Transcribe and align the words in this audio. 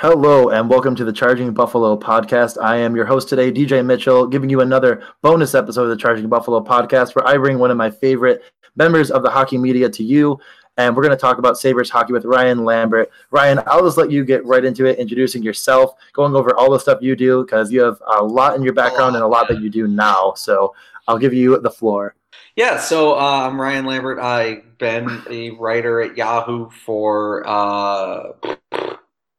Hello 0.00 0.48
and 0.48 0.70
welcome 0.70 0.94
to 0.96 1.04
the 1.04 1.12
Charging 1.12 1.52
Buffalo 1.52 1.94
podcast. 1.94 2.56
I 2.58 2.76
am 2.76 2.96
your 2.96 3.04
host 3.04 3.28
today, 3.28 3.52
DJ 3.52 3.84
Mitchell, 3.84 4.26
giving 4.26 4.48
you 4.48 4.62
another 4.62 5.02
bonus 5.20 5.54
episode 5.54 5.82
of 5.82 5.88
the 5.90 5.96
Charging 5.98 6.26
Buffalo 6.26 6.64
podcast 6.64 7.14
where 7.14 7.28
I 7.28 7.36
bring 7.36 7.58
one 7.58 7.70
of 7.70 7.76
my 7.76 7.90
favorite 7.90 8.42
members 8.76 9.10
of 9.10 9.22
the 9.22 9.28
hockey 9.28 9.58
media 9.58 9.90
to 9.90 10.02
you. 10.02 10.40
And 10.78 10.96
we're 10.96 11.02
going 11.02 11.14
to 11.14 11.20
talk 11.20 11.36
about 11.36 11.58
Sabres 11.58 11.90
hockey 11.90 12.14
with 12.14 12.24
Ryan 12.24 12.64
Lambert. 12.64 13.10
Ryan, 13.30 13.60
I'll 13.66 13.84
just 13.84 13.98
let 13.98 14.10
you 14.10 14.24
get 14.24 14.42
right 14.46 14.64
into 14.64 14.86
it, 14.86 14.98
introducing 14.98 15.42
yourself, 15.42 15.92
going 16.14 16.34
over 16.34 16.56
all 16.56 16.70
the 16.70 16.80
stuff 16.80 17.02
you 17.02 17.14
do 17.14 17.44
because 17.44 17.70
you 17.70 17.82
have 17.82 18.00
a 18.06 18.24
lot 18.24 18.56
in 18.56 18.62
your 18.62 18.72
background 18.72 19.16
and 19.16 19.22
a 19.22 19.28
lot 19.28 19.48
that 19.48 19.60
you 19.60 19.68
do 19.68 19.86
now. 19.86 20.32
So 20.34 20.74
I'll 21.08 21.18
give 21.18 21.34
you 21.34 21.60
the 21.60 21.70
floor. 21.70 22.14
Yeah, 22.56 22.78
so 22.78 23.18
uh, 23.18 23.48
I'm 23.50 23.60
Ryan 23.60 23.84
Lambert. 23.84 24.18
I've 24.18 24.78
been 24.78 25.24
a 25.28 25.50
writer 25.50 26.00
at 26.00 26.16
Yahoo 26.16 26.70
for 26.70 27.46
uh, 27.46 28.32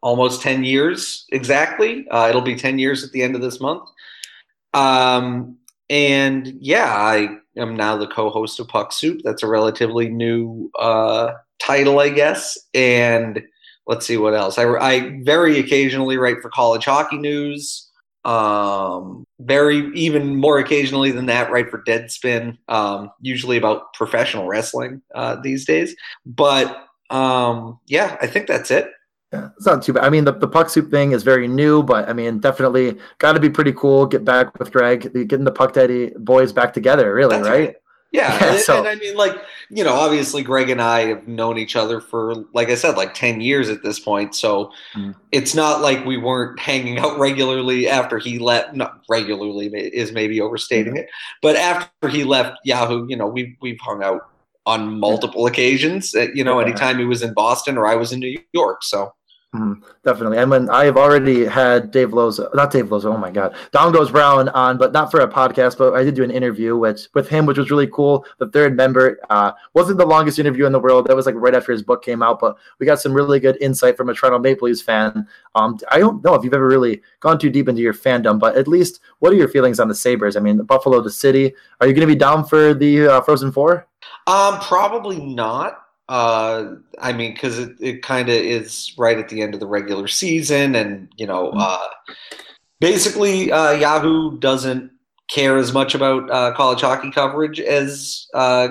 almost 0.01 0.41
10 0.41 0.63
years 0.63 1.25
exactly. 1.31 2.07
Uh, 2.09 2.27
it'll 2.29 2.41
be 2.41 2.55
10 2.55 2.79
years 2.79 3.03
at 3.03 3.11
the 3.11 3.21
end 3.23 3.35
of 3.35 3.41
this 3.41 3.59
month. 3.59 3.87
Um, 4.73 5.57
and 5.89 6.47
yeah, 6.59 6.93
I 6.93 7.37
am 7.57 7.75
now 7.75 7.97
the 7.97 8.07
co 8.07 8.29
host 8.29 8.59
of 8.59 8.67
Puck 8.67 8.91
Soup. 8.91 9.21
That's 9.23 9.43
a 9.43 9.47
relatively 9.47 10.09
new 10.09 10.71
uh, 10.79 11.33
title, 11.59 11.99
I 11.99 12.09
guess. 12.09 12.57
And 12.73 13.43
let's 13.87 14.05
see 14.05 14.17
what 14.17 14.33
else. 14.33 14.57
I, 14.57 14.65
I 14.75 15.19
very 15.23 15.59
occasionally 15.59 16.17
write 16.17 16.41
for 16.41 16.49
College 16.49 16.85
Hockey 16.85 17.17
News. 17.17 17.87
Um, 18.23 19.25
very, 19.39 19.91
even 19.95 20.35
more 20.35 20.59
occasionally 20.59 21.11
than 21.11 21.25
that, 21.25 21.51
write 21.51 21.71
for 21.71 21.81
Deadspin, 21.83 22.57
um, 22.67 23.09
usually 23.19 23.57
about 23.57 23.93
professional 23.93 24.47
wrestling 24.47 25.01
uh, 25.15 25.37
these 25.41 25.65
days. 25.65 25.95
But 26.25 26.87
um, 27.09 27.79
yeah, 27.87 28.17
I 28.21 28.27
think 28.27 28.47
that's 28.47 28.71
it. 28.71 28.91
Yeah, 29.31 29.49
it's 29.55 29.65
not 29.65 29.81
too 29.81 29.93
bad. 29.93 30.03
I 30.03 30.09
mean, 30.09 30.25
the, 30.25 30.33
the 30.33 30.47
puck 30.47 30.69
soup 30.69 30.91
thing 30.91 31.13
is 31.13 31.23
very 31.23 31.47
new, 31.47 31.83
but 31.83 32.09
I 32.09 32.13
mean, 32.13 32.39
definitely 32.39 32.97
got 33.19 33.33
to 33.33 33.39
be 33.39 33.49
pretty 33.49 33.71
cool. 33.71 34.05
Get 34.05 34.25
back 34.25 34.59
with 34.59 34.71
Greg, 34.71 35.13
getting 35.13 35.45
the 35.45 35.51
Puck 35.51 35.73
Daddy 35.73 36.11
boys 36.17 36.51
back 36.51 36.73
together, 36.73 37.13
really, 37.13 37.37
right? 37.37 37.49
right? 37.49 37.75
Yeah, 38.11 38.37
yeah 38.41 38.51
and, 38.51 38.59
so. 38.59 38.79
and, 38.79 38.87
I 38.89 38.95
mean, 38.95 39.15
like 39.15 39.41
you 39.69 39.85
know, 39.85 39.93
obviously, 39.93 40.43
Greg 40.43 40.69
and 40.69 40.81
I 40.81 41.05
have 41.05 41.29
known 41.29 41.57
each 41.57 41.77
other 41.77 42.01
for, 42.01 42.35
like 42.53 42.67
I 42.67 42.75
said, 42.75 42.97
like 42.97 43.13
ten 43.13 43.39
years 43.39 43.69
at 43.69 43.83
this 43.83 44.01
point. 44.01 44.35
So 44.35 44.73
mm. 44.93 45.15
it's 45.31 45.55
not 45.55 45.79
like 45.79 46.05
we 46.05 46.17
weren't 46.17 46.59
hanging 46.59 46.99
out 46.99 47.17
regularly 47.17 47.87
after 47.87 48.19
he 48.19 48.37
left. 48.37 48.75
Not 48.75 49.01
regularly 49.09 49.67
is 49.67 50.11
maybe 50.11 50.41
overstating 50.41 50.95
mm-hmm. 50.95 51.03
it, 51.03 51.09
but 51.41 51.55
after 51.55 52.09
he 52.09 52.25
left 52.25 52.57
Yahoo, 52.65 53.07
you 53.07 53.15
know, 53.15 53.27
we've 53.27 53.55
we've 53.61 53.79
hung 53.79 54.03
out 54.03 54.27
on 54.65 54.99
multiple 54.99 55.47
occasions. 55.47 56.13
Uh, 56.13 56.27
you 56.33 56.43
know, 56.43 56.59
anytime 56.59 56.99
he 56.99 57.05
was 57.05 57.21
in 57.21 57.33
Boston 57.33 57.77
or 57.77 57.87
I 57.87 57.95
was 57.95 58.11
in 58.11 58.19
New 58.19 58.37
York. 58.53 58.83
So 58.83 59.13
Mm, 59.53 59.83
definitely. 60.05 60.37
And 60.37 60.49
when 60.49 60.69
I've 60.69 60.95
already 60.95 61.43
had 61.43 61.91
Dave 61.91 62.13
Lozo, 62.13 62.49
not 62.53 62.71
Dave 62.71 62.89
Lozo, 62.89 63.11
oh 63.11 63.17
my 63.17 63.29
God, 63.29 63.53
Down 63.73 63.91
Goes 63.91 64.09
Brown 64.09 64.47
on, 64.49 64.77
but 64.77 64.93
not 64.93 65.11
for 65.11 65.19
a 65.19 65.27
podcast, 65.27 65.77
but 65.77 65.93
I 65.93 66.05
did 66.05 66.15
do 66.15 66.23
an 66.23 66.31
interview 66.31 66.77
with, 66.77 67.09
with 67.13 67.27
him, 67.27 67.45
which 67.45 67.57
was 67.57 67.69
really 67.69 67.87
cool. 67.87 68.25
The 68.37 68.47
third 68.47 68.77
member 68.77 69.19
uh, 69.29 69.51
wasn't 69.73 69.97
the 69.97 70.05
longest 70.05 70.39
interview 70.39 70.65
in 70.65 70.71
the 70.71 70.79
world. 70.79 71.07
That 71.07 71.17
was 71.17 71.25
like 71.25 71.35
right 71.35 71.53
after 71.53 71.73
his 71.73 71.83
book 71.83 72.01
came 72.01 72.23
out, 72.23 72.39
but 72.39 72.57
we 72.79 72.85
got 72.85 73.01
some 73.01 73.13
really 73.13 73.41
good 73.41 73.57
insight 73.59 73.97
from 73.97 74.07
a 74.07 74.13
Toronto 74.13 74.39
Maple 74.39 74.69
Leafs 74.69 74.81
fan. 74.81 75.27
Um, 75.53 75.77
I 75.91 75.99
don't 75.99 76.23
know 76.23 76.33
if 76.35 76.45
you've 76.45 76.53
ever 76.53 76.67
really 76.67 77.01
gone 77.19 77.37
too 77.37 77.49
deep 77.49 77.67
into 77.67 77.81
your 77.81 77.93
fandom, 77.93 78.39
but 78.39 78.55
at 78.55 78.69
least 78.69 79.01
what 79.19 79.33
are 79.33 79.37
your 79.37 79.49
feelings 79.49 79.81
on 79.81 79.89
the 79.89 79.95
Sabres? 79.95 80.37
I 80.37 80.39
mean, 80.39 80.63
Buffalo, 80.63 81.01
the 81.01 81.11
city. 81.11 81.53
Are 81.81 81.87
you 81.87 81.93
going 81.93 82.07
to 82.07 82.13
be 82.13 82.17
down 82.17 82.45
for 82.45 82.73
the 82.73 83.05
uh, 83.07 83.21
Frozen 83.21 83.51
Four? 83.51 83.85
Um, 84.27 84.61
probably 84.61 85.19
not. 85.19 85.80
Uh, 86.11 86.75
I 86.99 87.13
mean, 87.13 87.31
because 87.31 87.57
it, 87.57 87.71
it 87.79 88.01
kind 88.03 88.27
of 88.27 88.35
is 88.35 88.93
right 88.97 89.17
at 89.17 89.29
the 89.29 89.41
end 89.41 89.53
of 89.53 89.61
the 89.61 89.65
regular 89.65 90.09
season, 90.09 90.75
and 90.75 91.07
you 91.15 91.25
know, 91.25 91.51
mm-hmm. 91.51 91.59
uh, 91.61 92.13
basically, 92.81 93.49
uh, 93.49 93.71
Yahoo 93.71 94.37
doesn't 94.37 94.91
care 95.29 95.55
as 95.57 95.71
much 95.71 95.95
about 95.95 96.29
uh, 96.29 96.53
college 96.53 96.81
hockey 96.81 97.11
coverage 97.11 97.61
as 97.61 98.27
uh, 98.33 98.67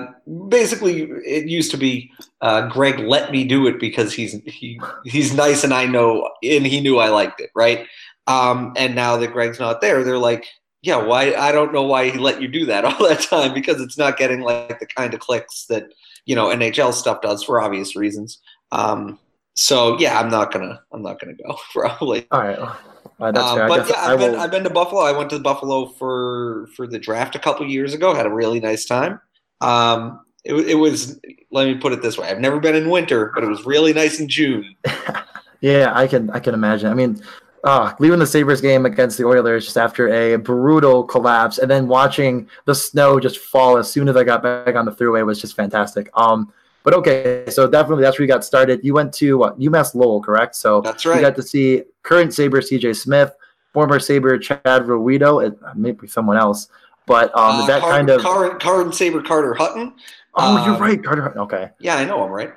basically 0.49 1.09
it 1.25 1.47
used 1.47 1.71
to 1.71 1.77
be. 1.77 2.11
Uh, 2.41 2.67
Greg 2.67 2.99
let 2.99 3.31
me 3.31 3.43
do 3.43 3.65
it 3.65 3.79
because 3.79 4.13
he's 4.13 4.33
he 4.45 4.79
he's 5.03 5.33
nice 5.33 5.63
and 5.63 5.73
I 5.73 5.87
know 5.87 6.29
and 6.43 6.67
he 6.67 6.79
knew 6.79 6.99
I 6.99 7.09
liked 7.09 7.41
it, 7.41 7.49
right? 7.55 7.87
Um, 8.27 8.73
and 8.77 8.93
now 8.93 9.17
that 9.17 9.33
Greg's 9.33 9.59
not 9.59 9.81
there, 9.81 10.03
they're 10.03 10.19
like, 10.19 10.45
yeah, 10.81 10.97
why? 10.97 11.33
I 11.35 11.51
don't 11.51 11.73
know 11.73 11.83
why 11.83 12.09
he 12.09 12.17
let 12.17 12.41
you 12.41 12.47
do 12.47 12.65
that 12.65 12.85
all 12.85 13.07
that 13.07 13.21
time 13.21 13.53
because 13.53 13.79
it's 13.81 13.97
not 13.97 14.17
getting 14.17 14.41
like 14.41 14.79
the 14.79 14.85
kind 14.85 15.13
of 15.13 15.19
clicks 15.19 15.65
that 15.65 15.93
you 16.25 16.35
know 16.35 16.47
NHL 16.47 16.93
stuff 16.93 17.21
does 17.21 17.43
for 17.43 17.61
obvious 17.61 17.95
reasons. 17.95 18.39
Um, 18.71 19.19
so 19.55 19.97
yeah, 19.99 20.19
I'm 20.19 20.29
not 20.29 20.51
gonna 20.51 20.81
I'm 20.91 21.01
not 21.01 21.19
gonna 21.19 21.33
go 21.33 21.57
probably. 21.71 22.27
All 22.31 22.41
right. 22.41 22.59
Uh, 22.59 22.75
um, 23.19 23.33
but 23.67 23.87
yeah, 23.87 23.95
I've 23.97 24.17
been, 24.17 24.35
I've 24.35 24.49
been 24.49 24.63
to 24.63 24.69
Buffalo. 24.71 25.01
I 25.01 25.11
went 25.11 25.29
to 25.29 25.39
Buffalo 25.39 25.87
for 25.87 26.67
for 26.75 26.87
the 26.87 26.97
draft 26.97 27.35
a 27.35 27.39
couple 27.39 27.67
years 27.67 27.93
ago. 27.93 28.15
Had 28.15 28.25
a 28.25 28.33
really 28.33 28.59
nice 28.59 28.85
time. 28.85 29.19
Um, 29.59 30.21
it, 30.43 30.55
it 30.55 30.75
was 30.75 31.19
let 31.51 31.67
me 31.67 31.75
put 31.75 31.93
it 31.93 32.01
this 32.01 32.17
way: 32.17 32.27
I've 32.27 32.39
never 32.39 32.59
been 32.59 32.75
in 32.75 32.89
winter, 32.89 33.31
but 33.35 33.43
it 33.43 33.47
was 33.47 33.63
really 33.65 33.93
nice 33.93 34.19
in 34.19 34.27
June. 34.27 34.75
yeah, 35.61 35.91
I 35.93 36.07
can 36.07 36.31
I 36.31 36.39
can 36.39 36.55
imagine. 36.55 36.89
I 36.89 36.95
mean, 36.95 37.21
uh, 37.63 37.93
leaving 37.99 38.19
the 38.19 38.25
Sabres 38.25 38.61
game 38.61 38.85
against 38.85 39.17
the 39.17 39.25
Oilers 39.25 39.65
just 39.65 39.77
after 39.77 40.09
a 40.09 40.35
brutal 40.37 41.03
collapse, 41.03 41.59
and 41.59 41.69
then 41.69 41.87
watching 41.87 42.49
the 42.65 42.73
snow 42.73 43.19
just 43.19 43.37
fall 43.37 43.77
as 43.77 43.91
soon 43.91 44.09
as 44.09 44.15
I 44.15 44.23
got 44.23 44.41
back 44.41 44.75
on 44.75 44.85
the 44.85 44.91
thruway 44.91 45.25
was 45.25 45.39
just 45.39 45.55
fantastic. 45.55 46.09
Um, 46.15 46.51
but 46.83 46.93
okay, 46.95 47.45
so 47.49 47.69
definitely 47.69 48.03
that's 48.03 48.17
where 48.17 48.23
you 48.23 48.27
got 48.27 48.43
started. 48.43 48.79
You 48.83 48.93
went 48.93 49.13
to 49.15 49.37
what, 49.37 49.59
UMass 49.59 49.93
Lowell, 49.93 50.21
correct? 50.21 50.55
So 50.55 50.81
that's 50.81 51.05
right. 51.05 51.17
You 51.17 51.21
got 51.21 51.35
to 51.35 51.43
see 51.43 51.83
current 52.01 52.33
Sabre 52.33 52.61
CJ 52.61 52.95
Smith, 52.95 53.35
former 53.73 53.99
Sabre 53.99 54.37
Chad 54.39 54.61
it 54.65 55.59
maybe 55.75 56.07
someone 56.07 56.37
else, 56.37 56.67
but 57.05 57.25
um, 57.37 57.61
uh, 57.61 57.65
that 57.67 57.81
kind 57.81 58.09
of 58.09 58.21
current, 58.21 58.59
current 58.59 58.95
Sabre 58.95 59.21
Carter 59.21 59.53
Hutton. 59.53 59.93
Oh, 60.33 60.57
um, 60.57 60.65
you're 60.65 60.77
right, 60.77 61.03
Carter. 61.03 61.37
Okay. 61.37 61.69
Yeah, 61.79 61.95
I 61.95 62.05
know 62.05 62.23
I'm 62.23 62.31
right. 62.31 62.53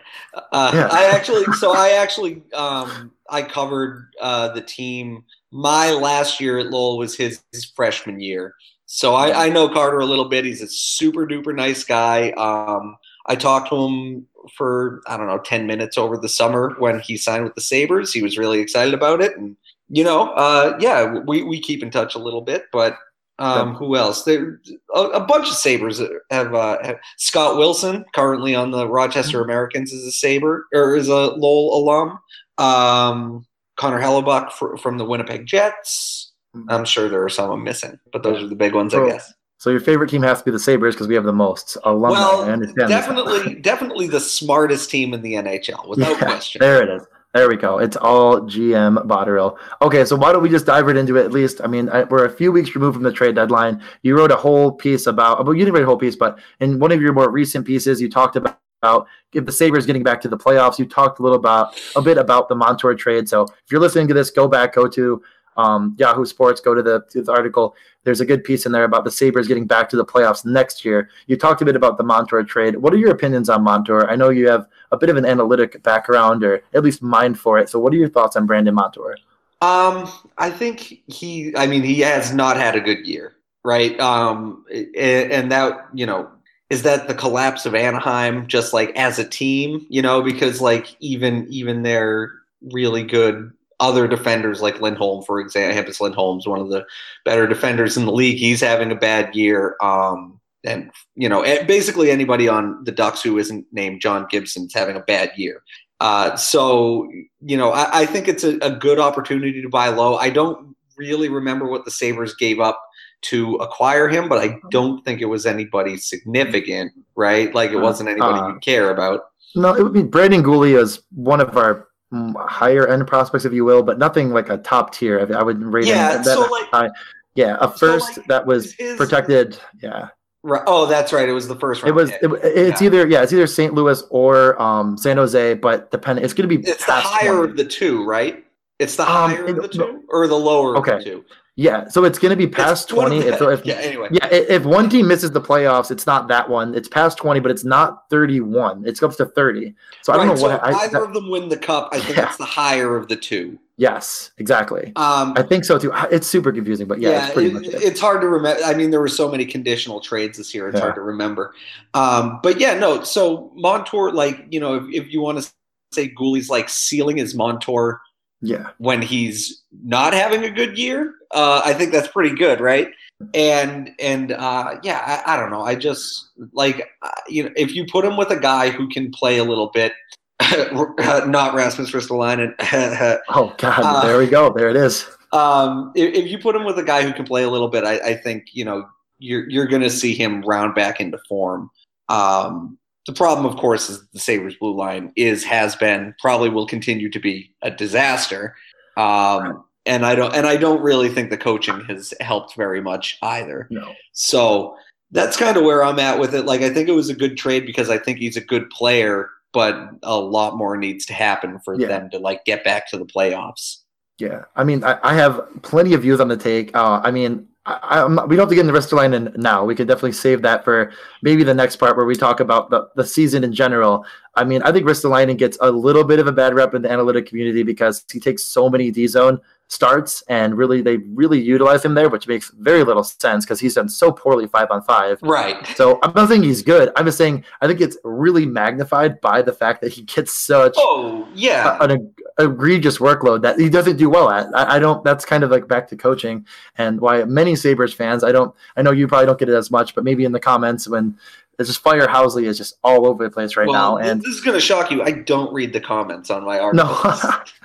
Uh, 0.52 0.70
yeah. 0.74 0.88
I 0.90 1.06
actually, 1.06 1.44
so 1.54 1.74
I 1.74 1.90
actually, 1.90 2.42
um, 2.52 3.10
I 3.28 3.42
covered 3.42 4.10
uh, 4.20 4.48
the 4.48 4.60
team. 4.60 5.24
My 5.50 5.90
last 5.90 6.40
year 6.40 6.58
at 6.58 6.66
Lowell 6.66 6.98
was 6.98 7.16
his, 7.16 7.42
his 7.52 7.64
freshman 7.64 8.20
year, 8.20 8.54
so 8.86 9.14
I, 9.14 9.46
I, 9.46 9.48
know 9.48 9.68
Carter 9.68 10.00
a 10.00 10.06
little 10.06 10.28
bit. 10.28 10.44
He's 10.44 10.62
a 10.62 10.68
super 10.68 11.26
duper 11.26 11.54
nice 11.54 11.84
guy. 11.84 12.30
Um, 12.32 12.96
I 13.26 13.36
talked 13.36 13.70
to 13.70 13.76
him 13.76 14.26
for 14.56 15.00
I 15.06 15.16
don't 15.16 15.28
know 15.28 15.38
ten 15.38 15.66
minutes 15.66 15.96
over 15.96 16.16
the 16.16 16.28
summer 16.28 16.74
when 16.78 17.00
he 17.00 17.16
signed 17.16 17.44
with 17.44 17.54
the 17.54 17.60
Sabres. 17.60 18.12
He 18.12 18.22
was 18.22 18.36
really 18.36 18.60
excited 18.60 18.94
about 18.94 19.20
it, 19.20 19.36
and 19.36 19.56
you 19.88 20.04
know, 20.04 20.30
uh, 20.30 20.76
yeah, 20.80 21.20
we 21.26 21.42
we 21.42 21.60
keep 21.60 21.82
in 21.82 21.90
touch 21.90 22.14
a 22.14 22.20
little 22.20 22.42
bit, 22.42 22.64
but 22.72 22.98
um, 23.38 23.74
who 23.74 23.96
else? 23.96 24.24
There, 24.24 24.60
a, 24.94 25.00
a, 25.00 25.20
bunch 25.24 25.48
of 25.48 25.54
Sabres 25.54 26.00
have, 26.30 26.54
uh, 26.54 26.78
have, 26.82 26.98
Scott 27.16 27.56
Wilson, 27.56 28.04
currently 28.14 28.54
on 28.54 28.70
the 28.70 28.88
Rochester 28.88 29.38
mm-hmm. 29.38 29.50
Americans, 29.50 29.92
is 29.92 30.06
a 30.06 30.12
Sabre 30.12 30.66
or 30.72 30.94
is 30.94 31.08
a 31.08 31.12
Lowell 31.12 31.76
alum. 31.78 32.18
Um, 32.58 33.46
Connor 33.76 34.00
Hellebuyck 34.00 34.52
for, 34.52 34.76
from 34.76 34.98
the 34.98 35.04
Winnipeg 35.04 35.46
Jets. 35.46 36.32
Mm-hmm. 36.56 36.70
I'm 36.70 36.84
sure 36.84 37.08
there 37.08 37.24
are 37.24 37.28
some 37.28 37.50
I'm 37.50 37.64
missing, 37.64 37.98
but 38.12 38.22
those 38.22 38.42
are 38.42 38.46
the 38.46 38.54
big 38.54 38.74
ones, 38.74 38.92
so, 38.92 39.04
I 39.04 39.10
guess. 39.10 39.32
So 39.58 39.70
your 39.70 39.80
favorite 39.80 40.10
team 40.10 40.22
has 40.22 40.38
to 40.38 40.44
be 40.44 40.50
the 40.50 40.58
Sabres 40.58 40.94
because 40.94 41.08
we 41.08 41.14
have 41.14 41.24
the 41.24 41.32
most 41.32 41.76
alumni. 41.84 42.20
Well, 42.20 42.60
definitely, 42.86 43.54
definitely 43.62 44.06
the 44.06 44.20
smartest 44.20 44.90
team 44.90 45.12
in 45.12 45.22
the 45.22 45.34
NHL, 45.34 45.88
without 45.88 46.10
yeah, 46.10 46.18
question. 46.18 46.60
There 46.60 46.82
it 46.82 46.88
is. 46.88 47.06
There 47.34 47.48
we 47.48 47.56
go. 47.56 47.78
It's 47.78 47.96
all 47.96 48.42
GM 48.42 49.06
Botterill. 49.06 49.58
Okay, 49.82 50.04
so 50.04 50.14
why 50.14 50.32
don't 50.32 50.42
we 50.42 50.48
just 50.48 50.66
dive 50.66 50.86
right 50.86 50.96
into 50.96 51.16
it? 51.16 51.24
At 51.24 51.32
least, 51.32 51.60
I 51.64 51.66
mean, 51.66 51.88
I, 51.88 52.04
we're 52.04 52.26
a 52.26 52.30
few 52.30 52.52
weeks 52.52 52.74
removed 52.76 52.94
from 52.94 53.02
the 53.02 53.12
trade 53.12 53.34
deadline. 53.34 53.82
You 54.02 54.16
wrote 54.16 54.30
a 54.30 54.36
whole 54.36 54.70
piece 54.70 55.08
about, 55.08 55.44
well, 55.44 55.52
you 55.52 55.64
didn't 55.64 55.74
write 55.74 55.82
a 55.82 55.86
whole 55.86 55.98
piece, 55.98 56.14
but 56.14 56.38
in 56.60 56.78
one 56.78 56.92
of 56.92 57.02
your 57.02 57.12
more 57.12 57.28
recent 57.28 57.66
pieces, 57.66 58.00
you 58.00 58.08
talked 58.08 58.36
about 58.36 58.60
about 58.84 59.08
if 59.32 59.46
the 59.46 59.52
Sabres 59.52 59.86
getting 59.86 60.02
back 60.02 60.20
to 60.20 60.28
the 60.28 60.36
playoffs. 60.36 60.78
You 60.78 60.84
talked 60.84 61.18
a 61.18 61.22
little 61.22 61.38
about 61.38 61.80
a 61.96 62.02
bit 62.02 62.18
about 62.18 62.48
the 62.48 62.54
Montour 62.54 62.94
trade. 62.94 63.28
So 63.28 63.44
if 63.44 63.72
you're 63.72 63.80
listening 63.80 64.08
to 64.08 64.14
this, 64.14 64.30
go 64.30 64.46
back, 64.46 64.74
go 64.74 64.86
to 64.88 65.22
um, 65.56 65.94
Yahoo 65.98 66.24
Sports, 66.24 66.60
go 66.60 66.74
to 66.74 66.82
the, 66.82 67.04
to 67.10 67.22
the 67.22 67.32
article. 67.32 67.74
There's 68.04 68.20
a 68.20 68.26
good 68.26 68.44
piece 68.44 68.66
in 68.66 68.72
there 68.72 68.84
about 68.84 69.04
the 69.04 69.10
Sabres 69.10 69.48
getting 69.48 69.66
back 69.66 69.88
to 69.90 69.96
the 69.96 70.04
playoffs 70.04 70.44
next 70.44 70.84
year. 70.84 71.08
You 71.26 71.36
talked 71.36 71.62
a 71.62 71.64
bit 71.64 71.76
about 71.76 71.96
the 71.96 72.04
Montour 72.04 72.42
trade. 72.42 72.76
What 72.76 72.92
are 72.92 72.98
your 72.98 73.10
opinions 73.10 73.48
on 73.48 73.62
Montour? 73.62 74.06
I 74.08 74.16
know 74.16 74.28
you 74.28 74.48
have 74.48 74.66
a 74.92 74.96
bit 74.96 75.10
of 75.10 75.16
an 75.16 75.24
analytic 75.24 75.82
background, 75.82 76.44
or 76.44 76.62
at 76.74 76.82
least 76.82 77.02
mind 77.02 77.38
for 77.38 77.58
it. 77.58 77.68
So 77.68 77.78
what 77.78 77.92
are 77.92 77.96
your 77.96 78.10
thoughts 78.10 78.36
on 78.36 78.46
Brandon 78.46 78.74
Montour? 78.74 79.16
Um, 79.60 80.10
I 80.36 80.50
think 80.50 81.02
he. 81.06 81.56
I 81.56 81.66
mean, 81.66 81.82
he 81.82 82.00
has 82.00 82.34
not 82.34 82.58
had 82.58 82.76
a 82.76 82.80
good 82.80 83.06
year, 83.06 83.34
right? 83.64 83.98
Um, 83.98 84.64
and, 84.70 85.50
that 85.50 85.86
you 85.94 86.04
know 86.04 86.30
is 86.68 86.82
that 86.82 87.08
the 87.08 87.14
collapse 87.14 87.64
of 87.64 87.74
Anaheim 87.74 88.46
just 88.46 88.72
like 88.72 88.90
as 88.96 89.18
a 89.18 89.26
team, 89.26 89.86
you 89.88 90.02
know, 90.02 90.20
because 90.20 90.60
like 90.60 90.96
even 91.00 91.46
even 91.48 91.82
their 91.82 92.32
really 92.72 93.04
good 93.04 93.52
other 93.80 94.06
defenders 94.06 94.60
like 94.60 94.80
Lindholm, 94.80 95.24
for 95.24 95.40
example, 95.40 95.76
Hampus 95.76 96.00
Lindholm's 96.00 96.46
one 96.46 96.60
of 96.60 96.68
the 96.68 96.84
better 97.24 97.46
defenders 97.46 97.96
in 97.96 98.06
the 98.06 98.12
league. 98.12 98.38
He's 98.38 98.60
having 98.60 98.90
a 98.90 98.96
bad 98.96 99.34
year. 99.34 99.76
Um, 99.80 100.40
and 100.64 100.90
you 101.14 101.28
know, 101.28 101.42
basically 101.66 102.10
anybody 102.10 102.48
on 102.48 102.82
the 102.84 102.92
Ducks 102.92 103.22
who 103.22 103.38
isn't 103.38 103.66
named 103.72 104.00
John 104.00 104.26
Gibson's 104.30 104.74
having 104.74 104.96
a 104.96 105.00
bad 105.00 105.32
year. 105.36 105.62
Uh, 106.00 106.36
so 106.36 107.10
you 107.40 107.56
know, 107.56 107.72
I, 107.72 108.00
I 108.00 108.06
think 108.06 108.28
it's 108.28 108.44
a, 108.44 108.58
a, 108.58 108.70
good 108.70 108.98
opportunity 108.98 109.62
to 109.62 109.68
buy 109.68 109.88
low. 109.88 110.16
I 110.16 110.30
don't 110.30 110.74
really 110.96 111.28
remember 111.28 111.66
what 111.68 111.84
the 111.84 111.90
Sabres 111.90 112.34
gave 112.34 112.60
up 112.60 112.80
to 113.22 113.54
acquire 113.56 114.08
him, 114.08 114.28
but 114.28 114.38
I 114.38 114.58
don't 114.70 115.04
think 115.04 115.20
it 115.20 115.26
was 115.26 115.46
anybody 115.46 115.96
significant, 115.96 116.92
right? 117.16 117.54
Like 117.54 117.70
it 117.70 117.78
wasn't 117.78 118.10
anybody 118.10 118.38
uh, 118.38 118.48
you 118.48 118.58
care 118.60 118.90
about. 118.90 119.22
No, 119.54 119.74
it 119.74 119.82
would 119.82 119.92
be 119.92 120.02
Brendan 120.02 120.42
Guhle 120.42 120.78
is 120.78 121.00
one 121.10 121.40
of 121.40 121.56
our 121.56 121.88
higher 122.36 122.86
end 122.86 123.06
prospects, 123.06 123.44
if 123.44 123.52
you 123.52 123.64
will, 123.64 123.82
but 123.82 123.98
nothing 123.98 124.30
like 124.30 124.48
a 124.48 124.58
top 124.58 124.92
tier. 124.94 125.20
I 125.34 125.42
would 125.42 125.62
rate 125.62 125.86
yeah, 125.86 126.16
him. 126.16 126.24
So 126.24 126.40
like, 126.50 126.66
high. 126.70 126.90
Yeah, 127.34 127.56
a 127.60 127.68
first 127.68 128.14
so 128.14 128.20
like 128.20 128.28
that 128.28 128.46
was 128.46 128.72
his, 128.74 128.96
protected. 128.96 129.58
Yeah. 129.82 130.08
Right. 130.42 130.62
Oh, 130.66 130.86
that's 130.86 131.12
right. 131.12 131.28
It 131.28 131.32
was 131.32 131.48
the 131.48 131.56
first. 131.56 131.84
It 131.84 131.92
was. 131.92 132.10
It, 132.10 132.18
it's 132.22 132.80
yeah. 132.80 132.86
either 132.86 133.06
yeah, 133.06 133.22
it's 133.22 133.32
either 133.32 133.46
St. 133.46 133.74
Louis 133.74 134.02
or 134.10 134.60
um, 134.60 134.96
San 134.98 135.16
Jose, 135.16 135.54
but 135.54 135.90
depending, 135.90 136.24
it's 136.24 136.34
going 136.34 136.48
to 136.48 136.56
be. 136.56 136.68
It's 136.68 136.84
the 136.86 136.92
higher 136.92 137.36
20. 137.36 137.50
of 137.50 137.56
the 137.56 137.64
two, 137.64 138.04
right? 138.04 138.44
It's 138.78 138.96
the 138.96 139.02
um, 139.02 139.30
higher 139.30 139.48
um, 139.48 139.56
of 139.56 139.62
the 139.62 139.68
two 139.68 140.04
or 140.08 140.26
the 140.26 140.38
lower 140.38 140.76
okay. 140.76 140.92
of 140.92 140.98
the 140.98 141.04
two. 141.04 141.24
Yeah, 141.56 141.86
so 141.86 142.02
it's 142.04 142.18
going 142.18 142.30
to 142.30 142.36
be 142.36 142.48
past 142.48 142.84
it's 142.84 142.92
twenty. 142.92 143.18
If, 143.18 143.40
if, 143.40 143.64
yeah, 143.64 143.74
anyway. 143.74 144.08
Yeah, 144.10 144.26
if 144.28 144.64
one 144.64 144.90
team 144.90 145.06
misses 145.06 145.30
the 145.30 145.40
playoffs, 145.40 145.92
it's 145.92 146.04
not 146.04 146.26
that 146.26 146.48
one. 146.48 146.74
It's 146.74 146.88
past 146.88 147.16
twenty, 147.16 147.38
but 147.38 147.52
it's 147.52 147.64
not 147.64 148.10
thirty-one. 148.10 148.82
It's 148.84 149.00
up 149.04 149.14
to 149.16 149.26
thirty. 149.26 149.72
So 150.02 150.12
I 150.12 150.16
don't 150.16 150.26
know 150.26 150.34
so 150.34 150.48
what. 150.48 150.64
I, 150.64 150.72
either 150.80 151.04
I, 151.04 151.06
of 151.06 151.14
them 151.14 151.30
win 151.30 151.48
the 151.48 151.56
cup, 151.56 151.90
I 151.92 152.00
think 152.00 152.16
yeah. 152.16 152.26
it's 152.26 152.38
the 152.38 152.44
higher 152.44 152.96
of 152.96 153.06
the 153.06 153.14
two. 153.14 153.56
Yes, 153.76 154.32
exactly. 154.38 154.92
Um, 154.96 155.34
I 155.36 155.42
think 155.42 155.64
so 155.64 155.78
too. 155.78 155.92
It's 156.10 156.26
super 156.26 156.50
confusing, 156.50 156.88
but 156.88 157.00
yeah, 157.00 157.10
yeah 157.10 157.24
it's 157.26 157.34
pretty 157.34 157.50
it, 157.50 157.54
much 157.54 157.66
it. 157.66 157.82
It's 157.84 158.00
hard 158.00 158.20
to 158.22 158.28
remember. 158.28 158.60
I 158.64 158.74
mean, 158.74 158.90
there 158.90 159.00
were 159.00 159.06
so 159.06 159.30
many 159.30 159.46
conditional 159.46 160.00
trades 160.00 160.38
this 160.38 160.52
year; 160.54 160.68
it's 160.68 160.74
yeah. 160.74 160.82
hard 160.82 160.96
to 160.96 161.02
remember. 161.02 161.54
Um, 161.94 162.40
but 162.42 162.58
yeah, 162.58 162.74
no. 162.74 163.04
So 163.04 163.52
Montour, 163.54 164.10
like 164.10 164.44
you 164.50 164.58
know, 164.58 164.74
if, 164.74 164.84
if 164.92 165.12
you 165.12 165.20
want 165.20 165.40
to 165.40 165.52
say 165.92 166.08
Guhle's 166.08 166.50
like 166.50 166.68
ceiling 166.68 167.18
is 167.18 167.36
Montour 167.36 168.00
yeah. 168.44 168.70
When 168.78 169.02
he's 169.02 169.62
not 169.84 170.12
having 170.12 170.44
a 170.44 170.50
good 170.50 170.76
year, 170.76 171.14
uh, 171.32 171.62
I 171.64 171.72
think 171.72 171.92
that's 171.92 172.08
pretty 172.08 172.34
good, 172.34 172.60
right? 172.60 172.88
And 173.32 173.90
and 173.98 174.32
uh, 174.32 174.76
yeah, 174.82 175.22
I, 175.26 175.34
I, 175.34 175.36
don't 175.40 175.50
know. 175.50 175.62
I 175.62 175.74
just 175.74 176.30
like 176.52 176.88
uh, 177.02 177.10
you 177.28 177.44
know, 177.44 177.50
if 177.56 177.74
you 177.74 177.86
put 177.86 178.04
him 178.04 178.16
with 178.16 178.30
a 178.30 178.38
guy 178.38 178.70
who 178.70 178.88
can 178.88 179.10
play 179.12 179.38
a 179.38 179.44
little 179.44 179.70
bit, 179.70 179.92
not 180.42 181.54
Rasmus 181.54 181.92
Ristolainen. 181.92 182.54
oh 183.30 183.54
God, 183.58 183.80
uh, 183.82 184.06
there 184.06 184.18
we 184.18 184.26
go. 184.26 184.52
There 184.52 184.68
it 184.68 184.76
is. 184.76 185.08
Um, 185.32 185.92
if, 185.94 186.14
if, 186.14 186.30
you 186.30 186.38
put 186.38 186.54
him 186.54 186.64
with 186.64 186.78
a 186.78 186.84
guy 186.84 187.02
who 187.02 187.12
can 187.12 187.24
play 187.24 187.42
a 187.42 187.50
little 187.50 187.68
bit, 187.68 187.84
I, 187.84 187.98
I 187.98 188.14
think 188.14 188.48
you 188.52 188.64
know 188.64 188.86
you're 189.18 189.48
you're 189.48 189.66
going 189.66 189.82
to 189.82 189.90
see 189.90 190.14
him 190.14 190.42
round 190.42 190.74
back 190.74 191.00
into 191.00 191.18
form. 191.28 191.70
Um, 192.08 192.78
the 193.06 193.12
problem, 193.12 193.46
of 193.46 193.58
course, 193.58 193.90
is 193.90 194.06
the 194.12 194.18
Sabres 194.18 194.56
blue 194.56 194.74
line 194.74 195.12
is 195.16 195.44
has 195.44 195.76
been 195.76 196.14
probably 196.20 196.48
will 196.48 196.66
continue 196.66 197.10
to 197.10 197.20
be 197.20 197.54
a 197.62 197.70
disaster. 197.70 198.56
Um, 198.96 199.64
and 199.86 200.06
I 200.06 200.14
don't 200.14 200.34
and 200.34 200.46
I 200.46 200.56
don't 200.56 200.82
really 200.82 201.08
think 201.08 201.30
the 201.30 201.36
coaching 201.36 201.84
has 201.84 202.14
helped 202.20 202.56
very 202.56 202.80
much 202.80 203.18
either. 203.22 203.66
No. 203.70 203.92
So 204.12 204.76
that's 205.10 205.36
kind 205.36 205.56
of 205.56 205.64
where 205.64 205.84
I'm 205.84 205.98
at 205.98 206.18
with 206.18 206.34
it. 206.34 206.46
Like 206.46 206.62
I 206.62 206.70
think 206.70 206.88
it 206.88 206.92
was 206.92 207.10
a 207.10 207.14
good 207.14 207.36
trade 207.36 207.66
because 207.66 207.90
I 207.90 207.98
think 207.98 208.18
he's 208.18 208.36
a 208.36 208.40
good 208.40 208.70
player, 208.70 209.28
but 209.52 209.90
a 210.02 210.18
lot 210.18 210.56
more 210.56 210.76
needs 210.76 211.04
to 211.06 211.12
happen 211.14 211.58
for 211.60 211.78
yeah. 211.78 211.88
them 211.88 212.10
to 212.10 212.18
like 212.18 212.44
get 212.44 212.64
back 212.64 212.88
to 212.90 212.98
the 212.98 213.04
playoffs. 213.04 213.78
Yeah, 214.18 214.44
I 214.54 214.64
mean, 214.64 214.84
I, 214.84 214.98
I 215.02 215.14
have 215.14 215.40
plenty 215.62 215.92
of 215.92 216.02
views 216.02 216.20
on 216.20 216.28
the 216.28 216.36
take. 216.36 216.74
Uh, 216.74 217.00
I 217.02 217.10
mean, 217.10 217.48
I, 217.66 218.04
we 218.04 218.36
don't 218.36 218.40
have 218.40 218.48
to 218.50 218.54
get 218.54 218.66
into 218.66 218.78
Ristolainen 218.78 219.36
now. 219.36 219.64
We 219.64 219.74
could 219.74 219.88
definitely 219.88 220.12
save 220.12 220.42
that 220.42 220.64
for 220.64 220.92
maybe 221.22 221.44
the 221.44 221.54
next 221.54 221.76
part 221.76 221.96
where 221.96 222.04
we 222.04 222.14
talk 222.14 222.40
about 222.40 222.68
the, 222.68 222.90
the 222.94 223.04
season 223.04 223.42
in 223.42 223.54
general. 223.54 224.04
I 224.34 224.44
mean, 224.44 224.62
I 224.62 224.70
think 224.70 224.86
Ristolainen 224.86 225.38
gets 225.38 225.56
a 225.62 225.70
little 225.70 226.04
bit 226.04 226.18
of 226.18 226.26
a 226.26 226.32
bad 226.32 226.54
rep 226.54 226.74
in 226.74 226.82
the 226.82 226.90
analytic 226.90 227.26
community 227.26 227.62
because 227.62 228.04
he 228.12 228.20
takes 228.20 228.44
so 228.44 228.68
many 228.68 228.90
D 228.90 229.06
zone 229.06 229.40
starts 229.74 230.22
and 230.28 230.56
really 230.56 230.80
they 230.80 230.98
really 230.98 231.40
utilize 231.40 231.84
him 231.84 231.94
there, 231.94 232.08
which 232.08 232.28
makes 232.28 232.50
very 232.58 232.84
little 232.84 233.02
sense 233.02 233.44
because 233.44 233.60
he's 233.60 233.74
done 233.74 233.88
so 233.88 234.12
poorly 234.12 234.46
five 234.46 234.70
on 234.70 234.82
five. 234.82 235.18
Right. 235.22 235.66
So 235.76 235.98
I'm 236.02 236.12
not 236.14 236.28
saying 236.28 236.44
he's 236.44 236.62
good. 236.62 236.90
I'm 236.96 237.04
just 237.04 237.18
saying 237.18 237.44
I 237.60 237.66
think 237.66 237.80
it's 237.80 237.98
really 238.04 238.46
magnified 238.46 239.20
by 239.20 239.42
the 239.42 239.52
fact 239.52 239.80
that 239.82 239.92
he 239.92 240.02
gets 240.02 240.32
such 240.32 240.74
oh 240.78 241.28
yeah 241.34 241.76
a, 241.80 241.84
an 241.84 242.14
egregious 242.38 242.98
workload 242.98 243.42
that 243.42 243.58
he 243.58 243.68
doesn't 243.68 243.96
do 243.96 244.08
well 244.08 244.30
at. 244.30 244.46
I, 244.54 244.76
I, 244.76 244.78
don't. 244.78 245.04
That's 245.04 245.24
kind 245.24 245.44
of 245.44 245.50
like 245.50 245.68
back 245.68 245.88
to 245.88 245.96
coaching 245.96 246.46
and 246.78 247.00
why 247.00 247.24
many 247.24 247.56
Sabres 247.56 247.92
fans. 247.92 248.24
I 248.24 248.32
don't. 248.32 248.54
I 248.76 248.82
know 248.82 248.92
you 248.92 249.08
probably 249.08 249.26
don't 249.26 249.38
get 249.38 249.48
it 249.48 249.54
as 249.54 249.70
much, 249.70 249.94
but 249.94 250.04
maybe 250.04 250.24
in 250.24 250.32
the 250.32 250.40
comments 250.40 250.88
when 250.88 251.16
it's 251.58 251.68
just 251.68 251.80
Fire 251.80 252.06
Housley 252.06 252.44
is 252.44 252.58
just 252.58 252.78
all 252.82 253.06
over 253.06 253.24
the 253.24 253.30
place 253.30 253.56
right 253.56 253.68
well, 253.68 253.98
now. 253.98 254.04
And 254.04 254.20
this 254.20 254.34
is 254.34 254.40
going 254.40 254.56
to 254.56 254.60
shock 254.60 254.90
you. 254.90 255.02
I 255.02 255.12
don't 255.12 255.52
read 255.52 255.72
the 255.72 255.80
comments 255.80 256.30
on 256.30 256.44
my 256.44 256.58
articles. 256.58 257.22
No. 257.24 257.30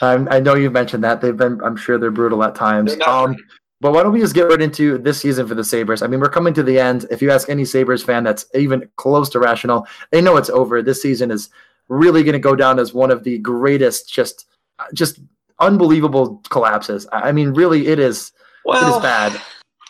I 0.00 0.40
know 0.40 0.54
you've 0.54 0.72
mentioned 0.72 1.04
that 1.04 1.20
they've 1.20 1.36
been. 1.36 1.60
I'm 1.62 1.76
sure 1.76 1.98
they're 1.98 2.10
brutal 2.10 2.42
at 2.44 2.54
times. 2.54 2.96
Um, 3.06 3.36
but 3.80 3.92
why 3.92 4.02
don't 4.02 4.12
we 4.12 4.20
just 4.20 4.34
get 4.34 4.48
right 4.48 4.60
into 4.60 4.98
this 4.98 5.20
season 5.20 5.46
for 5.46 5.54
the 5.54 5.64
Sabres? 5.64 6.02
I 6.02 6.06
mean, 6.06 6.20
we're 6.20 6.30
coming 6.30 6.54
to 6.54 6.62
the 6.62 6.80
end. 6.80 7.06
If 7.10 7.20
you 7.20 7.30
ask 7.30 7.48
any 7.48 7.64
Sabres 7.64 8.02
fan 8.02 8.24
that's 8.24 8.46
even 8.54 8.88
close 8.96 9.28
to 9.30 9.38
rational, 9.38 9.86
they 10.10 10.20
know 10.20 10.36
it's 10.36 10.50
over. 10.50 10.80
This 10.82 11.02
season 11.02 11.30
is 11.30 11.50
really 11.88 12.22
going 12.22 12.32
to 12.32 12.38
go 12.38 12.56
down 12.56 12.78
as 12.78 12.94
one 12.94 13.10
of 13.10 13.22
the 13.22 13.38
greatest, 13.38 14.12
just, 14.12 14.46
just 14.94 15.20
unbelievable 15.60 16.42
collapses. 16.48 17.06
I 17.12 17.32
mean, 17.32 17.52
really, 17.52 17.88
it 17.88 17.98
is. 17.98 18.32
Well, 18.64 18.82
it 18.82 18.96
is 18.96 19.02
bad. 19.02 19.40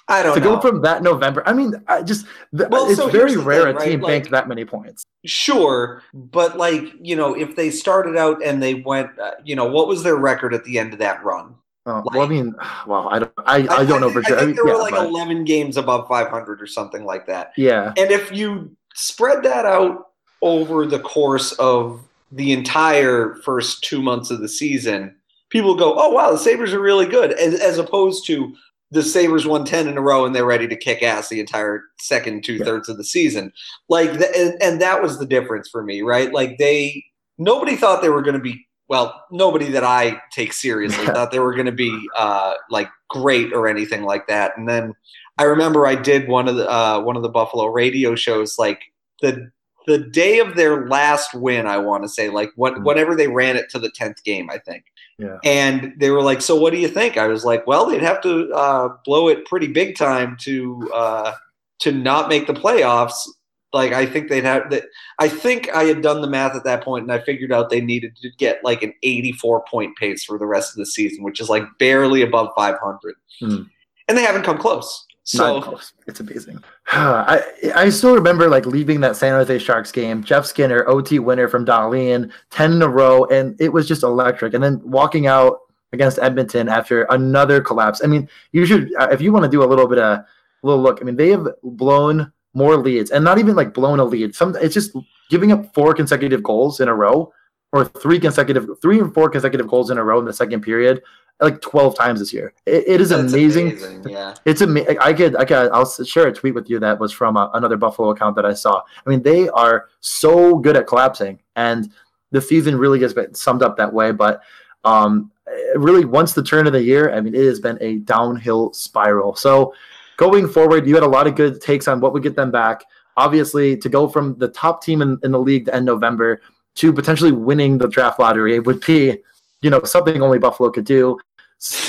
I 0.08 0.22
don't 0.22 0.34
to 0.34 0.40
know. 0.40 0.54
go 0.56 0.60
from 0.60 0.82
that 0.82 1.02
November. 1.02 1.42
I 1.46 1.52
mean, 1.52 1.74
I 1.88 2.02
just 2.02 2.26
well, 2.52 2.88
it's 2.88 2.96
so 2.96 3.08
very 3.08 3.36
rare 3.36 3.72
thing, 3.72 3.76
a 3.76 3.84
team 3.84 4.00
right? 4.00 4.08
banks 4.08 4.26
like, 4.26 4.32
that 4.32 4.48
many 4.48 4.64
points. 4.64 5.04
Sure, 5.24 6.02
but 6.14 6.56
like 6.56 6.84
you 7.00 7.16
know, 7.16 7.34
if 7.34 7.56
they 7.56 7.70
started 7.70 8.16
out 8.16 8.44
and 8.44 8.62
they 8.62 8.74
went, 8.74 9.18
uh, 9.18 9.32
you 9.44 9.56
know, 9.56 9.64
what 9.64 9.88
was 9.88 10.04
their 10.04 10.16
record 10.16 10.54
at 10.54 10.64
the 10.64 10.78
end 10.78 10.92
of 10.92 11.00
that 11.00 11.24
run? 11.24 11.54
Oh, 11.86 12.02
like, 12.04 12.14
well, 12.14 12.22
I 12.22 12.28
mean, 12.28 12.54
well, 12.86 13.08
I 13.10 13.18
don't, 13.18 13.32
I, 13.38 13.66
I, 13.66 13.76
I 13.78 13.84
don't 13.84 14.00
know 14.00 14.10
for 14.10 14.22
sure. 14.22 14.36
I 14.36 14.44
think 14.44 14.56
there 14.56 14.66
yeah, 14.66 14.74
were 14.74 14.78
like 14.78 14.94
but, 14.94 15.06
eleven 15.06 15.44
games 15.44 15.76
above 15.76 16.06
five 16.08 16.28
hundred 16.28 16.62
or 16.62 16.66
something 16.66 17.04
like 17.04 17.26
that. 17.26 17.52
Yeah, 17.56 17.92
and 17.96 18.10
if 18.10 18.30
you 18.32 18.76
spread 18.94 19.42
that 19.42 19.66
out 19.66 20.08
over 20.42 20.86
the 20.86 21.00
course 21.00 21.52
of 21.52 22.06
the 22.30 22.52
entire 22.52 23.34
first 23.44 23.82
two 23.82 24.02
months 24.02 24.30
of 24.30 24.40
the 24.40 24.48
season, 24.48 25.16
people 25.48 25.74
go, 25.74 25.94
"Oh 25.98 26.10
wow, 26.10 26.30
the 26.30 26.38
Sabres 26.38 26.72
are 26.72 26.80
really 26.80 27.06
good," 27.06 27.32
as, 27.32 27.58
as 27.60 27.78
opposed 27.78 28.26
to 28.26 28.54
the 28.90 29.02
Sabres 29.02 29.46
won 29.46 29.64
10 29.64 29.88
in 29.88 29.98
a 29.98 30.00
row 30.00 30.24
and 30.24 30.34
they're 30.34 30.44
ready 30.44 30.68
to 30.68 30.76
kick 30.76 31.02
ass 31.02 31.28
the 31.28 31.40
entire 31.40 31.82
second 31.98 32.44
two 32.44 32.58
thirds 32.60 32.88
of 32.88 32.96
the 32.96 33.04
season. 33.04 33.52
Like, 33.88 34.12
the, 34.12 34.36
and, 34.36 34.62
and 34.62 34.80
that 34.80 35.02
was 35.02 35.18
the 35.18 35.26
difference 35.26 35.68
for 35.68 35.82
me, 35.82 36.02
right? 36.02 36.32
Like, 36.32 36.58
they, 36.58 37.04
nobody 37.36 37.76
thought 37.76 38.00
they 38.00 38.10
were 38.10 38.22
going 38.22 38.36
to 38.36 38.40
be, 38.40 38.64
well, 38.88 39.24
nobody 39.32 39.68
that 39.70 39.82
I 39.82 40.20
take 40.30 40.52
seriously 40.52 41.06
thought 41.06 41.32
they 41.32 41.40
were 41.40 41.54
going 41.54 41.66
to 41.66 41.72
be, 41.72 42.08
uh, 42.16 42.54
like 42.70 42.88
great 43.10 43.52
or 43.52 43.66
anything 43.66 44.04
like 44.04 44.28
that. 44.28 44.56
And 44.56 44.68
then 44.68 44.94
I 45.38 45.44
remember 45.44 45.86
I 45.86 45.96
did 45.96 46.28
one 46.28 46.46
of 46.46 46.54
the, 46.54 46.70
uh, 46.70 47.00
one 47.00 47.16
of 47.16 47.22
the 47.22 47.28
Buffalo 47.28 47.66
radio 47.66 48.14
shows, 48.14 48.56
like 48.56 48.80
the, 49.20 49.50
the 49.88 49.98
day 49.98 50.38
of 50.38 50.54
their 50.54 50.86
last 50.86 51.34
win, 51.34 51.66
I 51.66 51.78
want 51.78 52.04
to 52.04 52.08
say, 52.08 52.28
like 52.28 52.50
what, 52.54 52.74
mm-hmm. 52.74 52.84
whenever 52.84 53.16
they 53.16 53.28
ran 53.28 53.56
it 53.56 53.68
to 53.70 53.80
the 53.80 53.90
10th 53.90 54.22
game, 54.22 54.48
I 54.48 54.58
think 54.58 54.84
yeah. 55.18 55.38
And 55.44 55.94
they 55.96 56.10
were 56.10 56.22
like, 56.22 56.42
"So 56.42 56.56
what 56.56 56.72
do 56.72 56.78
you 56.78 56.88
think?" 56.88 57.16
I 57.16 57.26
was 57.26 57.44
like, 57.44 57.66
"Well, 57.66 57.86
they'd 57.86 58.02
have 58.02 58.20
to 58.22 58.52
uh, 58.52 58.88
blow 59.04 59.28
it 59.28 59.46
pretty 59.46 59.66
big 59.66 59.96
time 59.96 60.36
to 60.40 60.90
uh, 60.92 61.32
to 61.80 61.92
not 61.92 62.28
make 62.28 62.46
the 62.46 62.52
playoffs." 62.52 63.26
Like 63.72 63.92
I 63.92 64.04
think 64.04 64.28
they'd 64.28 64.44
have 64.44 64.70
that. 64.70 64.84
I 65.18 65.28
think 65.28 65.74
I 65.74 65.84
had 65.84 66.02
done 66.02 66.20
the 66.20 66.28
math 66.28 66.54
at 66.54 66.64
that 66.64 66.84
point, 66.84 67.04
and 67.04 67.12
I 67.12 67.18
figured 67.18 67.50
out 67.50 67.70
they 67.70 67.80
needed 67.80 68.16
to 68.16 68.30
get 68.36 68.62
like 68.62 68.82
an 68.82 68.92
84 69.02 69.64
point 69.70 69.96
pace 69.96 70.22
for 70.22 70.38
the 70.38 70.46
rest 70.46 70.72
of 70.72 70.76
the 70.76 70.86
season, 70.86 71.24
which 71.24 71.40
is 71.40 71.48
like 71.48 71.64
barely 71.78 72.20
above 72.20 72.50
500, 72.54 73.14
hmm. 73.40 73.62
and 74.08 74.18
they 74.18 74.22
haven't 74.22 74.44
come 74.44 74.58
close. 74.58 75.05
So 75.26 75.80
it's 76.06 76.20
amazing. 76.20 76.62
I 76.86 77.42
I 77.74 77.88
still 77.90 78.14
remember 78.14 78.48
like 78.48 78.64
leaving 78.64 79.00
that 79.00 79.16
San 79.16 79.32
Jose 79.32 79.58
Sharks 79.58 79.90
game. 79.90 80.22
Jeff 80.22 80.46
Skinner, 80.46 80.88
OT 80.88 81.18
winner 81.18 81.48
from 81.48 81.66
Dahlin, 81.66 82.30
ten 82.50 82.72
in 82.72 82.82
a 82.82 82.88
row, 82.88 83.24
and 83.24 83.60
it 83.60 83.72
was 83.72 83.88
just 83.88 84.04
electric. 84.04 84.54
And 84.54 84.62
then 84.62 84.80
walking 84.84 85.26
out 85.26 85.58
against 85.92 86.20
Edmonton 86.20 86.68
after 86.68 87.02
another 87.10 87.60
collapse. 87.60 88.02
I 88.04 88.06
mean, 88.06 88.28
you 88.52 88.66
should 88.66 88.94
uh, 89.00 89.08
if 89.10 89.20
you 89.20 89.32
want 89.32 89.44
to 89.44 89.50
do 89.50 89.64
a 89.64 89.66
little 89.66 89.88
bit 89.88 89.98
of 89.98 90.18
a 90.18 90.26
little 90.62 90.80
look. 90.80 91.00
I 91.00 91.04
mean, 91.04 91.16
they 91.16 91.30
have 91.30 91.48
blown 91.64 92.32
more 92.54 92.76
leads, 92.76 93.10
and 93.10 93.24
not 93.24 93.38
even 93.38 93.56
like 93.56 93.74
blown 93.74 93.98
a 93.98 94.04
lead. 94.04 94.32
Some 94.32 94.56
it's 94.60 94.74
just 94.74 94.96
giving 95.28 95.50
up 95.50 95.74
four 95.74 95.92
consecutive 95.92 96.44
goals 96.44 96.78
in 96.78 96.86
a 96.86 96.94
row, 96.94 97.32
or 97.72 97.84
three 97.84 98.20
consecutive, 98.20 98.68
three 98.80 99.00
or 99.00 99.08
four 99.08 99.28
consecutive 99.28 99.66
goals 99.66 99.90
in 99.90 99.98
a 99.98 100.04
row 100.04 100.20
in 100.20 100.24
the 100.24 100.32
second 100.32 100.60
period 100.60 101.02
like 101.40 101.60
12 101.60 101.96
times 101.96 102.20
this 102.20 102.32
year. 102.32 102.54
it, 102.64 102.84
it 102.86 103.00
is 103.00 103.10
amazing. 103.10 103.72
amazing. 103.72 104.08
Yeah. 104.08 104.34
It's 104.44 104.62
amazing. 104.62 104.98
I 104.98 105.12
could, 105.12 105.36
I 105.36 105.44
could, 105.44 105.70
I'll 105.70 105.88
share 106.04 106.28
a 106.28 106.32
tweet 106.32 106.54
with 106.54 106.70
you 106.70 106.78
that 106.80 106.98
was 106.98 107.12
from 107.12 107.36
a, 107.36 107.50
another 107.54 107.76
Buffalo 107.76 108.10
account 108.10 108.36
that 108.36 108.46
I 108.46 108.54
saw. 108.54 108.82
I 109.06 109.10
mean, 109.10 109.22
they 109.22 109.48
are 109.50 109.88
so 110.00 110.56
good 110.56 110.76
at 110.76 110.86
collapsing 110.86 111.38
and 111.54 111.92
the 112.32 112.40
season 112.40 112.76
really 112.76 112.98
gets 112.98 113.40
summed 113.40 113.62
up 113.62 113.76
that 113.76 113.92
way. 113.92 114.12
But 114.12 114.42
um, 114.84 115.30
really 115.74 116.04
once 116.04 116.32
the 116.32 116.42
turn 116.42 116.66
of 116.66 116.72
the 116.72 116.82
year, 116.82 117.12
I 117.14 117.20
mean, 117.20 117.34
it 117.34 117.44
has 117.44 117.60
been 117.60 117.78
a 117.80 117.96
downhill 117.98 118.72
spiral. 118.72 119.34
So 119.36 119.74
going 120.16 120.48
forward, 120.48 120.86
you 120.86 120.94
had 120.94 121.04
a 121.04 121.08
lot 121.08 121.26
of 121.26 121.34
good 121.34 121.60
takes 121.60 121.86
on 121.86 122.00
what 122.00 122.12
would 122.12 122.22
get 122.22 122.36
them 122.36 122.50
back. 122.50 122.82
Obviously 123.18 123.76
to 123.78 123.88
go 123.88 124.08
from 124.08 124.38
the 124.38 124.48
top 124.48 124.82
team 124.82 125.02
in, 125.02 125.18
in 125.22 125.32
the 125.32 125.38
league 125.38 125.66
to 125.66 125.74
end 125.74 125.86
November, 125.86 126.40
to 126.76 126.92
potentially 126.92 127.32
winning 127.32 127.78
the 127.78 127.88
draft 127.88 128.18
lottery 128.18 128.60
would 128.60 128.84
be, 128.84 129.18
you 129.60 129.70
know, 129.70 129.82
something 129.84 130.20
only 130.22 130.38
Buffalo 130.38 130.70
could 130.70 130.84
do. 130.84 131.18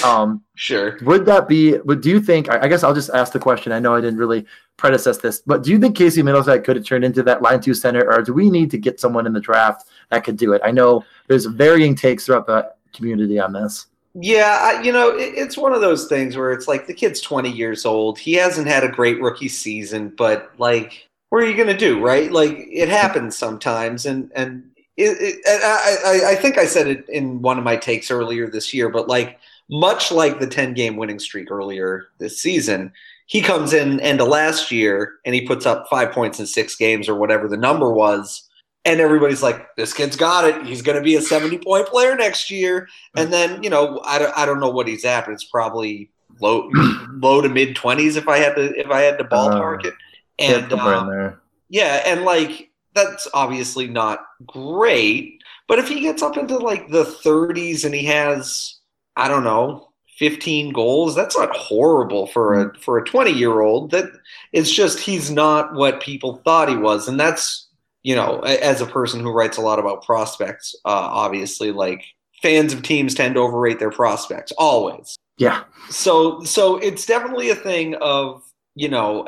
Um, 0.03 0.43
sure. 0.55 0.97
Would 1.01 1.25
that 1.25 1.47
be? 1.47 1.77
Would 1.79 2.01
do 2.01 2.09
you 2.09 2.21
think? 2.21 2.49
I, 2.49 2.61
I 2.63 2.67
guess 2.67 2.83
I'll 2.83 2.93
just 2.93 3.09
ask 3.09 3.33
the 3.33 3.39
question. 3.39 3.71
I 3.71 3.79
know 3.79 3.93
I 3.93 4.01
didn't 4.01 4.17
really 4.17 4.45
predecess 4.77 5.17
this, 5.17 5.41
but 5.45 5.63
do 5.63 5.71
you 5.71 5.79
think 5.79 5.95
Casey 5.95 6.21
Mittelstadt 6.21 6.63
could 6.63 6.77
have 6.77 6.85
turned 6.85 7.03
into 7.03 7.21
that 7.23 7.41
line 7.41 7.59
two 7.59 7.73
center, 7.73 8.09
or 8.09 8.21
do 8.21 8.33
we 8.33 8.49
need 8.49 8.71
to 8.71 8.77
get 8.77 8.99
someone 8.99 9.27
in 9.27 9.33
the 9.33 9.41
draft 9.41 9.87
that 10.09 10.23
could 10.23 10.37
do 10.37 10.53
it? 10.53 10.61
I 10.63 10.71
know 10.71 11.03
there's 11.27 11.45
varying 11.45 11.95
takes 11.95 12.25
throughout 12.25 12.47
the 12.47 12.71
community 12.93 13.39
on 13.39 13.51
this. 13.51 13.87
Yeah, 14.19 14.57
I, 14.61 14.81
you 14.81 14.91
know, 14.91 15.15
it, 15.15 15.33
it's 15.35 15.57
one 15.57 15.73
of 15.73 15.81
those 15.81 16.07
things 16.07 16.37
where 16.37 16.51
it's 16.51 16.67
like 16.67 16.87
the 16.87 16.93
kid's 16.93 17.21
20 17.21 17.51
years 17.51 17.85
old. 17.85 18.17
He 18.17 18.33
hasn't 18.33 18.67
had 18.67 18.83
a 18.83 18.89
great 18.89 19.21
rookie 19.21 19.49
season, 19.49 20.13
but 20.17 20.51
like, 20.57 21.07
what 21.29 21.43
are 21.43 21.47
you 21.47 21.55
going 21.55 21.67
to 21.67 21.77
do, 21.77 21.99
right? 22.03 22.31
Like, 22.31 22.57
it 22.71 22.87
happens 22.87 23.37
sometimes, 23.37 24.05
and 24.05 24.31
and 24.33 24.71
it, 24.97 25.17
it, 25.19 25.41
I, 25.45 25.95
I, 26.05 26.31
I 26.31 26.35
think 26.35 26.57
I 26.57 26.65
said 26.65 26.87
it 26.87 27.07
in 27.07 27.41
one 27.41 27.57
of 27.57 27.63
my 27.63 27.75
takes 27.75 28.09
earlier 28.09 28.49
this 28.49 28.73
year, 28.73 28.89
but 28.89 29.07
like 29.07 29.39
much 29.69 30.11
like 30.11 30.39
the 30.39 30.47
10 30.47 30.73
game 30.73 30.97
winning 30.97 31.19
streak 31.19 31.51
earlier 31.51 32.07
this 32.17 32.41
season, 32.41 32.91
he 33.27 33.41
comes 33.41 33.73
in 33.73 33.99
end 33.99 34.21
of 34.21 34.27
last 34.27 34.71
year 34.71 35.15
and 35.25 35.35
he 35.35 35.45
puts 35.45 35.65
up 35.65 35.87
five 35.89 36.11
points 36.11 36.39
in 36.39 36.47
six 36.47 36.75
games 36.75 37.07
or 37.07 37.15
whatever 37.15 37.47
the 37.47 37.57
number 37.57 37.91
was. 37.91 38.49
And 38.85 39.01
everybody's 39.01 39.43
like, 39.43 39.75
this 39.75 39.93
kid's 39.93 40.15
got 40.15 40.45
it. 40.45 40.65
He's 40.65 40.81
going 40.81 40.97
to 40.97 41.03
be 41.03 41.15
a 41.15 41.21
70 41.21 41.59
point 41.59 41.87
player 41.87 42.15
next 42.15 42.49
year. 42.49 42.87
And 43.17 43.31
then, 43.33 43.61
you 43.61 43.69
know, 43.69 44.01
I 44.05 44.17
don't, 44.17 44.35
I 44.37 44.45
don't 44.45 44.61
know 44.61 44.69
what 44.69 44.87
he's 44.87 45.03
at, 45.03 45.25
but 45.25 45.33
it's 45.33 45.43
probably 45.43 46.09
low, 46.39 46.69
low 47.11 47.41
to 47.41 47.49
mid 47.49 47.75
20s 47.75 48.15
if 48.15 48.29
I 48.29 48.37
had 48.37 48.55
to, 48.55 48.79
if 48.79 48.89
I 48.89 49.01
had 49.01 49.17
to 49.17 49.25
ballpark 49.25 49.85
uh, 49.85 49.89
it. 49.89 49.93
And, 50.39 50.71
uh, 50.71 51.31
yeah. 51.69 52.01
And 52.05 52.23
like, 52.23 52.66
that's 52.97 53.27
obviously 53.33 53.87
not 53.87 54.25
great. 54.45 55.41
But 55.67 55.79
if 55.79 55.87
he 55.87 56.01
gets 56.01 56.21
up 56.21 56.37
into 56.37 56.57
like 56.57 56.89
the 56.89 57.03
30s 57.03 57.85
and 57.85 57.93
he 57.93 58.05
has, 58.05 58.79
I 59.15 59.27
don't 59.27 59.43
know, 59.43 59.89
15 60.17 60.73
goals, 60.73 61.15
that's 61.15 61.37
not 61.37 61.55
horrible 61.55 62.27
for 62.27 62.59
a 62.59 62.79
for 62.79 62.97
a 62.97 63.05
20 63.05 63.31
year 63.31 63.61
old. 63.61 63.91
That 63.91 64.05
it's 64.51 64.71
just 64.71 64.99
he's 64.99 65.29
not 65.29 65.75
what 65.75 66.01
people 66.01 66.41
thought 66.43 66.69
he 66.69 66.77
was, 66.77 67.07
and 67.07 67.19
that's 67.19 67.67
you 68.03 68.15
know, 68.15 68.39
as 68.39 68.81
a 68.81 68.85
person 68.85 69.19
who 69.19 69.31
writes 69.31 69.57
a 69.57 69.61
lot 69.61 69.79
about 69.79 70.05
prospects, 70.05 70.73
uh, 70.85 71.09
obviously, 71.11 71.71
like 71.71 72.03
fans 72.41 72.73
of 72.73 72.81
teams 72.81 73.13
tend 73.13 73.35
to 73.35 73.41
overrate 73.41 73.79
their 73.79 73.91
prospects 73.91 74.51
always. 74.57 75.17
Yeah. 75.37 75.65
So 75.89 76.41
so 76.43 76.77
it's 76.77 77.05
definitely 77.05 77.49
a 77.49 77.55
thing 77.55 77.95
of 77.95 78.41
you 78.77 78.89
know, 78.89 79.27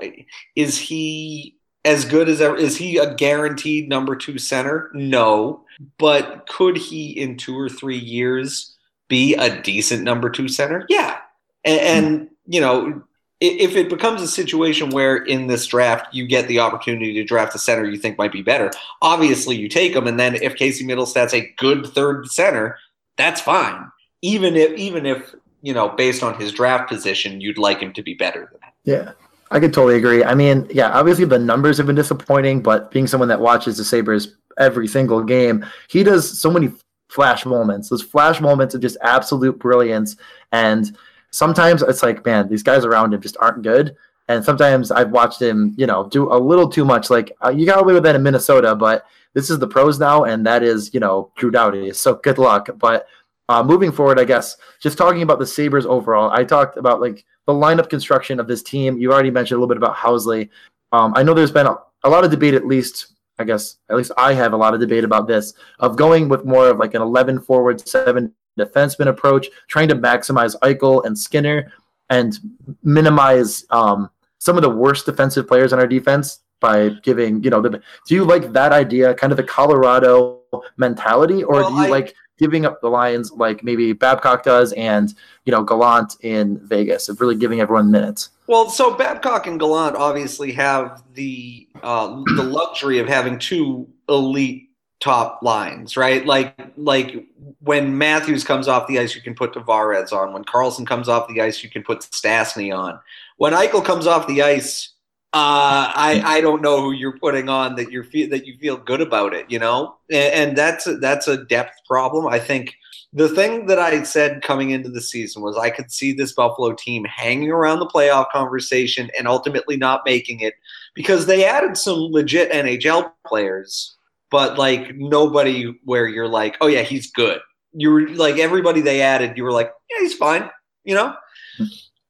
is 0.56 0.78
he 0.78 1.59
as 1.86 2.06
good 2.06 2.30
as 2.30 2.42
ever? 2.42 2.56
Is 2.56 2.78
he 2.78 2.98
a 2.98 3.14
guaranteed 3.14 3.90
number 3.90 4.16
two 4.16 4.38
center? 4.38 4.90
No, 4.94 5.64
but 5.98 6.48
could 6.48 6.78
he 6.78 7.12
in 7.12 7.38
two 7.38 7.58
or 7.58 7.70
three 7.70 7.98
years? 7.98 8.76
be 9.10 9.36
a 9.36 9.62
decent 9.62 10.04
number 10.04 10.30
two 10.30 10.48
center? 10.48 10.86
Yeah. 10.88 11.18
And, 11.66 11.80
and, 11.82 12.30
you 12.46 12.62
know, 12.62 13.04
if 13.42 13.76
it 13.76 13.90
becomes 13.90 14.22
a 14.22 14.28
situation 14.28 14.92
where 14.92 15.18
in 15.18 15.48
this 15.48 15.66
draft 15.66 16.14
you 16.14 16.26
get 16.28 16.48
the 16.48 16.60
opportunity 16.60 17.14
to 17.14 17.24
draft 17.24 17.56
a 17.56 17.60
center 17.60 17.86
you 17.86 17.98
think 17.98 18.18
might 18.18 18.32
be 18.32 18.42
better, 18.42 18.72
obviously 19.02 19.58
you 19.58 19.68
take 19.68 19.94
them. 19.94 20.08
And 20.08 20.20
then 20.20 20.36
if 20.36 20.56
Casey 20.56 20.86
Mittelstadt's 20.86 21.34
a 21.34 21.52
good 21.58 21.88
third 21.88 22.28
center, 22.28 22.78
that's 23.18 23.42
fine. 23.42 23.92
Even 24.22 24.56
if, 24.56 24.78
even 24.78 25.06
if, 25.06 25.34
you 25.62 25.74
know, 25.74 25.90
based 25.90 26.24
on 26.24 26.40
his 26.40 26.54
draft 26.54 26.90
position, 26.90 27.42
you'd 27.42 27.58
like 27.58 27.80
him 27.80 27.92
to 27.94 28.04
be 28.04 28.14
better 28.14 28.50
than 28.52 28.60
that. 28.62 28.74
Yeah. 28.86 29.12
I 29.52 29.60
could 29.60 29.74
totally 29.74 29.98
agree. 29.98 30.24
I 30.24 30.36
mean, 30.36 30.68
yeah, 30.72 30.92
obviously 30.92 31.26
the 31.26 31.40
numbers 31.40 31.78
have 31.78 31.88
been 31.88 31.96
disappointing, 31.96 32.62
but 32.62 32.92
being 32.92 33.08
someone 33.08 33.30
that 33.30 33.40
watches 33.40 33.78
the 33.78 33.84
Sabres 33.84 34.36
every 34.58 34.88
single 34.88 35.24
game, 35.24 35.66
he 35.88 36.04
does 36.04 36.40
so 36.40 36.52
many 36.52 36.72
flash 37.10 37.46
moments, 37.46 37.90
those 37.90 38.04
flash 38.04 38.40
moments 38.40 38.76
of 38.76 38.82
just 38.82 38.98
absolute 39.02 39.58
brilliance. 39.58 40.18
And 40.52 40.96
sometimes 41.32 41.82
it's 41.82 42.04
like, 42.04 42.24
man, 42.26 42.48
these 42.48 42.64
guys 42.64 42.86
around 42.86 43.14
him 43.14 43.22
just 43.22 43.38
aren't 43.40 43.64
good. 43.64 43.96
And 44.28 44.46
sometimes 44.46 44.92
I've 44.92 45.10
watched 45.10 45.42
him, 45.42 45.74
you 45.76 45.88
know, 45.88 46.08
do 46.08 46.32
a 46.32 46.38
little 46.38 46.70
too 46.70 46.86
much. 46.86 47.10
Like 47.10 47.36
uh, 47.44 47.50
you 47.50 47.66
got 47.66 47.82
away 47.82 47.96
with 47.96 48.04
that 48.04 48.16
in 48.16 48.22
Minnesota, 48.22 48.76
but 48.76 49.06
this 49.34 49.50
is 49.50 49.58
the 49.58 49.68
pros 49.68 50.00
now, 50.00 50.24
and 50.24 50.46
that 50.46 50.64
is, 50.64 50.94
you 50.94 51.00
know, 51.00 51.32
Drew 51.36 51.50
Doughty. 51.50 51.92
So 51.94 52.16
good 52.16 52.38
luck. 52.38 52.70
But 52.78 53.08
uh, 53.50 53.64
moving 53.64 53.92
forward, 53.92 54.20
I 54.20 54.24
guess 54.24 54.56
just 54.80 54.98
talking 54.98 55.24
about 55.24 55.40
the 55.40 55.46
Sabres 55.46 55.86
overall, 55.86 56.32
I 56.32 56.44
talked 56.44 56.78
about 56.78 57.02
like 57.02 57.26
the 57.48 57.54
lineup 57.54 57.90
construction 57.90 58.40
of 58.40 58.48
this 58.48 58.62
team. 58.62 59.00
You 59.00 59.12
already 59.12 59.32
mentioned 59.32 59.58
a 59.58 59.60
little 59.60 59.68
bit 59.68 59.78
about 59.78 59.96
Housley. 59.96 60.50
Um, 60.92 61.14
I 61.16 61.24
know 61.24 61.34
there's 61.34 61.52
been 61.52 61.66
a, 61.66 61.76
a 62.04 62.10
lot 62.10 62.24
of 62.24 62.32
debate, 62.32 62.54
at 62.54 62.68
least 62.68 63.14
I 63.40 63.46
guess 63.46 63.78
at 63.90 63.98
least 63.98 64.12
I 64.18 64.34
have 64.34 64.54
a 64.54 64.58
lot 64.58 64.74
of 64.74 64.80
debate 64.80 65.04
about 65.04 65.28
this 65.28 65.54
of 65.80 65.96
going 65.96 66.30
with 66.30 66.46
more 66.46 66.70
of 66.70 66.78
like 66.78 66.94
an 66.94 67.02
11 67.02 67.42
forward, 67.42 67.86
seven 67.88 68.34
defenseman 68.60 69.08
approach, 69.08 69.48
trying 69.68 69.88
to 69.88 69.96
maximize 69.96 70.56
Eichel 70.60 71.06
and 71.06 71.18
Skinner 71.18 71.72
and 72.10 72.38
minimize 72.84 73.66
um, 73.72 74.10
some 74.38 74.58
of 74.58 74.62
the 74.62 74.70
worst 74.70 75.06
defensive 75.06 75.48
players 75.48 75.74
on 75.74 75.80
our 75.80 75.88
defense 75.88 76.40
by 76.60 76.90
giving, 77.04 77.42
you 77.42 77.50
know, 77.50 77.62
the, 77.62 77.82
do 78.08 78.16
you 78.16 78.26
like 78.26 78.52
that 78.52 78.74
idea, 78.74 79.14
kind 79.14 79.32
of 79.32 79.38
the 79.38 79.44
Colorado 79.44 80.39
mentality, 80.78 81.44
or 81.44 81.56
well, 81.56 81.70
do 81.70 81.76
you 81.76 81.84
I, 81.84 81.88
like 81.88 82.16
giving 82.38 82.66
up 82.66 82.82
the 82.82 82.90
Lions 82.90 83.32
like 83.32 83.64
maybe 83.64 83.94
Babcock 83.94 84.44
does 84.44 84.72
and, 84.74 85.14
you 85.46 85.52
know, 85.52 85.64
Gallant 85.64 86.16
in 86.22 86.60
Vegas 86.66 87.10
of 87.10 87.20
really 87.22 87.36
giving 87.36 87.60
everyone 87.60 87.92
minutes? 87.92 88.30
Well, 88.48 88.70
so 88.70 88.96
Babcock 88.96 89.46
and 89.46 89.60
Gallant 89.60 89.96
obviously 89.96 90.52
have 90.54 91.04
the 91.14 91.68
uh, 91.84 92.24
the 92.36 92.44
luxury 92.44 93.00
of 93.00 93.08
having 93.08 93.38
two 93.38 93.88
elite 94.08 94.70
top 95.00 95.42
lines, 95.44 95.96
right? 95.96 96.26
Like 96.26 96.56
like 96.78 97.26
when 97.60 97.98
Matthews 97.98 98.44
comes 98.44 98.68
off 98.68 98.88
the 98.88 99.00
ice, 99.00 99.16
you 99.16 99.22
can 99.22 99.36
put 99.36 99.54
Tavares 99.54 100.12
on. 100.12 100.34
When 100.34 100.44
Karlsson 100.44 100.88
comes 100.88 101.08
off 101.08 101.28
the 101.28 101.42
ice, 101.42 101.64
you 101.64 101.70
can 101.70 101.84
put 101.84 102.00
Stastny 102.00 102.76
on. 102.76 103.00
When 103.38 103.54
Eichel 103.54 103.86
comes 103.86 104.08
off 104.08 104.28
the 104.28 104.42
ice, 104.42 104.94
uh, 105.32 105.94
I 105.96 106.22
I 106.26 106.42
don't 106.42 106.64
know 106.64 106.82
who 106.82 106.92
you're 106.92 107.20
putting 107.20 107.50
on 107.50 107.76
that 107.76 107.92
you 107.92 108.02
feel 108.02 108.30
that 108.30 108.48
you 108.48 108.58
feel 108.58 108.78
good 108.78 109.00
about 109.00 109.34
it, 109.34 109.46
you 109.48 109.60
know, 109.60 109.98
and, 110.10 110.34
and 110.34 110.58
that's 110.58 110.88
a, 110.88 110.98
that's 110.98 111.28
a 111.28 111.46
depth 111.46 111.76
problem. 111.88 112.26
I 112.26 112.40
think 112.40 112.76
the 113.14 113.30
thing 113.30 113.68
that 113.68 113.78
I 113.78 114.02
said 114.02 114.42
coming 114.42 114.72
into 114.72 114.90
the 114.90 115.02
season 115.02 115.44
was 115.44 115.56
I 115.56 115.70
could 115.70 115.92
see 115.92 116.14
this 116.14 116.34
Buffalo 116.34 116.74
team 116.74 117.06
hanging 117.06 117.52
around 117.52 117.78
the 117.78 117.86
playoff 117.86 118.32
conversation 118.32 119.12
and 119.18 119.28
ultimately 119.28 119.78
not 119.78 120.02
making 120.04 120.40
it 120.40 120.56
because 120.96 121.28
they 121.28 121.46
added 121.46 121.78
some 121.78 122.00
legit 122.00 122.52
NHL 122.52 123.12
players, 123.28 123.96
but 124.32 124.58
like 124.58 124.96
nobody 124.96 125.80
where 125.86 126.08
you're 126.08 126.28
like, 126.28 126.58
oh 126.60 126.68
yeah, 126.68 126.82
he's 126.82 127.12
good. 127.12 127.40
You 127.74 127.92
were 127.92 128.10
like 128.10 128.40
everybody 128.40 128.82
they 128.82 129.02
added, 129.02 129.38
you 129.38 129.44
were 129.44 129.52
like, 129.52 129.72
yeah, 129.92 129.98
he's 130.00 130.16
fine, 130.16 130.50
you 130.86 130.96
know. 130.96 131.16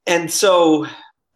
And 0.06 0.30
so 0.30 0.86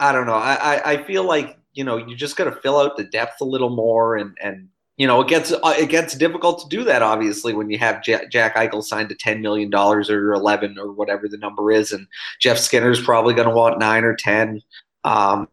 I 0.00 0.12
don't 0.12 0.26
know. 0.26 0.32
I 0.32 0.54
I, 0.54 0.92
I 0.92 1.04
feel 1.04 1.24
like 1.24 1.58
you 1.74 1.84
know 1.84 1.96
you 1.96 2.16
just 2.16 2.36
got 2.36 2.44
to 2.44 2.52
fill 2.52 2.78
out 2.78 2.96
the 2.96 3.04
depth 3.04 3.40
a 3.40 3.44
little 3.44 3.70
more 3.70 4.16
and 4.16 4.36
and 4.42 4.68
you 4.96 5.08
know, 5.08 5.20
it 5.20 5.28
gets 5.28 5.52
uh, 5.52 5.74
it 5.76 5.88
gets 5.88 6.14
difficult 6.14 6.60
to 6.60 6.68
do 6.68 6.84
that 6.84 7.02
obviously 7.02 7.52
when 7.52 7.68
you 7.68 7.78
have 7.78 8.02
Jack, 8.02 8.30
Jack 8.30 8.54
Eichel 8.54 8.82
signed 8.82 9.08
to 9.08 9.16
ten 9.16 9.42
million 9.42 9.68
dollars 9.68 10.08
or 10.08 10.32
eleven 10.32 10.78
or 10.78 10.92
whatever 10.92 11.28
the 11.28 11.36
number 11.36 11.72
is, 11.72 11.90
and 11.90 12.06
Jeff 12.40 12.58
Skinner's 12.58 13.02
probably 13.02 13.34
going 13.34 13.48
to 13.48 13.54
want 13.54 13.80
nine 13.80 14.04
or 14.04 14.14
ten. 14.14 14.62
Um, 15.02 15.48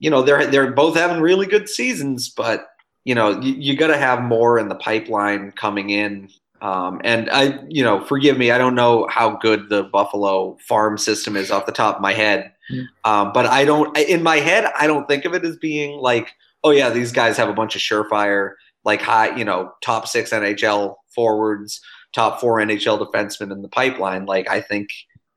you 0.00 0.10
know, 0.10 0.22
they're 0.22 0.46
they're 0.46 0.72
both 0.72 0.96
having 0.96 1.22
really 1.22 1.46
good 1.46 1.68
seasons, 1.68 2.28
but 2.28 2.66
you 3.04 3.14
know, 3.14 3.40
you, 3.40 3.54
you 3.54 3.76
got 3.76 3.88
to 3.88 3.96
have 3.96 4.22
more 4.22 4.58
in 4.58 4.68
the 4.68 4.74
pipeline 4.74 5.52
coming 5.52 5.90
in. 5.90 6.28
Um, 6.60 7.00
and 7.02 7.28
I, 7.30 7.60
you 7.68 7.82
know, 7.82 8.04
forgive 8.04 8.38
me, 8.38 8.52
I 8.52 8.58
don't 8.58 8.76
know 8.76 9.08
how 9.08 9.36
good 9.36 9.68
the 9.68 9.84
Buffalo 9.84 10.56
farm 10.60 10.96
system 10.96 11.36
is 11.36 11.50
off 11.50 11.66
the 11.66 11.72
top 11.72 11.96
of 11.96 12.02
my 12.02 12.12
head, 12.12 12.51
mm. 12.70 12.84
um, 13.04 13.32
but 13.32 13.46
I 13.46 13.64
don't. 13.64 13.96
In 13.96 14.22
my 14.22 14.36
head, 14.36 14.70
I 14.78 14.86
don't 14.86 15.06
think 15.08 15.24
of 15.24 15.34
it 15.34 15.44
as 15.44 15.56
being 15.56 15.98
like, 15.98 16.32
oh 16.64 16.70
yeah, 16.70 16.90
these 16.90 17.12
guys 17.12 17.36
have 17.36 17.48
a 17.48 17.54
bunch 17.54 17.76
of 17.76 17.82
surefire 17.82 18.52
like 18.84 19.00
high, 19.00 19.36
you 19.36 19.44
know, 19.44 19.72
top 19.82 20.08
six 20.08 20.30
NHL 20.30 20.96
forwards, 21.14 21.80
top 22.12 22.40
four 22.40 22.58
NHL 22.58 22.98
defensemen 22.98 23.52
in 23.52 23.62
the 23.62 23.68
pipeline. 23.68 24.26
Like 24.26 24.48
I 24.48 24.60
think 24.60 24.88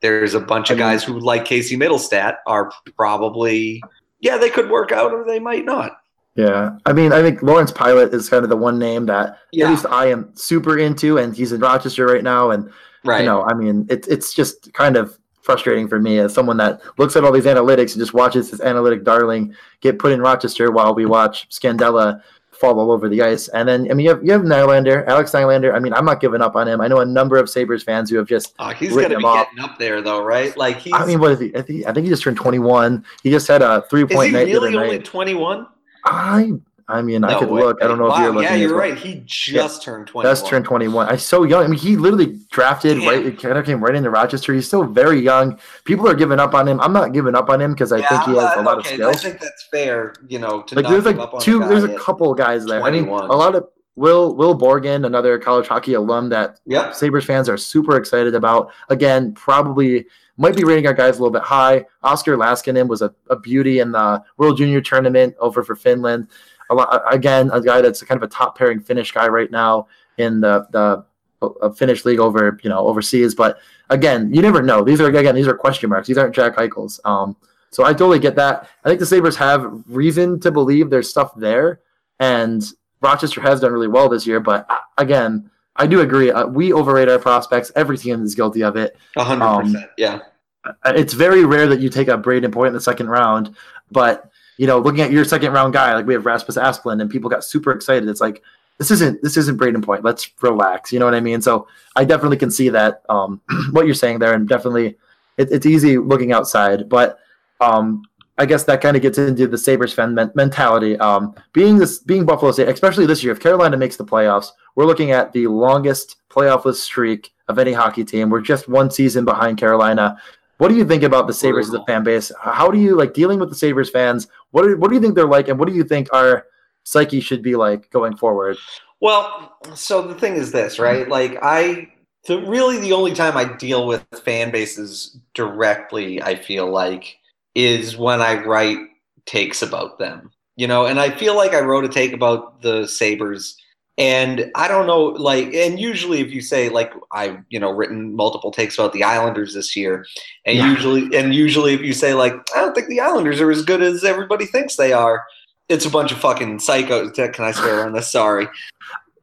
there's 0.01 0.33
a 0.33 0.39
bunch 0.39 0.69
of 0.69 0.77
guys 0.77 1.03
who, 1.03 1.19
like 1.19 1.45
Casey 1.45 1.77
Mittelstadt, 1.77 2.37
are 2.47 2.71
probably 2.95 3.81
yeah, 4.19 4.37
they 4.37 4.49
could 4.49 4.69
work 4.69 4.91
out 4.91 5.13
or 5.13 5.25
they 5.25 5.39
might 5.39 5.65
not. 5.65 5.97
Yeah, 6.35 6.77
I 6.85 6.91
mean, 6.91 7.13
I 7.13 7.21
think 7.21 7.41
Lawrence 7.41 7.71
Pilut 7.71 8.13
is 8.13 8.29
kind 8.29 8.43
of 8.43 8.49
the 8.49 8.57
one 8.57 8.77
name 8.77 9.05
that 9.05 9.37
yeah. 9.53 9.65
at 9.65 9.71
least 9.71 9.85
I 9.85 10.07
am 10.07 10.35
super 10.35 10.77
into, 10.77 11.17
and 11.17 11.33
he's 11.35 11.53
in 11.53 11.61
Rochester 11.61 12.05
right 12.05 12.23
now, 12.23 12.51
and 12.51 12.69
right. 13.05 13.21
you 13.21 13.25
know, 13.25 13.43
I 13.43 13.53
mean, 13.53 13.87
it's 13.89 14.07
it's 14.07 14.33
just 14.33 14.73
kind 14.73 14.97
of 14.97 15.17
frustrating 15.45 15.87
for 15.87 15.99
me 15.99 16.17
as 16.17 16.33
someone 16.33 16.57
that 16.57 16.81
looks 16.97 17.15
at 17.15 17.23
all 17.23 17.31
these 17.31 17.45
analytics 17.45 17.91
and 17.91 17.99
just 17.99 18.15
watches 18.15 18.49
this 18.49 18.61
analytic 18.61 19.03
darling 19.03 19.53
get 19.79 19.99
put 19.99 20.11
in 20.11 20.19
Rochester 20.19 20.71
while 20.71 20.95
we 20.95 21.05
watch 21.05 21.47
Scandella 21.49 22.19
fall 22.51 22.79
all 22.79 22.91
over 22.91 23.07
the 23.07 23.21
ice. 23.21 23.47
And 23.49 23.69
then 23.69 23.91
I 23.91 23.93
mean 23.93 24.05
you 24.05 24.09
have 24.09 24.23
you 24.23 24.31
have 24.31 24.41
Nylander, 24.41 25.05
Alex 25.07 25.31
Nylander. 25.31 25.75
I 25.75 25.79
mean 25.79 25.93
I'm 25.93 26.03
not 26.03 26.19
giving 26.19 26.41
up 26.41 26.55
on 26.55 26.67
him. 26.67 26.81
I 26.81 26.87
know 26.87 26.99
a 26.99 27.05
number 27.05 27.37
of 27.37 27.47
Sabres 27.47 27.83
fans 27.83 28.09
who 28.09 28.17
have 28.17 28.27
just 28.27 28.55
oh, 28.57 28.69
he's 28.69 28.93
going 28.93 29.09
to 29.09 29.17
be 29.17 29.23
off. 29.23 29.47
getting 29.51 29.63
up 29.63 29.77
there 29.77 30.01
though, 30.01 30.23
right? 30.23 30.55
Like 30.57 30.77
he's. 30.77 30.93
I 30.93 31.05
mean, 31.05 31.19
what 31.19 31.33
is 31.33 31.39
he? 31.39 31.55
I 31.55 31.61
think, 31.61 31.85
I 31.85 31.93
think 31.93 32.05
he 32.05 32.09
just 32.09 32.23
turned 32.23 32.37
21. 32.37 33.05
He 33.21 33.29
just 33.29 33.47
had 33.47 33.61
a 33.61 33.83
three 33.89 34.05
point 34.05 34.33
night. 34.33 34.47
Is 34.47 34.47
he 34.47 34.53
really 34.53 34.75
only 34.75 34.99
21? 34.99 35.67
I 36.05 36.53
I 36.87 37.01
mean, 37.01 37.21
no 37.21 37.29
I 37.29 37.39
could 37.39 37.49
way. 37.49 37.61
look. 37.61 37.81
I 37.81 37.87
don't 37.87 37.97
know 37.97 38.09
wow, 38.09 38.15
if 38.15 38.19
you're 38.21 38.33
looking. 38.33 38.49
Yeah, 38.51 38.55
you're 38.55 38.77
right. 38.77 38.95
He 38.95 39.23
just 39.25 39.81
yeah, 39.81 39.83
turned 39.83 40.07
21. 40.07 40.31
Just 40.31 40.47
turned 40.47 40.65
21. 40.65 41.07
I'm 41.07 41.17
so 41.17 41.43
young. 41.43 41.63
I 41.63 41.67
mean, 41.67 41.79
he 41.79 41.95
literally 41.95 42.39
drafted 42.51 42.99
Damn. 42.99 43.07
right. 43.07 43.25
It 43.25 43.41
kind 43.41 43.57
of 43.57 43.65
came 43.65 43.83
right 43.83 43.95
into 43.95 44.11
Rochester. 44.11 44.53
He's 44.53 44.67
still 44.67 44.83
very 44.83 45.19
young. 45.19 45.59
People 45.83 46.07
are 46.07 46.13
giving 46.13 46.39
up 46.39 46.53
on 46.53 46.67
him. 46.67 46.79
I'm 46.81 46.93
not 46.93 47.11
giving 47.11 47.33
up 47.35 47.49
on 47.49 47.59
him 47.59 47.73
because 47.73 47.91
I 47.91 47.97
yeah, 47.97 48.09
think 48.09 48.23
he 48.23 48.35
has 48.35 48.55
uh, 48.55 48.61
a 48.61 48.63
lot 48.63 48.77
okay, 48.79 48.89
of 48.89 48.93
skills. 48.95 49.15
I 49.15 49.19
think 49.29 49.39
that's 49.41 49.67
fair. 49.71 50.13
You 50.27 50.37
know, 50.37 50.63
like 50.73 50.87
there's 50.87 51.05
like 51.05 51.39
two. 51.41 51.59
there's 51.59 51.83
a 51.83 51.97
couple 51.97 52.33
guys 52.35 52.65
there. 52.65 52.79
21. 52.79 53.19
I 53.19 53.21
mean, 53.23 53.31
a 53.31 53.35
lot 53.35 53.55
of 53.55 53.67
Will 53.95 54.35
Will 54.35 54.57
Borgen, 54.57 55.05
another 55.05 55.39
college 55.39 55.67
hockey 55.67 55.93
alum 55.93 56.29
that 56.29 56.59
yep. 56.65 56.93
Sabres 56.93 57.25
fans 57.25 57.47
are 57.47 57.57
super 57.57 57.95
excited 57.95 58.35
about. 58.35 58.71
Again, 58.89 59.33
probably 59.33 60.05
might 60.37 60.55
be 60.55 60.65
rating 60.65 60.85
our 60.85 60.93
guys 60.93 61.17
a 61.17 61.21
little 61.21 61.31
bit 61.31 61.43
high. 61.43 61.85
Oskari 62.03 62.37
Laaksonen 62.37 62.87
was 62.87 63.01
a, 63.01 63.13
a 63.29 63.39
beauty 63.39 63.79
in 63.79 63.91
the 63.93 64.21
World 64.37 64.57
Junior 64.57 64.81
Tournament 64.81 65.33
over 65.39 65.63
for 65.63 65.75
Finland. 65.75 66.27
A 66.69 66.75
lot, 66.75 67.13
again, 67.13 67.49
a 67.51 67.61
guy 67.61 67.81
that's 67.81 68.01
kind 68.01 68.21
of 68.21 68.23
a 68.23 68.31
top 68.31 68.57
pairing 68.57 68.79
Finnish 68.79 69.11
guy 69.11 69.27
right 69.27 69.51
now 69.51 69.87
in 70.17 70.41
the 70.41 70.65
the 70.71 71.05
uh, 71.41 71.69
Finnish 71.71 72.05
league 72.05 72.19
over 72.19 72.59
you 72.63 72.69
know 72.69 72.79
overseas. 72.79 73.35
But 73.35 73.59
again, 73.89 74.33
you 74.33 74.41
never 74.41 74.61
know. 74.61 74.83
These 74.83 75.01
are 75.01 75.07
again 75.07 75.35
these 75.35 75.47
are 75.47 75.55
question 75.55 75.89
marks. 75.89 76.07
These 76.07 76.17
aren't 76.17 76.35
Jack 76.35 76.55
Eichels. 76.55 76.99
Um, 77.05 77.35
so 77.71 77.83
I 77.83 77.91
totally 77.91 78.19
get 78.19 78.35
that. 78.35 78.69
I 78.83 78.89
think 78.89 78.99
the 78.99 79.05
Sabres 79.05 79.35
have 79.35 79.83
reason 79.87 80.39
to 80.41 80.51
believe 80.51 80.89
there's 80.89 81.09
stuff 81.09 81.35
there, 81.35 81.81
and 82.19 82.63
Rochester 83.01 83.41
has 83.41 83.59
done 83.59 83.71
really 83.71 83.87
well 83.87 84.09
this 84.09 84.25
year. 84.25 84.39
But 84.39 84.65
uh, 84.69 84.79
again, 84.97 85.49
I 85.75 85.87
do 85.87 86.01
agree. 86.01 86.31
Uh, 86.31 86.47
we 86.47 86.71
overrate 86.71 87.09
our 87.09 87.19
prospects. 87.19 87.71
Every 87.75 87.97
team 87.97 88.23
is 88.23 88.33
guilty 88.33 88.63
of 88.63 88.75
it. 88.75 88.95
hundred 89.17 89.45
um, 89.45 89.63
percent. 89.63 89.89
Yeah. 89.97 90.19
Uh, 90.65 90.93
it's 90.95 91.13
very 91.13 91.45
rare 91.45 91.67
that 91.67 91.79
you 91.79 91.89
take 91.89 92.07
a 92.07 92.17
Brayden 92.17 92.51
Point 92.51 92.69
in 92.69 92.73
the 92.73 92.81
second 92.81 93.09
round, 93.09 93.55
but 93.91 94.31
you 94.57 94.67
know, 94.67 94.79
looking 94.79 95.01
at 95.01 95.11
your 95.11 95.25
second 95.25 95.51
round 95.51 95.73
guy, 95.73 95.93
like 95.93 96.05
we 96.05 96.13
have 96.13 96.25
Rasmus 96.25 96.57
Asplund, 96.57 97.01
and 97.01 97.09
people 97.09 97.29
got 97.29 97.43
super 97.43 97.71
excited. 97.71 98.07
It's 98.07 98.21
like 98.21 98.41
this 98.77 98.91
isn't 98.91 99.21
this 99.21 99.37
isn't 99.37 99.59
Brayden 99.59 99.83
Point. 99.83 100.03
Let's 100.03 100.29
relax. 100.41 100.91
You 100.91 100.99
know 100.99 101.05
what 101.05 101.15
I 101.15 101.19
mean? 101.19 101.41
So 101.41 101.67
I 101.95 102.05
definitely 102.05 102.37
can 102.37 102.51
see 102.51 102.69
that 102.69 103.03
um, 103.09 103.41
what 103.71 103.85
you're 103.85 103.95
saying 103.95 104.19
there, 104.19 104.33
and 104.33 104.47
definitely 104.47 104.95
it, 105.37 105.51
it's 105.51 105.65
easy 105.65 105.97
looking 105.97 106.31
outside. 106.31 106.89
But 106.89 107.19
um, 107.61 108.03
I 108.37 108.45
guess 108.45 108.63
that 108.65 108.81
kind 108.81 108.97
of 108.97 109.01
gets 109.01 109.17
into 109.17 109.47
the 109.47 109.57
Sabres 109.57 109.93
fan 109.93 110.13
men- 110.13 110.31
mentality. 110.35 110.97
Um, 110.97 111.35
being 111.53 111.77
this, 111.77 111.99
being 111.99 112.25
Buffalo 112.25 112.51
State, 112.51 112.67
especially 112.67 113.05
this 113.05 113.23
year, 113.23 113.31
if 113.31 113.39
Carolina 113.39 113.77
makes 113.77 113.95
the 113.95 114.05
playoffs, 114.05 114.49
we're 114.75 114.85
looking 114.85 115.11
at 115.11 115.31
the 115.31 115.47
longest 115.47 116.17
playoffless 116.29 116.75
streak 116.75 117.31
of 117.47 117.59
any 117.59 117.71
hockey 117.71 118.03
team. 118.03 118.29
We're 118.29 118.41
just 118.41 118.67
one 118.67 118.91
season 118.91 119.23
behind 119.23 119.57
Carolina. 119.57 120.17
What 120.57 120.69
do 120.69 120.75
you 120.75 120.85
think 120.85 121.03
about 121.03 121.27
the 121.27 121.33
Sabres 121.33 121.67
as 121.67 121.73
a 121.73 121.83
fan 121.85 122.03
base? 122.03 122.31
How 122.41 122.71
do 122.71 122.79
you 122.79 122.95
like 122.95 123.13
dealing 123.13 123.39
with 123.39 123.49
the 123.49 123.55
Sabres 123.55 123.89
fans? 123.89 124.27
What 124.51 124.65
are, 124.65 124.77
what 124.77 124.89
do 124.89 124.95
you 124.95 125.01
think 125.01 125.15
they're 125.15 125.27
like, 125.27 125.49
and 125.49 125.59
what 125.59 125.67
do 125.67 125.75
you 125.75 125.83
think 125.83 126.07
our 126.13 126.45
psyche 126.83 127.19
should 127.19 127.41
be 127.41 127.55
like 127.55 127.89
going 127.91 128.15
forward? 128.15 128.57
Well, 129.01 129.57
so 129.73 130.01
the 130.01 130.15
thing 130.15 130.35
is 130.35 130.51
this, 130.51 130.79
right? 130.79 131.01
Mm-hmm. 131.01 131.11
Like 131.11 131.37
I 131.41 131.91
the, 132.25 132.39
really 132.41 132.79
the 132.79 132.93
only 132.93 133.13
time 133.13 133.37
I 133.37 133.45
deal 133.45 133.85
with 133.85 134.05
fan 134.23 134.51
bases 134.51 135.17
directly, 135.33 136.21
I 136.21 136.35
feel 136.35 136.69
like 136.71 137.17
is 137.53 137.97
when 137.97 138.21
I 138.21 138.43
write 138.43 138.79
takes 139.25 139.61
about 139.61 139.99
them. 139.99 140.31
You 140.55 140.67
know, 140.67 140.85
and 140.85 141.01
I 141.01 141.11
feel 141.11 141.35
like 141.35 141.53
I 141.53 141.59
wrote 141.59 141.83
a 141.83 141.89
take 141.89 142.13
about 142.13 142.61
the 142.61 142.87
Sabres 142.87 143.57
and 143.97 144.51
I 144.55 144.67
don't 144.67 144.87
know, 144.87 145.03
like, 145.03 145.53
and 145.53 145.79
usually 145.79 146.19
if 146.19 146.31
you 146.31 146.41
say 146.41 146.69
like 146.69 146.93
I've 147.11 147.39
you 147.49 147.59
know 147.59 147.71
written 147.71 148.15
multiple 148.15 148.51
takes 148.51 148.77
about 148.77 148.93
the 148.93 149.03
Islanders 149.03 149.53
this 149.53 149.75
year, 149.75 150.05
and 150.45 150.57
yeah. 150.57 150.69
usually 150.69 151.17
and 151.17 151.33
usually 151.33 151.73
if 151.73 151.81
you 151.81 151.93
say 151.93 152.13
like 152.13 152.33
I 152.55 152.59
don't 152.59 152.73
think 152.73 152.87
the 152.87 152.99
Islanders 152.99 153.39
are 153.39 153.51
as 153.51 153.63
good 153.63 153.81
as 153.81 154.03
everybody 154.03 154.45
thinks 154.45 154.75
they 154.75 154.91
are, 154.91 155.25
it's 155.69 155.85
a 155.85 155.89
bunch 155.89 156.11
of 156.11 156.17
fucking 156.17 156.57
psychos. 156.57 157.13
Can 157.33 157.45
I 157.45 157.51
swear 157.51 157.85
on 157.85 157.93
this? 157.93 158.11
Sorry. 158.11 158.47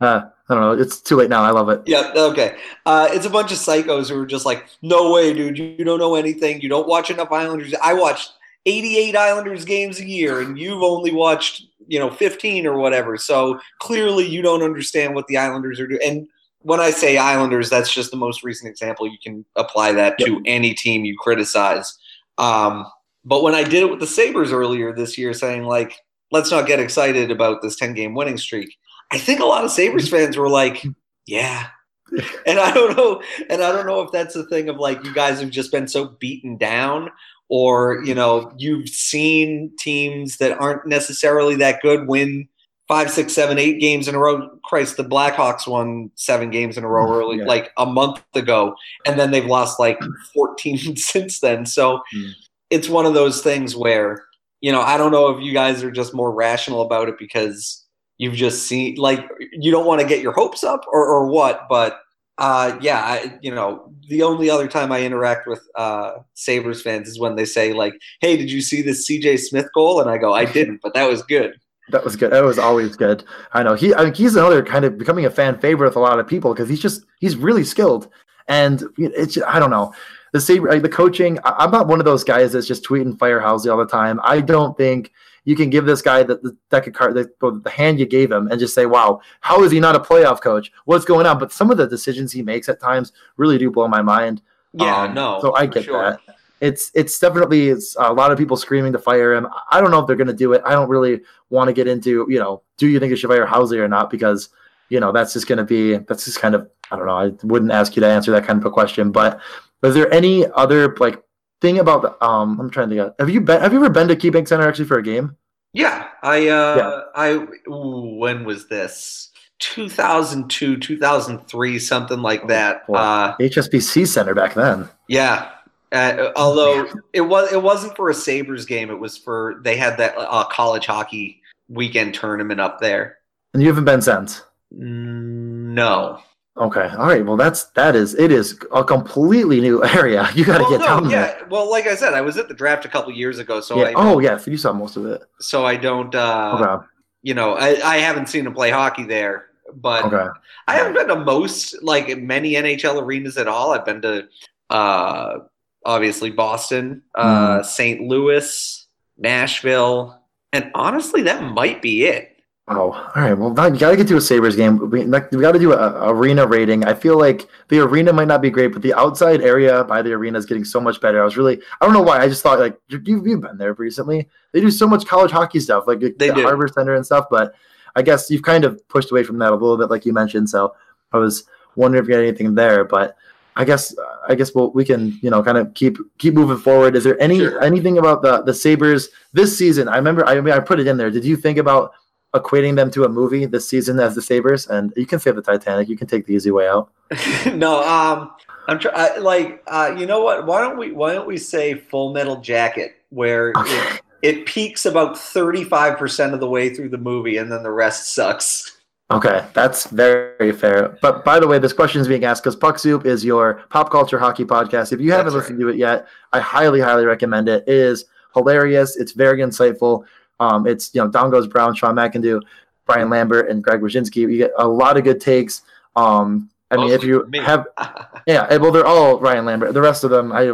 Uh, 0.01 0.23
I 0.49 0.55
don't 0.55 0.63
know. 0.63 0.83
It's 0.83 1.01
too 1.01 1.17
late 1.17 1.31
now. 1.31 1.43
I 1.43 1.51
love 1.51 1.69
it. 1.69 1.83
Yeah. 1.87 2.11
Okay. 2.15 2.57
Uh, 2.85 3.09
it's 3.11 3.27
a 3.27 3.31
bunch 3.31 3.53
of 3.53 3.59
psychos 3.59 4.11
who 4.11 4.21
are 4.21 4.27
just 4.27 4.45
like, 4.45 4.67
no 4.83 5.13
way, 5.13 5.33
dude. 5.33 5.57
You, 5.57 5.77
you 5.79 5.85
don't 5.85 6.01
know 6.01 6.17
anything. 6.17 6.61
You 6.61 6.69
don't 6.69 6.89
watch 6.89 7.11
enough 7.11 7.31
Islanders. 7.31 7.73
I 7.81 7.95
watched 7.95 8.33
88 8.67 9.17
Islanders 9.17 9.65
games 9.65 10.01
a 10.01 10.05
year, 10.05 10.41
and 10.41 10.59
you've 10.59 10.83
only 10.83 11.13
watched 11.13 11.67
you 11.89 11.99
know 11.99 12.11
15 12.11 12.67
or 12.67 12.79
whatever. 12.79 13.17
So 13.17 13.61
clearly, 13.81 14.27
you 14.27 14.43
don't 14.43 14.63
understand 14.63 15.15
what 15.15 15.27
the 15.27 15.37
Islanders 15.37 15.81
are 15.81 15.87
doing. 15.87 16.01
And 16.05 16.29
when 16.61 16.81
I 16.81 16.91
say 16.91 17.19
Islanders, 17.19 17.69
that's 17.69 17.93
just 17.93 18.11
the 18.11 18.17
most 18.17 18.43
recent 18.43 18.71
example. 18.71 19.07
You 19.07 19.19
can 19.23 19.45
apply 19.57 19.93
that 19.93 20.17
yep. 20.19 20.29
to 20.29 20.43
any 20.47 20.75
team 20.75 21.05
you 21.05 21.17
criticize. 21.19 21.99
Um, 22.39 22.87
but 23.25 23.43
when 23.43 23.55
I 23.55 23.63
did 23.63 23.83
it 23.83 23.91
with 23.91 24.01
the 24.01 24.07
Sabres 24.07 24.53
earlier 24.53 24.93
this 24.93 25.17
year, 25.17 25.33
saying 25.33 25.65
like, 25.65 25.97
let's 26.31 26.51
not 26.51 26.67
get 26.67 26.81
excited 26.81 27.31
about 27.31 27.63
this 27.63 27.77
10 27.77 27.95
game 27.95 28.15
winning 28.15 28.39
streak, 28.39 28.77
I 29.11 29.19
think 29.19 29.41
a 29.41 29.45
lot 29.45 29.65
of 29.65 29.71
Sabres 29.71 30.09
fans 30.09 30.37
were 30.37 30.49
like, 30.49 30.85
yeah. 31.27 31.69
and 32.47 32.59
I 32.59 32.73
don't 32.73 32.97
know, 32.97 33.23
and 33.49 33.63
I 33.63 33.73
don't 33.73 33.87
know 33.87 34.03
if 34.03 34.11
that's 34.13 34.35
the 34.35 34.45
thing 34.47 34.69
of 34.69 34.77
like 34.77 35.05
you 35.05 35.15
guys 35.15 35.41
have 35.41 35.51
just 35.51 35.73
been 35.73 35.89
so 35.89 36.09
beaten 36.21 36.57
down 36.57 37.11
or 37.55 38.03
you 38.03 38.15
know 38.15 38.51
you've 38.57 38.89
seen 38.89 39.71
teams 39.79 40.39
that 40.39 40.59
aren't 40.59 40.87
necessarily 40.87 41.55
that 41.55 41.83
good 41.83 42.09
win 42.09 42.49
five, 42.89 43.11
six, 43.11 43.35
seven, 43.35 43.59
eight 43.59 43.79
games 43.79 44.09
in 44.09 44.15
a 44.15 44.19
row. 44.19 44.49
Christ, 44.65 44.97
the 44.97 45.05
Blackhawks 45.05 45.69
won 45.69 46.11
seven 46.15 46.51
games 46.51 46.79
in 46.79 46.85
a 46.85 46.89
row 46.89 47.13
early, 47.13 47.39
yeah. 47.39 47.45
like 47.45 47.71
a 47.77 47.87
month 47.87 48.23
ago, 48.35 48.75
and 49.07 49.21
then 49.21 49.31
they've 49.31 49.47
lost 49.47 49.79
like 49.79 49.99
14 50.35 50.97
since 50.97 51.41
then. 51.41 51.65
So 51.67 52.01
mm. 52.15 52.33
it's 52.71 52.89
one 52.89 53.07
of 53.07 53.15
those 53.15 53.43
things 53.43 53.77
where, 53.77 54.25
you 54.61 54.73
know, 54.73 54.81
I 54.81 54.97
don't 54.97 55.13
know 55.13 55.29
if 55.29 55.43
you 55.43 55.53
guys 55.53 55.83
are 55.83 55.91
just 55.91 56.15
more 56.15 56.33
rational 56.33 56.83
about 56.83 57.09
it 57.09 57.19
because 57.19 57.85
you've 58.19 58.35
just 58.35 58.67
seen, 58.67 58.97
like, 58.97 59.27
you 59.53 59.71
don't 59.71 59.87
want 59.87 60.01
to 60.01 60.07
get 60.07 60.21
your 60.21 60.33
hopes 60.33 60.65
up 60.65 60.85
or, 60.91 61.07
or 61.07 61.27
what, 61.27 61.67
but 61.69 62.01
uh, 62.39 62.79
yeah, 62.81 62.99
I, 62.99 63.39
you 63.43 63.55
know, 63.55 63.93
the 64.09 64.23
only 64.23 64.51
other 64.51 64.67
time 64.67 64.91
I 64.91 65.03
interact 65.03 65.47
with 65.47 65.63
uh, 65.77 66.15
Sabres 66.35 66.83
fans 66.83 67.09
is 67.09 67.19
when 67.19 67.37
they 67.37 67.45
say 67.45 67.73
like, 67.73 67.95
"Hey, 68.21 68.37
did 68.37 68.51
you 68.51 68.61
see 68.61 68.83
this 68.83 69.09
CJ 69.09 69.39
Smith 69.39 69.69
goal?" 69.75 70.01
And 70.01 70.11
I 70.11 70.19
go, 70.19 70.33
"I 70.33 70.45
didn't, 70.45 70.81
but 70.83 70.95
that 70.95 71.09
was 71.09 71.23
good." 71.23 71.55
That 71.91 72.05
was 72.05 72.17
good. 72.17 72.33
That 72.33 72.45
was 72.45 72.59
always 72.59 72.97
good. 72.97 73.25
I 73.53 73.63
know 73.63 73.75
he. 73.75 73.95
I 73.95 74.05
mean, 74.05 74.15
he's 74.15 74.35
another 74.35 74.65
kind 74.65 74.85
of 74.85 74.97
becoming 74.99 75.27
a 75.27 75.31
fan 75.31 75.59
favorite 75.59 75.89
with 75.89 75.97
a 75.97 76.01
lot 76.01 76.19
of 76.19 76.27
people 76.27 76.55
because 76.55 76.69
he's 76.69 76.81
just 76.81 77.05
he's 77.21 77.37
really 77.37 77.65
skilled, 77.65 78.09
and 78.49 78.83
it's 78.97 79.37
I 79.47 79.59
don't 79.59 79.71
know 79.71 79.93
the 80.33 80.41
Sabre 80.41 80.79
the 80.81 80.89
coaching. 80.89 81.39
I'm 81.45 81.71
not 81.71 81.87
one 81.87 82.01
of 82.01 82.05
those 82.05 82.25
guys 82.25 82.53
that's 82.53 82.67
just 82.67 82.85
tweeting 82.85 83.19
Firehouse 83.19 83.67
all 83.67 83.79
the 83.79 83.87
time. 83.87 84.21
I 84.25 84.41
don't 84.41 84.77
think 84.77 85.13
you 85.45 85.57
can 85.57 85.71
give 85.71 85.85
this 85.85 86.03
guy 86.03 86.23
the, 86.23 86.37
the 86.37 86.57
deck 86.71 86.87
of 86.87 86.93
cards, 86.93 87.15
the, 87.15 87.61
the 87.63 87.71
hand 87.71 87.99
you 87.99 88.07
gave 88.07 88.31
him, 88.31 88.49
and 88.49 88.61
just 88.61 88.75
say, 88.75 88.87
"Wow, 88.87 89.21
how 89.41 89.63
is 89.65 89.73
he 89.73 89.81
not 89.81 89.97
a 89.97 90.01
playoff 90.01 90.41
coach? 90.41 90.73
What's 90.85 91.05
going 91.05 91.27
on?" 91.27 91.39
But 91.39 91.53
some 91.53 91.71
of 91.71 91.77
the 91.77 91.87
decisions 91.87 92.33
he 92.33 92.43
makes 92.43 92.69
at 92.69 92.81
times 92.81 93.13
really 93.37 93.59
do 93.59 93.71
blow 93.71 93.89
my 93.89 94.03
mind. 94.03 94.43
Yeah, 94.73 95.03
um, 95.03 95.15
no. 95.15 95.39
So 95.41 95.55
I 95.55 95.67
get 95.67 95.85
sure. 95.85 96.03
that. 96.03 96.21
It's 96.61 96.93
it's 96.95 97.19
definitely 97.19 97.71
it's 97.71 97.97
a 97.99 98.13
lot 98.13 98.31
of 98.31 98.39
people 98.39 98.57
screaming 98.57 98.93
to 98.93 98.99
fire 98.99 99.35
him. 99.35 99.49
I 99.71 99.81
don't 99.81 99.91
know 99.91 99.99
if 99.99 100.07
they're 100.07 100.17
going 100.17 100.29
to 100.29 100.33
do 100.33 100.53
it. 100.53 100.63
I 100.65 100.73
don't 100.73 100.89
really 100.89 101.21
want 101.51 101.69
to 101.69 101.73
get 101.73 101.89
into 101.89 102.27
you 102.29 102.39
know, 102.39 102.63
do 102.77 102.87
you 102.87 103.01
think 103.01 103.11
they 103.11 103.17
should 103.17 103.31
fire 103.31 103.47
Housley 103.47 103.79
or 103.79 103.89
not? 103.89 104.11
Because 104.11 104.49
you 104.89 105.01
know 105.01 105.11
that's 105.11 105.33
just 105.33 105.49
going 105.49 105.59
to 105.59 105.65
be 105.65 105.97
that's 105.97 106.25
just 106.25 106.39
kind 106.39 106.55
of 106.55 106.71
I 106.93 106.97
don't 106.97 107.07
know. 107.07 107.17
I 107.17 107.33
wouldn't 107.43 107.73
ask 107.73 107.97
you 107.97 108.01
to 108.01 108.07
answer 108.07 108.31
that 108.31 108.47
kind 108.47 108.61
of 108.61 108.65
a 108.65 108.71
question. 108.71 109.11
But 109.11 109.41
is 109.83 109.95
there 109.95 110.13
any 110.13 110.47
other 110.53 110.95
like 111.01 111.21
thing 111.63 111.79
about 111.79 112.03
the 112.03 112.23
um 112.23 112.61
I'm 112.61 112.69
trying 112.69 112.91
to 112.91 112.95
think 112.95 113.09
of, 113.09 113.15
have 113.19 113.31
you 113.31 113.41
been 113.41 113.61
have 113.63 113.73
you 113.73 113.79
ever 113.79 113.89
been 113.89 114.09
to 114.09 114.17
KeyBank 114.17 114.49
Center 114.49 114.69
actually 114.69 114.85
for 114.85 114.99
a 114.99 115.03
game? 115.03 115.37
Yeah, 115.73 116.09
I 116.23 116.49
uh 116.49 116.77
yeah. 116.77 117.01
I 117.15 117.31
ooh, 117.71 118.19
when 118.19 118.45
was 118.45 118.69
this? 118.69 119.31
2002, 119.61 120.77
2003, 120.77 121.79
something 121.79 122.21
like 122.21 122.41
oh, 122.43 122.47
that. 122.49 122.83
uh, 122.93 123.37
HSBC 123.39 124.09
Center 124.09 124.35
back 124.35 124.55
then. 124.55 124.89
Yeah. 125.09 125.53
Uh, 125.93 126.33
although 126.35 126.89
it 127.13 127.21
was 127.21 127.53
it 127.53 127.63
wasn't 127.63 127.95
for 127.95 128.11
a 128.11 128.15
Sabres 128.15 128.67
game, 128.67 128.91
it 128.91 128.99
was 128.99 129.17
for 129.17 129.61
they 129.63 129.77
had 129.77 129.99
that 129.99 130.15
uh, 130.17 130.45
college 130.45 130.87
hockey 130.87 131.41
weekend 131.69 132.15
tournament 132.15 132.61
up 132.61 132.81
there. 132.81 133.19
And 133.55 133.63
you 133.63 133.69
haven't 133.69 133.85
been 133.85 134.03
since? 134.03 134.43
No. 134.73 136.23
Okay. 136.57 136.87
All 136.99 137.07
right. 137.07 137.25
Well, 137.25 137.37
that's 137.37 137.65
that 137.71 137.97
is 137.97 138.15
it 138.15 138.31
is 138.31 138.59
a 138.73 138.85
completely 138.85 139.61
new 139.61 139.83
area. 139.97 140.29
You 140.35 140.45
got 140.45 140.59
to 140.59 140.65
well, 140.65 140.71
get 140.71 140.81
no, 140.81 140.87
down 140.87 141.11
yeah. 141.11 141.27
there. 141.27 141.47
Well, 141.51 141.71
like 141.71 141.87
I 141.87 141.95
said, 141.95 142.13
I 142.13 142.21
was 142.21 142.37
at 142.37 142.49
the 142.49 142.55
draft 142.55 142.85
a 142.85 142.89
couple 142.89 143.11
years 143.13 143.39
ago, 143.39 143.61
so 143.61 143.79
yeah. 143.79 143.85
I 143.85 143.93
oh 143.97 144.19
yeah, 144.19 144.39
you 144.47 144.59
saw 144.59 144.73
most 144.73 144.97
of 144.97 145.07
it. 145.07 145.23
So 145.41 145.65
I 145.65 145.77
don't. 145.77 146.15
uh 146.15 146.59
okay. 146.61 146.87
You 147.23 147.35
know, 147.35 147.55
I, 147.55 147.81
I 147.85 147.99
haven't 147.99 148.29
seen 148.29 148.47
him 148.47 148.53
play 148.53 148.71
hockey 148.71 149.05
there, 149.05 149.47
but 149.73 150.05
okay. 150.07 150.29
I 150.67 150.75
haven't 150.75 150.95
been 150.95 151.07
to 151.07 151.17
most 151.17 151.81
like 151.83 152.19
many 152.19 152.53
NHL 152.53 153.01
arenas 153.01 153.39
at 153.39 153.49
all. 153.49 153.73
I've 153.73 153.87
been 153.87 154.03
to 154.03 154.29
uh 154.69 155.39
obviously 155.87 156.31
Boston, 156.31 157.03
uh 157.15 157.61
mm. 157.61 157.65
St. 157.65 158.03
Louis, 158.03 158.87
Nashville, 159.17 160.21
and 160.53 160.71
honestly, 160.75 161.23
that 161.23 161.43
might 161.43 161.81
be 161.81 162.05
it. 162.05 162.32
Oh, 162.69 162.93
all 162.93 163.23
right. 163.23 163.35
Well, 163.35 163.51
you 163.51 163.79
got 163.79 163.91
to 163.91 163.97
get 163.97 164.07
to 164.09 164.17
a 164.17 164.21
Sabres 164.21 164.55
game. 164.55 164.79
We, 164.89 165.05
we 165.05 165.11
got 165.11 165.31
to 165.31 165.59
do 165.59 165.73
a, 165.73 166.11
arena 166.11 166.47
rating. 166.47 166.85
I 166.85 166.95
feel 166.95 167.19
like 167.19 167.49
the 167.69 167.81
arena 167.81 168.13
might 168.13 168.29
not 168.29 168.41
be 168.41 168.51
great, 168.51 168.73
but 168.73 168.83
the 168.83 168.95
outside 168.95 169.41
area 169.41 169.83
by 169.83 170.01
the 170.01 170.13
arena 170.13 170.39
is 170.39 170.47
getting 170.47 170.65
so 170.65 170.81
much 170.81 171.01
better. 171.01 171.21
I 171.21 171.25
was 171.25 171.37
really, 171.37 171.61
I 171.81 171.85
don't 171.85 171.93
know 171.93 172.03
why. 172.03 172.21
I 172.21 172.29
just 172.29 172.43
thought 172.43 172.61
like 172.61 172.79
you've, 172.89 173.27
you've 173.27 173.41
been 173.41 173.59
there 173.59 173.75
recently. 173.75 174.29
They 174.53 174.61
do 174.61 174.71
so 174.71 174.87
much 174.87 175.07
college 175.07 175.33
hockey 175.33 175.59
stuff, 175.59 175.85
like 175.89 175.99
they 176.01 176.11
the 176.11 176.35
do. 176.35 176.43
Harbor 176.43 176.69
Center 176.69 176.95
and 176.95 177.05
stuff. 177.05 177.27
But 177.29 177.53
I 177.97 178.03
guess 178.03 178.31
you've 178.31 178.43
kind 178.43 178.65
of 178.65 178.87
pushed 178.89 179.11
away 179.11 179.25
from 179.25 179.39
that 179.39 179.51
a 179.51 179.57
little 179.57 179.77
bit, 179.77 179.91
like 179.91 180.07
you 180.07 180.13
mentioned. 180.13 180.49
So 180.49 180.77
I 181.13 181.19
was 181.19 181.45
wondering 181.75 182.05
if 182.05 182.09
you 182.09 182.15
had 182.15 182.25
anything 182.25 182.55
there, 182.55 182.85
but 182.85 183.17
I 183.57 183.65
guess 183.65 183.95
I 184.29 184.37
guess 184.37 184.55
we'll, 184.55 184.71
we 184.71 184.85
can 184.85 185.19
you 185.21 185.31
know 185.31 185.43
kind 185.43 185.59
of 185.59 185.75
keep 185.75 185.99
keep 186.19 186.35
moving 186.35 186.59
forward. 186.59 186.95
Is 186.95 187.05
there 187.05 187.21
any 187.21 187.39
sure. 187.39 187.63
anything 187.63 187.99
about 187.99 188.23
the 188.23 188.43
the 188.43 188.55
Sabres 188.55 189.11
this 189.33 189.59
season? 189.59 189.89
I 189.89 189.97
remember 189.97 190.25
I 190.25 190.41
mean 190.41 190.55
I 190.55 190.61
put 190.61 190.81
it 190.81 190.87
in 190.87 190.97
there. 190.97 191.11
Did 191.11 191.25
you 191.25 191.37
think 191.37 191.59
about 191.59 191.93
equating 192.35 192.77
them 192.77 192.91
to 192.93 193.05
a 193.05 193.09
movie 193.09 193.47
this 193.47 193.69
season 193.69 193.99
as 194.01 194.15
the 194.15 194.23
Sabres? 194.23 194.67
And 194.67 194.93
you 194.97 195.07
can 195.07 195.19
save 195.19 195.37
the 195.37 195.43
Titanic. 195.43 195.89
You 195.89 195.97
can 195.97 196.07
take 196.07 196.27
the 196.27 196.35
easy 196.35 196.51
way 196.51 196.69
out. 196.69 196.91
no, 197.55 197.83
um, 197.83 198.33
I'm 198.69 198.79
trying. 198.79 199.23
Like, 199.23 199.63
uh, 199.67 199.95
you 199.99 200.07
know 200.07 200.23
what? 200.23 200.47
Why 200.47 200.61
don't 200.61 200.79
we? 200.79 200.93
Why 200.93 201.13
don't 201.13 201.27
we 201.27 201.37
say 201.37 201.75
Full 201.75 202.13
Metal 202.13 202.41
Jacket, 202.41 202.97
where 203.11 203.53
it, 203.57 204.03
it 204.23 204.47
peaks 204.47 204.87
about 204.87 205.19
35 205.19 205.99
percent 205.99 206.35
of 206.35 206.41
the 206.41 206.49
way 206.49 206.75
through 206.75 206.91
the 206.91 206.99
movie, 206.99 207.37
and 207.37 207.51
then 207.51 207.63
the 207.63 207.71
rest 207.71 208.15
sucks. 208.15 208.79
Okay, 209.11 209.45
that's 209.53 209.89
very 209.89 210.53
fair. 210.53 210.97
But 211.03 211.23
by 211.23 211.39
the 211.39 211.47
way, 211.47 211.59
this 211.59 211.75
question 211.75 212.01
is 212.01 212.09
being 212.09 212.25
asked 212.25 212.43
because 212.43 212.57
Puck 212.57 212.79
Soup 212.79 213.05
is 213.05 213.23
your 213.23 213.63
pop 213.69 213.91
culture 213.91 214.19
hockey 214.19 214.45
podcast. 214.45 214.91
If 214.93 215.01
you 215.01 215.13
haven't 215.13 215.35
listened 215.35 215.61
to 215.61 215.69
it 215.69 215.77
yet, 215.77 216.07
I 216.33 216.41
highly, 216.41 216.81
highly 216.81 217.05
recommend 217.05 217.49
it. 217.49 217.65
It 217.67 217.75
is 217.75 218.07
hilarious. 218.35 218.97
It's 218.97 219.13
very 219.13 219.41
insightful. 219.41 220.05
Um, 220.43 220.67
it's 220.67 220.93
you 220.95 221.03
know 221.03 221.09
Down 221.09 221.31
Goes 221.31 221.47
Brown, 221.47 221.75
Sean 221.75 221.95
McIndoe, 221.95 222.43
Ryan 222.89 223.11
Lambert, 223.11 223.49
and 223.49 223.63
Greg 223.63 223.81
Wyshynski. 223.81 224.17
You 224.17 224.37
get 224.37 224.51
a 224.59 224.67
lot 224.67 224.97
of 224.97 225.05
good 225.05 225.21
takes. 225.21 225.63
Um, 225.95 226.51
I 226.71 226.77
mean, 226.77 226.91
if 226.91 227.05
you 227.05 227.27
me. 227.29 227.39
have, 227.39 227.67
yeah, 228.27 228.57
well, 228.57 228.73
they're 228.73 228.87
all 228.87 229.21
Ryan 229.21 229.45
Lambert. 229.45 229.75
The 229.75 229.81
rest 229.81 230.05
of 230.05 230.11
them, 230.11 230.33
I 230.33 230.53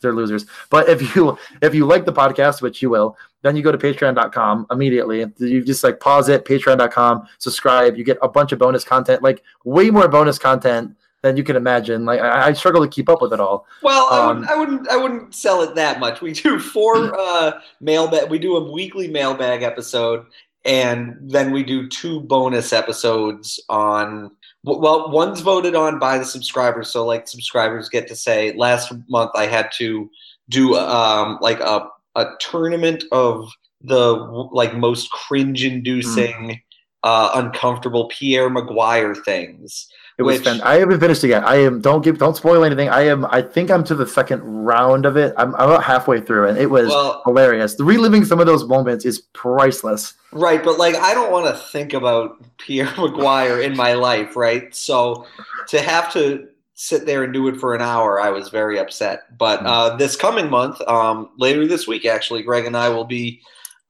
they're 0.00 0.14
losers. 0.14 0.46
But 0.70 0.88
if 0.88 1.14
you 1.14 1.38
if 1.62 1.74
you 1.74 1.86
like 1.86 2.04
the 2.04 2.12
podcast, 2.12 2.62
which 2.62 2.82
you 2.82 2.90
will, 2.90 3.16
then 3.42 3.54
you 3.54 3.62
go 3.62 3.70
to 3.70 3.78
Patreon.com 3.78 4.66
immediately. 4.70 5.24
You 5.38 5.62
just 5.62 5.84
like 5.84 6.00
pause 6.00 6.28
it, 6.28 6.44
Patreon.com, 6.44 7.28
subscribe. 7.38 7.96
You 7.96 8.02
get 8.02 8.18
a 8.22 8.28
bunch 8.28 8.52
of 8.52 8.58
bonus 8.58 8.82
content, 8.82 9.22
like 9.22 9.44
way 9.64 9.90
more 9.90 10.08
bonus 10.08 10.38
content 10.38 10.96
than 11.28 11.36
you 11.36 11.44
can 11.44 11.56
imagine. 11.56 12.04
Like 12.04 12.20
I, 12.20 12.48
I 12.48 12.52
struggle 12.54 12.82
to 12.82 12.88
keep 12.88 13.08
up 13.08 13.20
with 13.20 13.32
it 13.32 13.40
all. 13.40 13.66
Well, 13.82 14.12
um, 14.12 14.18
I, 14.18 14.26
wouldn't, 14.28 14.48
I, 14.48 14.56
wouldn't, 14.56 14.88
I 14.88 14.96
wouldn't, 14.96 15.34
sell 15.34 15.60
it 15.62 15.74
that 15.74 16.00
much. 16.00 16.20
We 16.20 16.32
do 16.32 16.58
four 16.58 17.14
uh, 17.18 17.60
mailbag. 17.80 18.30
We 18.30 18.38
do 18.38 18.56
a 18.56 18.72
weekly 18.72 19.08
mailbag 19.08 19.62
episode, 19.62 20.26
and 20.64 21.16
then 21.20 21.52
we 21.52 21.62
do 21.62 21.88
two 21.88 22.20
bonus 22.22 22.72
episodes 22.72 23.62
on. 23.68 24.32
Well, 24.64 25.10
one's 25.10 25.40
voted 25.40 25.74
on 25.74 25.98
by 25.98 26.18
the 26.18 26.24
subscribers, 26.24 26.90
so 26.90 27.06
like 27.06 27.28
subscribers 27.28 27.88
get 27.88 28.08
to 28.08 28.16
say. 28.16 28.52
Last 28.56 28.92
month, 29.08 29.30
I 29.34 29.46
had 29.46 29.70
to 29.76 30.10
do 30.48 30.76
um, 30.76 31.38
like 31.40 31.60
a 31.60 31.88
a 32.16 32.26
tournament 32.40 33.04
of 33.12 33.48
the 33.82 34.14
like 34.52 34.74
most 34.74 35.10
cringe-inducing, 35.12 36.34
mm. 36.34 36.62
uh, 37.04 37.30
uncomfortable 37.34 38.08
Pierre 38.08 38.50
McGuire 38.50 39.16
things 39.24 39.88
it 40.18 40.24
was. 40.24 40.40
Which, 40.40 40.60
I 40.62 40.80
haven't 40.80 40.98
finished 40.98 41.22
it 41.22 41.28
yet. 41.28 41.44
I 41.44 41.56
am. 41.56 41.80
Don't 41.80 42.02
give. 42.02 42.18
Don't 42.18 42.36
spoil 42.36 42.64
anything. 42.64 42.88
I 42.88 43.02
am. 43.02 43.24
I 43.26 43.40
think 43.40 43.70
I'm 43.70 43.84
to 43.84 43.94
the 43.94 44.06
second 44.06 44.42
round 44.42 45.06
of 45.06 45.16
it. 45.16 45.32
I'm, 45.36 45.54
I'm 45.54 45.70
about 45.70 45.84
halfway 45.84 46.20
through, 46.20 46.48
and 46.48 46.58
it 46.58 46.70
was 46.70 46.88
well, 46.88 47.22
hilarious. 47.24 47.76
The 47.76 47.84
reliving 47.84 48.24
some 48.24 48.40
of 48.40 48.46
those 48.46 48.66
moments 48.66 49.04
is 49.04 49.20
priceless. 49.32 50.14
Right, 50.32 50.62
but 50.62 50.76
like 50.76 50.96
I 50.96 51.14
don't 51.14 51.30
want 51.30 51.46
to 51.46 51.62
think 51.70 51.92
about 51.92 52.44
Pierre 52.58 52.86
McGuire 52.96 53.64
in 53.64 53.76
my 53.76 53.92
life, 53.92 54.34
right? 54.34 54.74
So 54.74 55.24
to 55.68 55.80
have 55.80 56.12
to 56.14 56.48
sit 56.74 57.06
there 57.06 57.22
and 57.22 57.32
do 57.32 57.46
it 57.46 57.56
for 57.56 57.76
an 57.76 57.80
hour, 57.80 58.20
I 58.20 58.30
was 58.30 58.48
very 58.48 58.78
upset. 58.78 59.36
But 59.38 59.60
mm. 59.60 59.66
uh, 59.66 59.96
this 59.96 60.16
coming 60.16 60.50
month, 60.50 60.80
um, 60.88 61.30
later 61.38 61.64
this 61.66 61.86
week, 61.86 62.06
actually, 62.06 62.42
Greg 62.42 62.66
and 62.66 62.76
I 62.76 62.88
will 62.88 63.04
be 63.04 63.40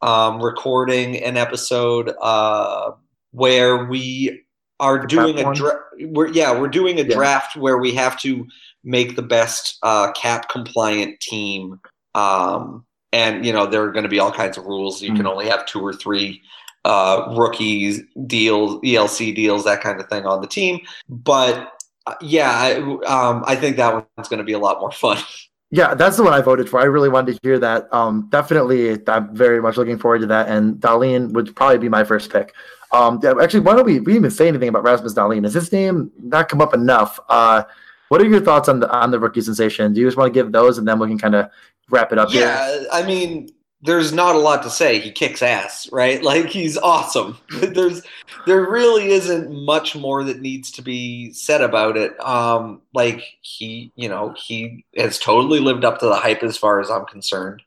um, 0.03 0.43
recording 0.43 1.23
an 1.23 1.39
episode 1.39 2.15
uh, 2.21 2.93
where 3.31 3.87
we 3.87 4.45
are 4.81 5.07
doing 5.07 5.39
a 5.39 5.55
draft. 5.55 5.79
We're 6.01 6.29
yeah, 6.29 6.59
we're 6.59 6.69
doing 6.69 6.99
a 6.99 7.03
yeah. 7.03 7.15
draft 7.15 7.57
where 7.57 7.79
we 7.79 7.95
have 7.95 8.19
to 8.21 8.47
make 8.85 9.17
the 9.17 9.23
best 9.23 9.79
uh, 9.83 10.13
cap 10.13 10.49
compliant 10.49 11.21
team. 11.21 11.81
Um, 12.15 12.85
and 13.13 13.45
you 13.45 13.53
know 13.53 13.67
there 13.67 13.83
are 13.83 13.93
going 13.93 14.05
to 14.05 14.09
be 14.09 14.19
all 14.19 14.33
kinds 14.33 14.59
of 14.59 14.65
rules. 14.65 15.03
You 15.03 15.09
mm-hmm. 15.09 15.19
can 15.19 15.27
only 15.27 15.49
have 15.49 15.67
two 15.67 15.81
or 15.81 15.93
three 15.93 16.43
uh, 16.85 17.35
rookies 17.37 18.03
deals, 18.27 18.81
ELC 18.83 19.35
deals, 19.35 19.65
that 19.65 19.81
kind 19.81 20.01
of 20.01 20.09
thing 20.09 20.27
on 20.27 20.41
the 20.41 20.47
team. 20.47 20.81
But 21.09 21.73
uh, 22.07 22.15
yeah, 22.21 22.51
I, 22.51 22.75
um, 23.07 23.45
I 23.47 23.57
think 23.57 23.77
that 23.77 23.93
one's 24.17 24.29
going 24.29 24.39
to 24.39 24.45
be 24.45 24.53
a 24.53 24.59
lot 24.59 24.81
more 24.81 24.93
fun. 24.93 25.19
Yeah, 25.71 25.93
that's 25.93 26.17
the 26.17 26.23
one 26.23 26.33
I 26.33 26.41
voted 26.41 26.67
for. 26.67 26.81
I 26.81 26.85
really 26.85 27.11
wanted 27.11 27.35
to 27.35 27.39
hear 27.43 27.59
that. 27.59 27.93
Um, 27.93 28.27
definitely, 28.31 28.99
I'm 29.07 29.37
very 29.37 29.61
much 29.61 29.77
looking 29.77 29.99
forward 29.99 30.21
to 30.21 30.27
that. 30.29 30.49
And 30.49 30.77
Dahlin 30.77 31.33
would 31.33 31.55
probably 31.55 31.77
be 31.77 31.91
my 31.91 32.05
first 32.05 32.33
pick. 32.33 32.55
Um, 32.93 33.21
actually, 33.41 33.61
why 33.61 33.75
don't 33.75 33.85
we, 33.85 34.01
we 34.01 34.15
even 34.17 34.31
say 34.31 34.49
anything 34.49 34.69
about 34.69 34.83
Rasmus 34.83 35.15
Dahlin? 35.15 35.45
Has 35.45 35.55
his 35.55 35.71
name 35.73 36.11
not 36.19 36.49
come 36.49 36.61
up 36.61 36.75
enough? 36.75 37.21
Uh, 37.29 37.65
what 38.09 38.21
are 38.21 38.27
your 38.27 38.41
thoughts 38.41 38.69
on 38.69 38.81
the 38.81 38.91
on 38.91 39.11
the 39.11 39.21
rookie 39.21 39.43
sensation? 39.43 39.93
Do 39.93 40.01
you 40.01 40.07
just 40.07 40.17
want 40.17 40.33
to 40.33 40.39
give 40.39 40.53
those, 40.53 40.79
and 40.79 40.89
then 40.89 40.99
we 40.99 41.09
can 41.09 41.19
kind 41.19 41.35
of 41.35 41.51
wrap 41.91 42.13
it 42.13 42.19
up? 42.19 42.33
Yeah, 42.33 42.67
here? 42.67 42.89
I 42.91 43.03
mean, 43.03 43.51
there's 43.83 44.13
not 44.13 44.35
a 44.35 44.39
lot 44.39 44.63
to 44.63 44.71
say. 44.71 44.99
He 44.99 45.13
kicks 45.13 45.43
ass, 45.43 45.89
right? 45.93 46.23
Like 46.29 46.47
he's 46.47 46.77
awesome. 46.77 47.39
there's 47.61 48.03
there 48.47 48.69
really 48.69 49.09
isn't 49.09 49.51
much 49.65 49.95
more 49.95 50.25
that 50.25 50.41
needs 50.41 50.71
to 50.73 50.83
be 50.83 51.33
said 51.33 51.61
about 51.61 51.97
it. 51.97 52.19
Um, 52.25 52.83
like 52.95 53.23
he, 53.41 53.93
you 53.95 54.09
know, 54.09 54.35
he 54.37 54.85
has 54.97 55.19
totally 55.19 55.61
lived 55.61 55.85
up 55.85 56.01
to 56.01 56.07
the 56.07 56.17
hype 56.17 56.43
as 56.43 56.57
far 56.57 56.81
as 56.81 56.91
I'm 56.91 57.07
concerned. 57.07 57.63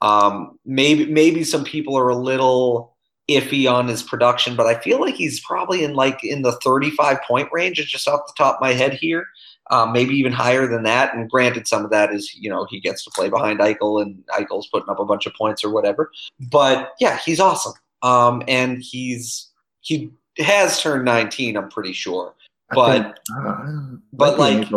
Um, 0.00 0.58
maybe 0.64 1.06
maybe 1.06 1.44
some 1.44 1.64
people 1.64 1.96
are 1.96 2.08
a 2.08 2.16
little 2.16 2.91
iffy 3.36 3.70
on 3.70 3.88
his 3.88 4.02
production, 4.02 4.56
but 4.56 4.66
I 4.66 4.78
feel 4.80 5.00
like 5.00 5.14
he's 5.14 5.40
probably 5.40 5.84
in 5.84 5.94
like 5.94 6.22
in 6.24 6.42
the 6.42 6.52
35 6.64 7.18
point 7.26 7.48
range, 7.52 7.78
is 7.78 7.86
just 7.86 8.08
off 8.08 8.26
the 8.26 8.32
top 8.36 8.56
of 8.56 8.60
my 8.60 8.72
head 8.72 8.94
here. 8.94 9.26
Um, 9.70 9.92
maybe 9.92 10.14
even 10.14 10.32
higher 10.32 10.66
than 10.66 10.82
that. 10.82 11.14
And 11.14 11.30
granted, 11.30 11.66
some 11.66 11.84
of 11.84 11.90
that 11.92 12.12
is, 12.12 12.34
you 12.34 12.50
know, 12.50 12.66
he 12.68 12.80
gets 12.80 13.04
to 13.04 13.10
play 13.12 13.30
behind 13.30 13.60
Eichel 13.60 14.02
and 14.02 14.22
Eichel's 14.30 14.66
putting 14.66 14.90
up 14.90 14.98
a 14.98 15.04
bunch 15.04 15.24
of 15.24 15.34
points 15.34 15.64
or 15.64 15.70
whatever. 15.70 16.10
But 16.50 16.92
yeah, 17.00 17.18
he's 17.18 17.40
awesome. 17.40 17.72
Um, 18.02 18.42
and 18.48 18.82
he's, 18.82 19.50
he 19.80 20.10
has 20.38 20.80
turned 20.80 21.04
19, 21.04 21.56
I'm 21.56 21.70
pretty 21.70 21.92
sure. 21.92 22.34
But, 22.74 23.02
think, 23.02 23.14
uh, 23.46 23.96
but 24.12 24.38
like, 24.38 24.68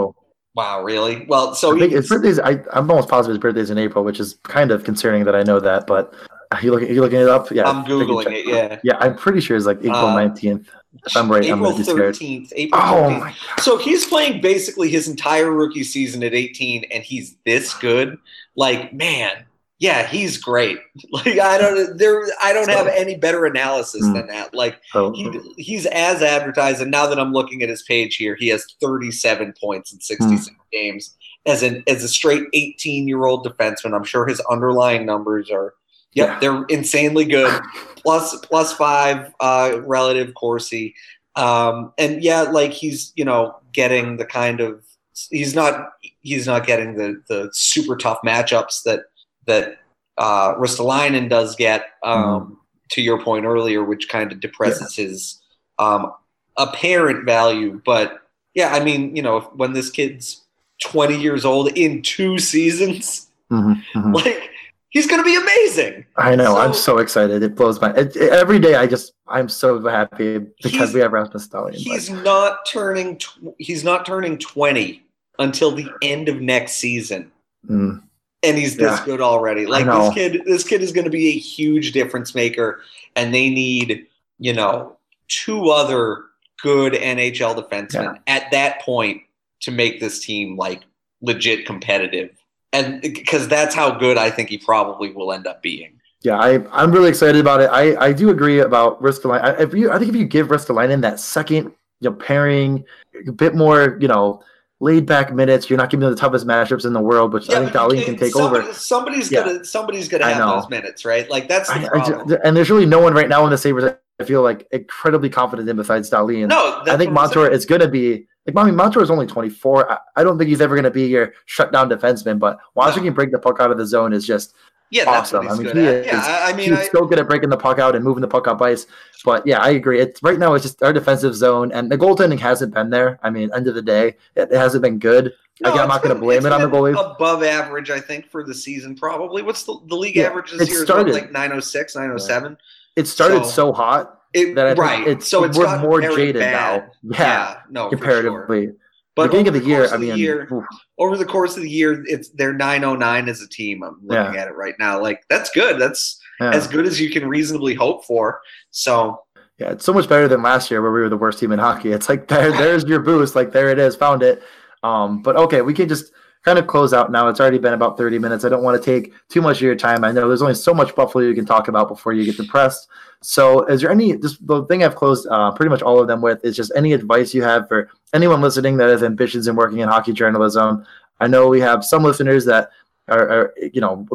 wow, 0.55 0.83
really? 0.83 1.25
Well, 1.27 1.55
so 1.55 1.75
I 1.75 1.79
think 1.79 1.91
his 1.91 2.07
birthday's, 2.07 2.39
I, 2.39 2.63
I'm 2.71 2.89
almost 2.89 3.09
positive 3.09 3.33
his 3.33 3.41
birthday's 3.41 3.71
in 3.71 3.77
April, 3.77 4.03
which 4.03 4.19
is 4.19 4.37
kind 4.43 4.71
of 4.71 4.83
concerning 4.83 5.25
that 5.25 5.35
I 5.35 5.43
know 5.43 5.59
that, 5.59 5.87
but 5.87 6.13
you 6.61 6.71
looking? 6.71 6.89
You 6.93 7.01
looking 7.01 7.19
it 7.19 7.27
up? 7.27 7.51
Yeah, 7.51 7.69
I'm 7.69 7.85
googling 7.85 8.31
it. 8.31 8.47
Yeah, 8.47 8.79
yeah. 8.83 8.97
I'm 8.99 9.15
pretty 9.15 9.41
sure 9.41 9.57
it's 9.57 9.65
like 9.65 9.79
April 9.79 10.11
nineteenth. 10.13 10.69
Uh, 10.69 10.79
if 11.05 11.17
I'm 11.17 11.31
right, 11.31 11.43
April 11.43 11.71
thirteenth. 11.71 12.53
April 12.55 12.81
13th. 12.81 12.93
Oh 12.93 13.09
my 13.09 13.29
God. 13.29 13.59
So 13.61 13.77
he's 13.77 14.05
playing 14.05 14.41
basically 14.41 14.89
his 14.89 15.07
entire 15.07 15.51
rookie 15.51 15.83
season 15.83 16.23
at 16.23 16.33
18, 16.33 16.85
and 16.85 17.03
he's 17.03 17.35
this 17.45 17.73
good. 17.73 18.17
Like, 18.55 18.93
man, 18.93 19.45
yeah, 19.79 20.07
he's 20.07 20.37
great. 20.37 20.79
Like, 21.11 21.39
I 21.39 21.57
don't 21.57 21.97
there. 21.97 22.23
I 22.41 22.53
don't 22.53 22.69
have 22.69 22.87
any 22.87 23.15
better 23.15 23.45
analysis 23.45 24.05
mm. 24.05 24.13
than 24.13 24.27
that. 24.27 24.53
Like, 24.53 24.81
he, 25.13 25.39
he's 25.57 25.85
as 25.85 26.21
advertised, 26.21 26.81
and 26.81 26.91
now 26.91 27.07
that 27.07 27.19
I'm 27.19 27.31
looking 27.31 27.61
at 27.61 27.69
his 27.69 27.83
page 27.83 28.15
here, 28.15 28.35
he 28.35 28.47
has 28.49 28.65
37 28.81 29.53
points 29.61 29.93
in 29.93 29.99
66 29.99 30.49
mm. 30.49 30.55
games 30.71 31.15
as 31.45 31.63
an 31.63 31.83
as 31.87 32.03
a 32.03 32.07
straight 32.07 32.43
18 32.53 33.07
year 33.07 33.25
old 33.25 33.45
defenseman. 33.45 33.95
I'm 33.95 34.03
sure 34.03 34.25
his 34.25 34.41
underlying 34.49 35.05
numbers 35.05 35.51
are 35.51 35.75
Yep, 36.15 36.27
yeah. 36.27 36.39
they're 36.39 36.63
insanely 36.65 37.25
good. 37.25 37.61
plus 38.03 38.37
plus 38.45 38.73
five 38.73 39.33
uh, 39.39 39.81
relative 39.85 40.33
Corsi. 40.33 40.95
Um, 41.35 41.93
and 41.97 42.23
yeah, 42.23 42.43
like 42.43 42.71
he's 42.71 43.11
you 43.15 43.25
know 43.25 43.55
getting 43.73 44.17
the 44.17 44.25
kind 44.25 44.61
of 44.61 44.83
he's 45.29 45.53
not 45.53 45.93
he's 46.21 46.47
not 46.47 46.65
getting 46.65 46.95
the 46.95 47.21
the 47.27 47.49
super 47.53 47.95
tough 47.95 48.19
matchups 48.25 48.83
that 48.83 49.01
that 49.45 49.77
uh, 50.17 50.55
Ristolainen 50.55 51.29
does 51.29 51.55
get. 51.55 51.85
Um, 52.03 52.23
mm. 52.23 52.57
To 52.91 53.01
your 53.01 53.19
point 53.19 53.45
earlier, 53.45 53.83
which 53.83 54.09
kind 54.09 54.31
of 54.31 54.39
depresses 54.39 54.95
yeah. 54.95 55.05
his 55.05 55.41
um, 55.79 56.13
apparent 56.55 57.25
value, 57.25 57.81
but 57.83 58.21
yeah, 58.55 58.69
I 58.73 58.83
mean, 58.83 59.15
you 59.15 59.21
know, 59.21 59.41
when 59.55 59.73
this 59.73 59.91
kid's 59.91 60.43
20 60.83 61.19
years 61.19 61.45
old 61.45 61.77
in 61.77 62.01
two 62.01 62.39
seasons, 62.39 63.27
mm-hmm, 63.51 63.73
mm-hmm. 63.99 64.11
like 64.13 64.49
he's 64.95 65.05
going 65.05 65.21
to 65.21 65.25
be 65.25 65.35
amazing. 65.35 66.05
I 66.15 66.35
know. 66.35 66.55
So, 66.55 66.57
I'm 66.57 66.73
so 66.73 66.97
excited. 66.97 67.43
It 67.43 67.55
blows 67.55 67.79
my 67.79 67.91
it, 67.91 68.15
it, 68.15 68.31
every 68.31 68.57
day. 68.57 68.75
I 68.75 68.87
just 68.87 69.13
I'm 69.27 69.49
so 69.49 69.85
happy 69.87 70.39
because 70.63 70.93
we 70.93 71.01
have 71.01 71.11
Rasmus 71.11 71.47
Dahlin. 71.47 71.75
He's 71.75 72.09
but. 72.09 72.23
not 72.23 72.65
turning. 72.65 73.17
Tw- 73.17 73.55
he's 73.59 73.83
not 73.83 74.05
turning 74.05 74.39
20 74.39 75.03
until 75.37 75.71
the 75.71 75.87
end 76.01 76.29
of 76.29 76.41
next 76.41 76.73
season. 76.73 77.31
Mm. 77.69 78.01
And 78.41 78.57
he's 78.57 78.77
this 78.77 78.99
yeah. 78.99 79.05
good 79.05 79.21
already. 79.21 79.65
Like 79.65 79.85
this 79.85 80.13
kid, 80.13 80.41
this 80.45 80.63
kid 80.63 80.81
is 80.81 80.91
going 80.91 81.05
to 81.05 81.11
be 81.11 81.29
a 81.29 81.37
huge 81.37 81.91
difference 81.91 82.35
maker, 82.35 82.81
and 83.15 83.33
they 83.33 83.49
need 83.49 84.07
you 84.39 84.53
know, 84.53 84.97
two 85.27 85.69
other 85.69 86.23
good 86.61 86.93
NHL 86.93 87.55
defensemen 87.55 88.15
yeah. 88.15 88.35
at 88.35 88.51
that 88.51 88.81
point 88.81 89.21
to 89.61 89.71
make 89.71 89.99
this 89.99 90.19
team 90.19 90.57
like 90.57 90.83
legit 91.21 91.65
competitive. 91.65 92.31
And 92.75 93.01
because 93.01 93.47
that's 93.47 93.73
how 93.73 93.91
good 93.91 94.17
I 94.17 94.29
think 94.29 94.49
he 94.49 94.57
probably 94.57 95.11
will 95.11 95.31
end 95.31 95.47
up 95.47 95.61
being. 95.61 95.99
Yeah, 96.21 96.39
I, 96.39 96.65
I'm 96.71 96.91
really 96.91 97.09
excited 97.09 97.39
about 97.39 97.61
it. 97.61 97.69
I, 97.71 97.95
I 98.07 98.11
do 98.11 98.29
agree 98.29 98.59
about 98.59 99.01
Ristolainen. 99.01 99.41
I, 99.41 99.61
if 99.61 99.73
you, 99.73 99.91
I 99.91 99.99
think 99.99 100.09
if 100.09 100.15
you 100.15 100.25
give 100.25 100.47
Ristolainen 100.47 101.01
that 101.01 101.19
second 101.19 101.71
you 102.01 102.09
know, 102.09 102.13
pairing, 102.13 102.83
a 103.27 103.31
bit 103.31 103.55
more, 103.55 103.97
you 104.01 104.07
know, 104.07 104.43
laid 104.79 105.05
back 105.05 105.33
minutes. 105.33 105.69
You're 105.69 105.77
not 105.77 105.89
giving 105.89 106.01
them 106.01 106.11
the 106.11 106.19
toughest 106.19 106.45
matchups 106.45 106.85
in 106.85 106.93
the 106.93 107.01
world, 107.01 107.33
which 107.33 107.49
yeah, 107.49 107.57
I 107.57 107.59
think 107.61 107.71
Dahlin 107.71 108.03
can 108.05 108.17
take 108.17 108.33
somebody, 108.33 108.63
over. 108.65 108.73
Somebody's 108.73 109.31
yeah. 109.31 109.43
gonna 109.43 109.65
somebody's 109.65 110.07
gonna 110.07 110.25
have 110.25 110.61
those 110.61 110.69
minutes, 110.69 111.05
right? 111.05 111.29
Like 111.29 111.47
that's 111.47 111.69
the 111.69 111.89
I. 111.93 112.35
I, 112.35 112.47
and 112.47 112.55
there's 112.55 112.69
really 112.69 112.85
no 112.85 112.99
one 112.99 113.13
right 113.13 113.29
now 113.29 113.43
in 113.45 113.51
the 113.51 113.57
Sabres 113.57 113.93
I 114.19 114.23
feel 114.23 114.41
like 114.41 114.67
incredibly 114.71 115.29
confident 115.29 115.67
in 115.69 115.75
besides 115.75 116.09
Dahlin. 116.09 116.47
No, 116.47 116.83
I 116.87 116.97
think 116.97 117.11
Montour 117.11 117.47
is 117.47 117.65
gonna 117.65 117.87
be 117.87 118.27
like 118.45 118.55
I 118.57 118.63
mean 118.65 118.75
Montour 118.75 119.01
is 119.01 119.09
only 119.09 119.25
24. 119.25 119.91
I, 119.91 119.97
I, 120.17 120.23
don't 120.23 120.37
think 120.37 120.49
he's 120.49 120.61
ever 120.61 120.75
gonna 120.75 120.91
be 120.91 121.07
your 121.07 121.33
shutdown 121.45 121.89
defenseman, 121.89 122.39
but 122.39 122.59
watching 122.75 123.03
no. 123.03 123.09
him 123.09 123.13
break 123.13 123.31
the 123.31 123.39
puck 123.39 123.59
out 123.59 123.71
of 123.71 123.77
the 123.77 123.85
zone 123.85 124.13
is 124.13 124.25
just 124.25 124.53
yeah, 124.91 125.09
awesome. 125.09 125.47
I 125.47 125.55
mean, 125.55 125.65
he 125.75 125.79
is, 125.79 126.05
yeah, 126.05 126.41
I 126.43 126.53
mean, 126.53 126.69
he's 126.69 126.77
I, 126.77 126.87
so 126.89 127.05
good 127.05 127.17
at 127.17 127.27
breaking 127.27 127.49
the 127.49 127.57
puck 127.57 127.79
out 127.79 127.95
and 127.95 128.05
moving 128.05 128.21
the 128.21 128.27
puck 128.27 128.47
up 128.47 128.61
ice. 128.61 128.85
But 129.23 129.45
yeah, 129.45 129.59
I 129.59 129.71
agree. 129.71 129.99
It's 129.99 130.21
right 130.21 130.37
now. 130.37 130.53
It's 130.53 130.63
just 130.63 130.81
our 130.83 130.93
defensive 130.93 131.35
zone, 131.35 131.71
and 131.71 131.91
the 131.91 131.97
goaltending 131.97 132.39
hasn't 132.39 132.73
been 132.73 132.91
there. 132.91 133.19
I 133.23 133.31
mean, 133.31 133.49
end 133.53 133.67
of 133.67 133.73
the 133.73 133.81
day, 133.81 134.15
it, 134.35 134.51
hasn't 134.51 134.83
been 134.83 134.99
good. 134.99 135.33
No, 135.61 135.71
Again, 135.71 135.83
I'm 135.83 135.87
not 135.87 136.03
going 136.03 136.13
to 136.13 136.21
blame 136.21 136.45
it 136.45 136.51
on 136.51 136.61
the 136.61 136.67
goalie. 136.67 136.91
Above 136.91 137.43
average, 137.43 137.89
I 137.89 137.99
think, 137.99 138.27
for 138.27 138.43
the 138.43 138.53
season, 138.53 138.95
probably. 138.95 139.41
What's 139.41 139.63
the, 139.63 139.79
the 139.87 139.95
league 139.95 140.17
yeah, 140.17 140.25
average 140.25 140.51
this 140.51 140.69
year? 140.69 140.85
Started, 140.85 141.13
like 141.13 141.31
906, 141.31 141.95
907. 141.95 142.51
Yeah. 142.51 142.57
It 143.01 143.07
started 143.07 143.43
so, 143.45 143.51
so 143.51 143.73
hot 143.73 144.21
it, 144.35 144.55
that 144.55 144.67
I 144.67 144.73
right. 144.73 145.07
it's 145.07 145.27
so 145.27 145.45
it's 145.45 145.57
we're 145.57 145.79
more 145.79 146.01
jaded 146.01 146.35
bad. 146.35 146.51
now. 146.51 146.91
Yeah, 147.03 147.19
yeah 147.19 147.59
no, 147.69 147.89
comparatively. 147.89 148.65
Sure. 148.65 148.75
But 149.15 149.27
beginning 149.27 149.47
of 149.47 149.53
the, 149.53 149.61
the 149.61 149.65
year, 149.65 149.87
I 149.87 149.97
mean, 149.97 150.17
year, 150.17 150.49
over 150.97 151.15
the 151.15 151.23
course 151.23 151.55
of 151.55 151.63
the 151.63 151.69
year, 151.69 152.03
it's 152.05 152.29
they're 152.31 152.53
909 152.53 153.29
as 153.29 153.41
a 153.41 153.47
team. 153.47 153.81
I'm 153.81 153.97
looking 154.03 154.33
yeah. 154.33 154.41
at 154.41 154.49
it 154.49 154.55
right 154.55 154.75
now. 154.77 155.01
Like 155.01 155.23
that's 155.29 155.49
good. 155.51 155.79
That's 155.79 156.19
yeah. 156.41 156.51
as 156.51 156.67
good 156.67 156.85
as 156.85 156.99
you 156.99 157.09
can 157.09 157.27
reasonably 157.29 157.73
hope 157.73 158.03
for. 158.03 158.41
So 158.71 159.21
yeah, 159.57 159.71
it's 159.71 159.85
so 159.85 159.93
much 159.93 160.09
better 160.09 160.27
than 160.27 160.43
last 160.43 160.69
year 160.69 160.81
where 160.81 160.91
we 160.91 160.99
were 160.99 161.07
the 161.07 161.15
worst 161.15 161.39
team 161.39 161.53
in 161.53 161.59
hockey. 161.59 161.93
It's 161.93 162.09
like 162.09 162.27
there, 162.27 162.51
there's 162.51 162.83
your 162.83 162.99
boost. 162.99 163.35
Like 163.35 163.53
there 163.53 163.69
it 163.69 163.79
is, 163.79 163.95
found 163.95 164.21
it. 164.21 164.43
Um, 164.83 165.21
but 165.21 165.37
okay, 165.37 165.61
we 165.61 165.73
can 165.73 165.87
just 165.87 166.11
kind 166.45 166.59
of 166.59 166.67
close 166.67 166.93
out 166.93 167.11
now. 167.11 167.27
It's 167.27 167.39
already 167.39 167.57
been 167.57 167.73
about 167.73 167.97
30 167.97 168.19
minutes. 168.19 168.45
I 168.45 168.49
don't 168.49 168.63
want 168.63 168.81
to 168.81 168.85
take 168.85 169.13
too 169.29 169.41
much 169.41 169.57
of 169.57 169.63
your 169.63 169.75
time. 169.75 170.03
I 170.03 170.11
know 170.11 170.27
there's 170.27 170.43
only 170.43 170.53
so 170.53 170.73
much 170.75 170.95
Buffalo 170.95 171.23
you 171.23 171.33
can 171.33 171.45
talk 171.45 171.67
about 171.67 171.87
before 171.87 172.13
you 172.13 172.23
get 172.23 172.37
depressed. 172.37 172.87
So, 173.21 173.65
is 173.65 173.81
there 173.81 173.89
any 173.89 174.15
just 174.17 174.45
the 174.45 174.63
thing 174.65 174.83
I've 174.83 174.95
closed 174.95 175.27
uh, 175.27 175.51
pretty 175.51 175.71
much 175.71 175.81
all 175.81 175.99
of 175.99 176.07
them 176.07 176.21
with 176.21 176.45
is 176.45 176.55
just 176.55 176.71
any 176.75 176.93
advice 176.93 177.33
you 177.33 177.41
have 177.41 177.67
for 177.67 177.89
anyone 178.13 178.41
listening 178.41 178.77
that 178.77 178.89
has 178.89 179.01
ambitions 179.01 179.47
in 179.47 179.55
working 179.55 179.79
in 179.79 179.89
hockey 179.89 180.13
journalism? 180.13 180.85
I 181.19 181.27
know 181.27 181.47
we 181.47 181.61
have 181.61 181.83
some 181.83 182.03
listeners 182.03 182.45
that 182.45 182.69
are, 183.07 183.29
are 183.29 183.53
you 183.73 183.81
know 183.81 184.05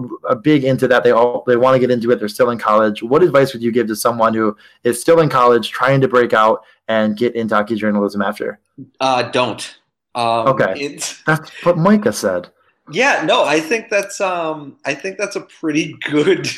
big 0.42 0.62
into 0.62 0.86
that. 0.86 1.02
They 1.02 1.10
all 1.10 1.42
they 1.48 1.56
want 1.56 1.74
to 1.74 1.80
get 1.80 1.90
into 1.90 2.12
it. 2.12 2.20
They're 2.20 2.28
still 2.28 2.50
in 2.50 2.58
college. 2.58 3.02
What 3.02 3.24
advice 3.24 3.52
would 3.52 3.62
you 3.62 3.72
give 3.72 3.88
to 3.88 3.96
someone 3.96 4.34
who 4.34 4.56
is 4.84 5.00
still 5.00 5.18
in 5.18 5.28
college, 5.28 5.70
trying 5.70 6.00
to 6.02 6.08
break 6.08 6.32
out 6.32 6.62
and 6.86 7.16
get 7.16 7.34
into 7.34 7.56
hockey 7.56 7.74
journalism 7.74 8.22
after? 8.22 8.60
Uh, 9.00 9.22
don't 9.22 9.79
um, 10.14 10.48
okay, 10.48 10.98
that's 11.26 11.50
what 11.64 11.78
Micah 11.78 12.12
said. 12.12 12.50
Yeah, 12.90 13.22
no, 13.24 13.44
I 13.44 13.60
think 13.60 13.88
that's 13.88 14.20
um, 14.20 14.76
I 14.84 14.94
think 14.94 15.18
that's 15.18 15.36
a 15.36 15.42
pretty 15.42 15.96
good. 16.08 16.48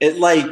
It 0.00 0.18
like, 0.18 0.46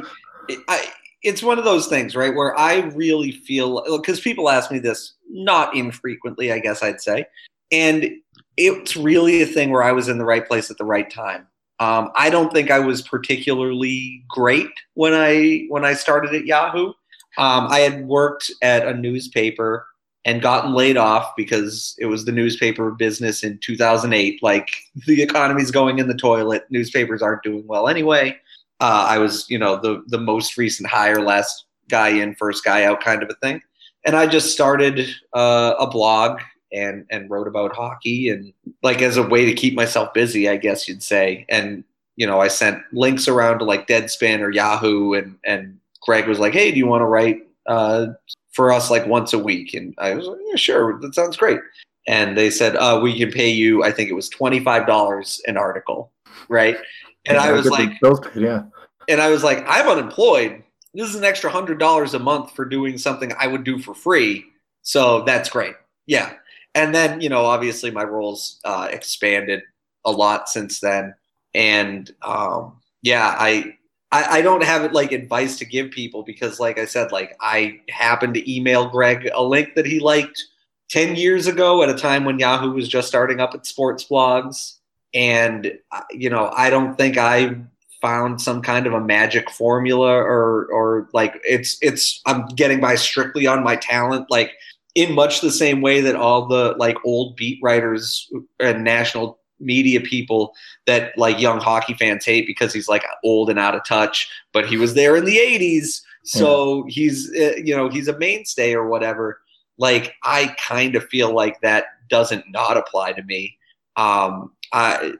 it, 0.48 0.58
I 0.68 0.90
it's 1.22 1.42
one 1.42 1.58
of 1.58 1.64
those 1.64 1.86
things, 1.88 2.16
right, 2.16 2.34
where 2.34 2.58
I 2.58 2.82
really 2.94 3.32
feel 3.32 3.84
because 3.98 4.20
people 4.20 4.48
ask 4.48 4.70
me 4.70 4.78
this 4.78 5.14
not 5.28 5.74
infrequently, 5.76 6.52
I 6.52 6.58
guess 6.58 6.82
I'd 6.82 7.00
say, 7.00 7.26
and 7.70 8.10
it's 8.56 8.96
really 8.96 9.42
a 9.42 9.46
thing 9.46 9.70
where 9.70 9.82
I 9.82 9.92
was 9.92 10.08
in 10.08 10.18
the 10.18 10.24
right 10.24 10.46
place 10.46 10.70
at 10.70 10.78
the 10.78 10.84
right 10.84 11.10
time. 11.10 11.46
Um, 11.78 12.10
I 12.16 12.30
don't 12.30 12.52
think 12.52 12.70
I 12.70 12.78
was 12.78 13.02
particularly 13.02 14.24
great 14.28 14.70
when 14.94 15.12
I 15.12 15.66
when 15.68 15.84
I 15.84 15.92
started 15.92 16.34
at 16.34 16.46
Yahoo. 16.46 16.92
Um, 17.38 17.66
I 17.68 17.80
had 17.80 18.06
worked 18.06 18.50
at 18.62 18.88
a 18.88 18.94
newspaper 18.94 19.86
and 20.26 20.42
gotten 20.42 20.74
laid 20.74 20.96
off 20.96 21.34
because 21.36 21.94
it 21.98 22.06
was 22.06 22.24
the 22.24 22.32
newspaper 22.32 22.90
business 22.90 23.44
in 23.44 23.58
2008. 23.58 24.42
Like 24.42 24.68
the 25.06 25.22
economy's 25.22 25.70
going 25.70 26.00
in 26.00 26.08
the 26.08 26.16
toilet, 26.16 26.66
newspapers 26.68 27.22
aren't 27.22 27.44
doing 27.44 27.64
well 27.66 27.88
anyway. 27.88 28.36
Uh, 28.80 29.06
I 29.08 29.18
was, 29.18 29.48
you 29.48 29.58
know, 29.58 29.80
the 29.80 30.04
the 30.08 30.18
most 30.18 30.58
recent 30.58 30.90
hire, 30.90 31.22
last 31.22 31.64
guy 31.88 32.08
in, 32.08 32.34
first 32.34 32.64
guy 32.64 32.84
out, 32.84 33.00
kind 33.00 33.22
of 33.22 33.30
a 33.30 33.34
thing. 33.34 33.62
And 34.04 34.16
I 34.16 34.26
just 34.26 34.52
started 34.52 35.08
uh, 35.32 35.74
a 35.78 35.86
blog 35.86 36.40
and 36.72 37.06
and 37.08 37.30
wrote 37.30 37.46
about 37.46 37.74
hockey 37.74 38.28
and 38.28 38.52
like 38.82 39.00
as 39.00 39.16
a 39.16 39.22
way 39.22 39.46
to 39.46 39.54
keep 39.54 39.74
myself 39.74 40.12
busy, 40.12 40.48
I 40.48 40.56
guess 40.56 40.88
you'd 40.88 41.04
say. 41.04 41.46
And 41.48 41.84
you 42.16 42.26
know, 42.26 42.40
I 42.40 42.48
sent 42.48 42.82
links 42.92 43.28
around 43.28 43.60
to 43.60 43.64
like 43.64 43.86
Deadspin 43.86 44.40
or 44.40 44.50
Yahoo, 44.50 45.14
and 45.14 45.38
and 45.44 45.78
Greg 46.02 46.26
was 46.26 46.40
like, 46.40 46.52
"Hey, 46.52 46.72
do 46.72 46.78
you 46.78 46.86
want 46.86 47.02
to 47.02 47.06
write 47.06 47.46
uh, 47.66 48.08
for 48.56 48.72
us 48.72 48.90
like 48.90 49.06
once 49.06 49.34
a 49.34 49.38
week. 49.38 49.74
And 49.74 49.94
I 49.98 50.14
was 50.14 50.26
like, 50.26 50.38
yeah, 50.46 50.56
sure, 50.56 50.98
that 51.00 51.14
sounds 51.14 51.36
great. 51.36 51.60
And 52.08 52.38
they 52.38 52.48
said, 52.48 52.74
uh, 52.76 52.98
we 53.02 53.16
can 53.16 53.30
pay 53.30 53.50
you, 53.50 53.84
I 53.84 53.92
think 53.92 54.08
it 54.08 54.14
was 54.14 54.30
$25 54.30 55.40
an 55.46 55.58
article. 55.58 56.10
Right. 56.48 56.78
And 57.26 57.36
yeah, 57.36 57.42
I 57.42 57.52
was 57.52 57.66
like, 57.66 57.90
yeah. 58.34 58.62
And 59.08 59.20
I 59.20 59.28
was 59.28 59.44
like, 59.44 59.62
I'm 59.68 59.86
unemployed. 59.86 60.62
This 60.94 61.10
is 61.10 61.16
an 61.16 61.24
extra 61.24 61.50
hundred 61.50 61.78
dollars 61.78 62.14
a 62.14 62.18
month 62.18 62.52
for 62.52 62.64
doing 62.64 62.96
something 62.96 63.30
I 63.38 63.46
would 63.46 63.62
do 63.62 63.78
for 63.78 63.94
free. 63.94 64.46
So 64.80 65.22
that's 65.24 65.50
great. 65.50 65.74
Yeah. 66.06 66.32
And 66.74 66.94
then, 66.94 67.20
you 67.20 67.28
know, 67.28 67.44
obviously 67.44 67.90
my 67.90 68.04
roles 68.04 68.58
uh, 68.64 68.88
expanded 68.90 69.62
a 70.06 70.10
lot 70.10 70.48
since 70.48 70.80
then. 70.80 71.14
And 71.54 72.10
um, 72.22 72.80
yeah, 73.02 73.36
I 73.38 73.75
I, 74.12 74.38
I 74.38 74.42
don't 74.42 74.62
have 74.62 74.92
like 74.92 75.12
advice 75.12 75.58
to 75.58 75.64
give 75.64 75.90
people 75.90 76.22
because, 76.22 76.60
like 76.60 76.78
I 76.78 76.84
said, 76.84 77.12
like 77.12 77.36
I 77.40 77.80
happened 77.88 78.34
to 78.34 78.52
email 78.52 78.88
Greg 78.88 79.28
a 79.34 79.42
link 79.42 79.74
that 79.74 79.86
he 79.86 80.00
liked 80.00 80.42
10 80.90 81.16
years 81.16 81.46
ago 81.46 81.82
at 81.82 81.88
a 81.88 81.94
time 81.94 82.24
when 82.24 82.38
Yahoo 82.38 82.72
was 82.72 82.88
just 82.88 83.08
starting 83.08 83.40
up 83.40 83.54
at 83.54 83.66
sports 83.66 84.04
blogs. 84.04 84.76
And, 85.12 85.72
uh, 85.90 86.02
you 86.10 86.30
know, 86.30 86.52
I 86.54 86.70
don't 86.70 86.96
think 86.96 87.16
I 87.16 87.56
found 88.00 88.40
some 88.40 88.62
kind 88.62 88.86
of 88.86 88.92
a 88.92 89.00
magic 89.00 89.50
formula 89.50 90.12
or, 90.12 90.66
or 90.66 91.08
like 91.12 91.40
it's, 91.42 91.78
it's, 91.80 92.20
I'm 92.26 92.46
getting 92.48 92.80
by 92.80 92.94
strictly 92.94 93.46
on 93.46 93.64
my 93.64 93.76
talent. 93.76 94.30
Like, 94.30 94.52
in 94.96 95.14
much 95.14 95.42
the 95.42 95.52
same 95.52 95.82
way 95.82 96.00
that 96.00 96.16
all 96.16 96.46
the 96.46 96.74
like 96.78 96.96
old 97.04 97.36
beat 97.36 97.60
writers 97.62 98.32
and 98.58 98.82
national 98.82 99.38
media 99.60 100.00
people 100.00 100.54
that 100.86 101.16
like 101.16 101.40
young 101.40 101.60
hockey 101.60 101.94
fans 101.94 102.24
hate 102.24 102.46
because 102.46 102.72
he's 102.72 102.88
like 102.88 103.04
old 103.24 103.50
and 103.50 103.58
out 103.58 103.74
of 103.74 103.84
touch, 103.84 104.30
but 104.52 104.66
he 104.66 104.76
was 104.76 104.94
there 104.94 105.16
in 105.16 105.24
the 105.24 105.36
80s. 105.36 106.02
So 106.24 106.84
yeah. 106.86 106.92
he's, 106.92 107.30
uh, 107.34 107.56
you 107.56 107.76
know, 107.76 107.88
he's 107.88 108.08
a 108.08 108.18
mainstay 108.18 108.74
or 108.74 108.88
whatever. 108.88 109.40
Like, 109.78 110.14
I 110.22 110.54
kind 110.58 110.96
of 110.96 111.06
feel 111.08 111.32
like 111.32 111.60
that 111.60 111.86
doesn't 112.08 112.50
not 112.50 112.76
apply 112.76 113.12
to 113.12 113.22
me. 113.22 113.58
Um, 113.96 114.52
I, 114.72 115.14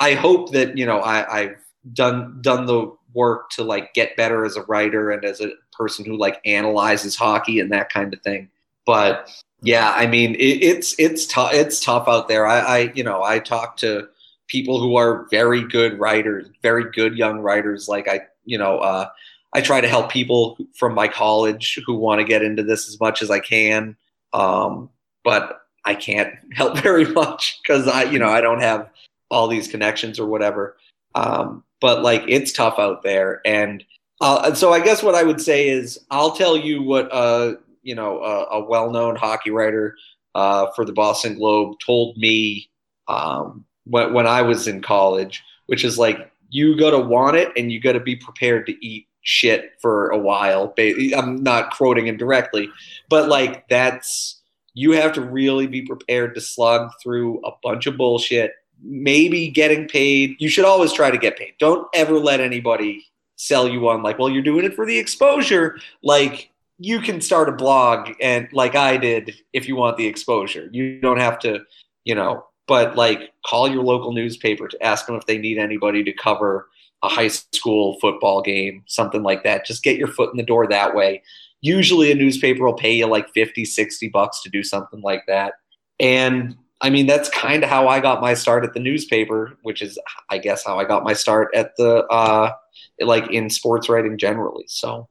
I 0.00 0.14
hope 0.14 0.52
that, 0.52 0.76
you 0.76 0.86
know, 0.86 0.98
I, 0.98 1.40
I've 1.40 1.56
done, 1.92 2.38
done 2.40 2.66
the 2.66 2.96
work 3.14 3.50
to 3.50 3.62
like 3.62 3.92
get 3.94 4.16
better 4.16 4.44
as 4.44 4.56
a 4.56 4.62
writer 4.62 5.10
and 5.10 5.24
as 5.24 5.40
a 5.40 5.52
person 5.72 6.04
who 6.04 6.16
like 6.16 6.40
analyzes 6.44 7.16
hockey 7.16 7.60
and 7.60 7.70
that 7.72 7.90
kind 7.90 8.14
of 8.14 8.20
thing. 8.22 8.48
But 8.86 9.30
yeah, 9.62 9.92
I 9.94 10.06
mean, 10.06 10.34
it, 10.34 10.62
it's 10.62 10.94
it's 10.98 11.24
tough. 11.26 11.54
It's 11.54 11.80
tough 11.80 12.08
out 12.08 12.28
there. 12.28 12.46
I, 12.46 12.58
I, 12.58 12.78
you 12.94 13.04
know, 13.04 13.22
I 13.22 13.38
talk 13.38 13.76
to 13.78 14.08
people 14.48 14.80
who 14.80 14.96
are 14.96 15.26
very 15.30 15.66
good 15.66 15.98
writers, 15.98 16.48
very 16.62 16.90
good 16.90 17.16
young 17.16 17.38
writers. 17.38 17.88
Like 17.88 18.08
I, 18.08 18.22
you 18.44 18.58
know, 18.58 18.78
uh, 18.78 19.08
I 19.52 19.60
try 19.60 19.80
to 19.80 19.88
help 19.88 20.10
people 20.10 20.58
from 20.76 20.94
my 20.94 21.06
college 21.06 21.78
who 21.86 21.94
want 21.94 22.20
to 22.20 22.24
get 22.24 22.42
into 22.42 22.64
this 22.64 22.88
as 22.88 22.98
much 22.98 23.22
as 23.22 23.30
I 23.30 23.38
can. 23.38 23.96
Um, 24.32 24.90
but 25.24 25.60
I 25.84 25.94
can't 25.94 26.34
help 26.52 26.78
very 26.78 27.06
much 27.06 27.60
because 27.62 27.86
I, 27.86 28.02
you 28.04 28.18
know, 28.18 28.28
I 28.28 28.40
don't 28.40 28.60
have 28.62 28.90
all 29.30 29.46
these 29.46 29.68
connections 29.68 30.18
or 30.18 30.26
whatever. 30.26 30.76
Um, 31.14 31.62
but 31.80 32.02
like, 32.02 32.24
it's 32.26 32.52
tough 32.52 32.78
out 32.78 33.02
there, 33.02 33.40
and 33.44 33.84
uh, 34.20 34.54
so 34.54 34.72
I 34.72 34.80
guess 34.80 35.02
what 35.02 35.14
I 35.16 35.24
would 35.24 35.40
say 35.40 35.68
is 35.68 35.98
I'll 36.10 36.30
tell 36.30 36.56
you 36.56 36.82
what 36.82 37.12
uh, 37.12 37.54
you 37.82 37.94
know 37.94 38.22
a, 38.22 38.58
a 38.58 38.64
well-known 38.64 39.16
hockey 39.16 39.50
writer 39.50 39.96
uh, 40.34 40.66
for 40.74 40.84
the 40.84 40.92
Boston 40.92 41.34
Globe 41.34 41.76
told 41.84 42.16
me 42.16 42.70
um, 43.08 43.64
when, 43.84 44.12
when 44.12 44.26
I 44.26 44.42
was 44.42 44.66
in 44.66 44.82
college, 44.82 45.42
which 45.66 45.84
is 45.84 45.98
like 45.98 46.30
you 46.48 46.76
got 46.78 46.90
to 46.90 46.98
want 46.98 47.36
it 47.36 47.52
and 47.56 47.72
you 47.72 47.80
got 47.80 47.92
to 47.92 48.00
be 48.00 48.16
prepared 48.16 48.66
to 48.66 48.86
eat 48.86 49.06
shit 49.22 49.72
for 49.80 50.10
a 50.10 50.18
while. 50.18 50.74
I'm 50.78 51.42
not 51.42 51.74
quoting 51.74 52.06
him 52.06 52.16
directly, 52.16 52.68
but 53.08 53.28
like 53.28 53.68
that's 53.68 54.40
you 54.74 54.92
have 54.92 55.12
to 55.12 55.20
really 55.20 55.66
be 55.66 55.82
prepared 55.82 56.34
to 56.34 56.40
slog 56.40 56.90
through 57.02 57.40
a 57.44 57.50
bunch 57.62 57.86
of 57.86 57.96
bullshit. 57.96 58.52
Maybe 58.82 59.48
getting 59.48 59.86
paid. 59.86 60.36
You 60.40 60.48
should 60.48 60.64
always 60.64 60.92
try 60.92 61.10
to 61.10 61.18
get 61.18 61.38
paid. 61.38 61.54
Don't 61.58 61.86
ever 61.94 62.18
let 62.18 62.40
anybody 62.40 63.04
sell 63.36 63.68
you 63.68 63.88
on 63.88 64.02
like, 64.02 64.18
well, 64.18 64.30
you're 64.30 64.42
doing 64.42 64.64
it 64.64 64.74
for 64.74 64.86
the 64.86 64.98
exposure. 64.98 65.78
Like 66.02 66.50
you 66.84 67.00
can 67.00 67.20
start 67.20 67.48
a 67.48 67.52
blog 67.52 68.10
and 68.20 68.48
like 68.52 68.74
I 68.74 68.96
did 68.96 69.36
if 69.52 69.68
you 69.68 69.76
want 69.76 69.96
the 69.96 70.06
exposure. 70.06 70.68
You 70.72 71.00
don't 71.00 71.20
have 71.20 71.38
to, 71.40 71.60
you 72.04 72.14
know, 72.16 72.44
but 72.66 72.96
like 72.96 73.30
call 73.46 73.68
your 73.68 73.84
local 73.84 74.12
newspaper 74.12 74.66
to 74.66 74.82
ask 74.82 75.06
them 75.06 75.14
if 75.14 75.26
they 75.26 75.38
need 75.38 75.58
anybody 75.58 76.02
to 76.02 76.12
cover 76.12 76.68
a 77.04 77.08
high 77.08 77.28
school 77.28 77.98
football 78.00 78.42
game, 78.42 78.82
something 78.86 79.22
like 79.22 79.44
that. 79.44 79.64
Just 79.64 79.84
get 79.84 79.96
your 79.96 80.08
foot 80.08 80.32
in 80.32 80.36
the 80.36 80.42
door 80.42 80.66
that 80.66 80.92
way. 80.92 81.22
Usually 81.60 82.10
a 82.10 82.16
newspaper 82.16 82.64
will 82.64 82.74
pay 82.74 82.92
you 82.92 83.06
like 83.06 83.28
50, 83.30 83.64
60 83.64 84.08
bucks 84.08 84.42
to 84.42 84.50
do 84.50 84.64
something 84.64 85.02
like 85.02 85.22
that. 85.28 85.54
And 86.00 86.56
I 86.80 86.90
mean, 86.90 87.06
that's 87.06 87.28
kind 87.28 87.62
of 87.62 87.70
how 87.70 87.86
I 87.86 88.00
got 88.00 88.20
my 88.20 88.34
start 88.34 88.64
at 88.64 88.74
the 88.74 88.80
newspaper, 88.80 89.56
which 89.62 89.82
is, 89.82 90.00
I 90.30 90.38
guess, 90.38 90.64
how 90.64 90.80
I 90.80 90.84
got 90.84 91.04
my 91.04 91.12
start 91.12 91.54
at 91.54 91.76
the, 91.76 92.04
uh, 92.08 92.52
like 93.00 93.30
in 93.30 93.50
sports 93.50 93.88
writing 93.88 94.18
generally. 94.18 94.64
So, 94.66 95.08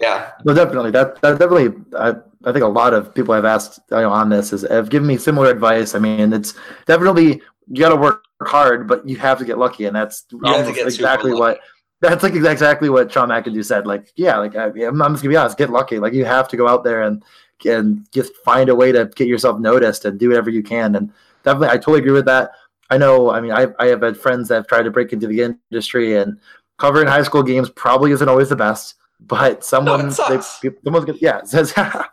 yeah. 0.00 0.32
No, 0.44 0.54
definitely. 0.54 0.90
That, 0.90 1.20
that 1.22 1.38
definitely, 1.38 1.74
I, 1.96 2.14
I 2.44 2.52
think 2.52 2.64
a 2.64 2.68
lot 2.68 2.94
of 2.94 3.14
people 3.14 3.34
have 3.34 3.44
asked 3.44 3.80
you 3.90 3.96
know, 3.98 4.10
on 4.10 4.28
this 4.28 4.52
is 4.52 4.62
have 4.62 4.90
given 4.90 5.06
me 5.06 5.16
similar 5.16 5.50
advice. 5.50 5.94
I 5.94 5.98
mean, 5.98 6.32
it's 6.32 6.54
definitely, 6.86 7.40
you 7.68 7.80
got 7.80 7.90
to 7.90 7.96
work 7.96 8.24
hard, 8.42 8.88
but 8.88 9.08
you 9.08 9.16
have 9.16 9.38
to 9.38 9.44
get 9.44 9.58
lucky. 9.58 9.86
And 9.86 9.96
that's 9.96 10.24
exactly 10.32 11.32
what, 11.32 11.60
that's 12.00 12.22
like 12.22 12.34
exactly 12.34 12.88
what 12.88 13.10
Sean 13.10 13.28
McIndoe 13.28 13.64
said. 13.64 13.86
Like, 13.86 14.12
yeah, 14.16 14.38
like 14.38 14.54
I, 14.54 14.66
am 14.66 14.98
just 14.98 15.22
gonna 15.22 15.28
be 15.28 15.36
honest, 15.36 15.58
get 15.58 15.70
lucky. 15.70 15.98
Like 15.98 16.12
you 16.12 16.24
have 16.24 16.48
to 16.48 16.56
go 16.56 16.68
out 16.68 16.84
there 16.84 17.02
and 17.02 17.22
and 17.64 18.06
just 18.12 18.32
find 18.44 18.68
a 18.68 18.74
way 18.74 18.92
to 18.92 19.06
get 19.16 19.26
yourself 19.26 19.58
noticed 19.58 20.04
and 20.04 20.18
do 20.18 20.28
whatever 20.28 20.50
you 20.50 20.62
can. 20.62 20.94
And 20.94 21.12
definitely, 21.42 21.68
I 21.68 21.76
totally 21.76 21.98
agree 21.98 22.12
with 22.12 22.26
that. 22.26 22.52
I 22.90 22.98
know. 22.98 23.30
I 23.30 23.40
mean, 23.40 23.52
I 23.52 23.66
I 23.78 23.86
have 23.86 24.02
had 24.02 24.16
friends 24.16 24.48
that 24.48 24.54
have 24.54 24.66
tried 24.68 24.84
to 24.84 24.90
break 24.90 25.12
into 25.12 25.26
the 25.26 25.42
industry, 25.42 26.16
and 26.16 26.38
covering 26.78 27.08
high 27.08 27.22
school 27.22 27.42
games 27.42 27.68
probably 27.70 28.12
isn't 28.12 28.28
always 28.28 28.48
the 28.48 28.56
best. 28.56 28.94
But 29.20 29.64
someone, 29.72 30.08
no, 30.08 30.10
they, 30.10 30.40
someone's 30.84 31.04
gonna, 31.04 31.18
yeah, 31.20 31.42
says 31.44 31.72
I 31.76 32.08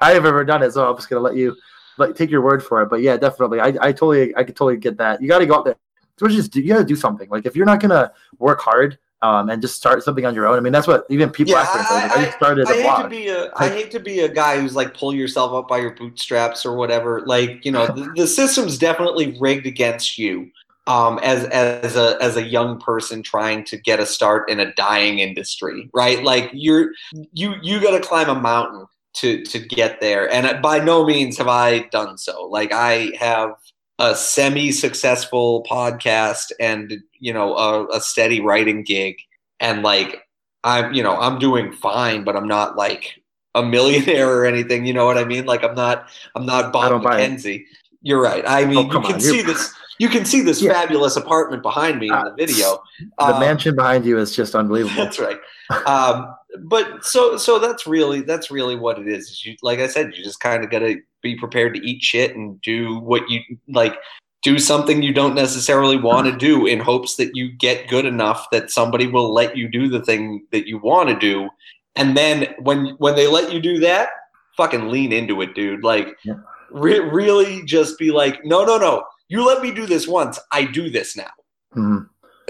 have 0.00 0.26
ever 0.26 0.44
done 0.44 0.62
it, 0.62 0.72
so 0.72 0.88
I'm 0.88 0.96
just 0.96 1.08
gonna 1.08 1.22
let 1.22 1.36
you 1.36 1.56
like 1.96 2.14
take 2.14 2.30
your 2.30 2.42
word 2.42 2.62
for 2.62 2.82
it. 2.82 2.90
But 2.90 3.02
yeah, 3.02 3.16
definitely, 3.16 3.60
I 3.60 3.68
I 3.80 3.92
totally 3.92 4.34
I 4.36 4.44
could 4.44 4.56
totally 4.56 4.76
get 4.76 4.96
that. 4.98 5.20
You 5.22 5.28
got 5.28 5.38
to 5.38 5.46
go 5.46 5.56
out 5.56 5.64
there. 5.64 5.76
So 6.18 6.26
just 6.26 6.54
you 6.56 6.66
got 6.66 6.78
to 6.78 6.84
do 6.84 6.96
something. 6.96 7.28
Like 7.28 7.46
if 7.46 7.54
you're 7.54 7.66
not 7.66 7.80
gonna 7.80 8.12
work 8.38 8.60
hard 8.60 8.98
um, 9.22 9.50
and 9.50 9.60
just 9.60 9.76
start 9.76 10.02
something 10.02 10.24
on 10.26 10.34
your 10.34 10.46
own. 10.46 10.56
I 10.56 10.60
mean, 10.60 10.72
that's 10.72 10.86
what 10.86 11.06
even 11.10 11.30
people 11.30 11.54
yeah, 11.54 11.66
I, 11.68 12.10
I, 12.14 12.26
I, 12.26 12.30
started. 12.30 12.68
I 12.68 12.74
hate 12.74 12.82
blog. 12.82 13.02
to 13.02 13.08
be 13.08 13.28
a, 13.28 13.50
I 13.56 13.68
hate 13.68 13.90
to 13.92 14.00
be 14.00 14.20
a 14.20 14.28
guy 14.28 14.60
who's 14.60 14.76
like 14.76 14.94
pull 14.94 15.14
yourself 15.14 15.52
up 15.52 15.68
by 15.68 15.78
your 15.78 15.94
bootstraps 15.94 16.64
or 16.64 16.76
whatever. 16.76 17.22
Like 17.26 17.64
you 17.64 17.72
know, 17.72 17.86
the, 17.86 18.12
the 18.16 18.26
system's 18.26 18.78
definitely 18.78 19.36
rigged 19.40 19.66
against 19.66 20.18
you. 20.18 20.50
Um, 20.88 21.18
as 21.22 21.44
as 21.44 21.96
a 21.96 22.16
as 22.20 22.36
a 22.36 22.42
young 22.42 22.80
person 22.80 23.22
trying 23.22 23.62
to 23.64 23.76
get 23.76 24.00
a 24.00 24.06
start 24.06 24.50
in 24.50 24.58
a 24.58 24.72
dying 24.72 25.18
industry, 25.18 25.90
right? 25.92 26.24
Like 26.24 26.50
you're 26.54 26.92
you 27.32 27.56
you 27.62 27.78
got 27.80 27.90
to 27.90 28.00
climb 28.00 28.30
a 28.30 28.34
mountain 28.34 28.86
to 29.16 29.44
to 29.44 29.58
get 29.58 30.00
there, 30.00 30.32
and 30.32 30.62
by 30.62 30.78
no 30.78 31.04
means 31.04 31.36
have 31.36 31.46
I 31.46 31.80
done 31.90 32.16
so. 32.16 32.46
Like 32.46 32.72
I 32.72 33.12
have 33.20 33.50
a 33.98 34.14
semi-successful 34.14 35.64
podcast 35.68 36.52
and 36.58 36.98
you 37.18 37.32
know 37.32 37.54
a, 37.56 37.86
a, 37.96 38.00
steady 38.00 38.40
writing 38.40 38.82
gig. 38.82 39.16
And 39.60 39.82
like 39.82 40.22
i'm 40.64 40.92
you 40.92 41.02
know 41.02 41.16
i'm 41.16 41.38
doing 41.38 41.72
fine 41.72 42.24
but 42.24 42.36
i'm 42.36 42.46
not 42.46 42.76
like 42.76 43.20
a 43.54 43.62
millionaire 43.62 44.30
or 44.30 44.46
anything. 44.46 44.86
You 44.86 44.94
know 44.94 45.04
what 45.04 45.18
i 45.18 45.24
mean? 45.24 45.46
Like 45.46 45.64
i'm 45.64 45.74
not 45.74 46.08
i'm 46.34 46.46
not 46.46 46.72
bob 46.72 47.02
mckenzie 47.02 47.64
you're 48.02 48.22
right. 48.22 48.44
I 48.46 48.64
mean 48.64 48.78
oh, 48.78 48.82
you 48.82 49.00
can 49.02 49.14
on. 49.14 49.20
see 49.20 49.42
this 49.42 49.74
you 49.98 50.08
can 50.08 50.24
see 50.24 50.40
this 50.40 50.62
yeah. 50.62 50.72
fabulous 50.72 51.16
apartment 51.16 51.62
behind 51.62 51.98
me 51.98 52.10
uh, 52.10 52.20
in 52.20 52.24
the 52.24 52.46
video 52.46 52.82
the 53.18 53.24
um, 53.24 53.40
mansion 53.40 53.74
behind 53.74 54.04
you 54.04 54.18
is 54.18 54.34
just 54.34 54.54
unbelievable 54.54 54.96
that's 54.96 55.18
right 55.18 55.38
um, 55.86 56.34
but 56.60 57.04
so 57.04 57.36
so 57.36 57.58
that's 57.58 57.86
really 57.86 58.22
that's 58.22 58.50
really 58.50 58.76
what 58.76 58.98
it 58.98 59.08
is. 59.08 59.44
You 59.44 59.56
like 59.62 59.80
I 59.80 59.86
said, 59.86 60.12
you 60.16 60.24
just 60.24 60.40
kind 60.40 60.64
of 60.64 60.70
got 60.70 60.80
to 60.80 60.96
be 61.22 61.36
prepared 61.36 61.74
to 61.74 61.86
eat 61.86 62.02
shit 62.02 62.34
and 62.34 62.60
do 62.60 62.98
what 62.98 63.28
you 63.28 63.40
like. 63.68 63.96
Do 64.42 64.58
something 64.58 65.02
you 65.02 65.12
don't 65.12 65.34
necessarily 65.34 65.96
want 65.96 66.26
to 66.26 66.36
do 66.36 66.64
in 66.64 66.78
hopes 66.78 67.16
that 67.16 67.34
you 67.34 67.50
get 67.50 67.88
good 67.88 68.04
enough 68.04 68.46
that 68.52 68.70
somebody 68.70 69.08
will 69.08 69.34
let 69.34 69.56
you 69.56 69.68
do 69.68 69.88
the 69.88 70.00
thing 70.00 70.46
that 70.52 70.68
you 70.68 70.78
want 70.78 71.08
to 71.08 71.18
do. 71.18 71.50
And 71.96 72.16
then 72.16 72.54
when 72.60 72.90
when 72.98 73.16
they 73.16 73.26
let 73.26 73.52
you 73.52 73.60
do 73.60 73.80
that, 73.80 74.08
fucking 74.56 74.88
lean 74.88 75.12
into 75.12 75.42
it, 75.42 75.54
dude. 75.54 75.82
Like 75.82 76.16
yeah. 76.24 76.34
re- 76.70 77.00
really 77.00 77.64
just 77.64 77.98
be 77.98 78.10
like, 78.10 78.44
no, 78.44 78.64
no, 78.64 78.78
no. 78.78 79.04
You 79.28 79.46
let 79.46 79.62
me 79.62 79.70
do 79.70 79.86
this 79.86 80.08
once. 80.08 80.38
I 80.52 80.64
do 80.64 80.90
this 80.90 81.16
now. 81.16 81.30
Mm-hmm. 81.76 82.04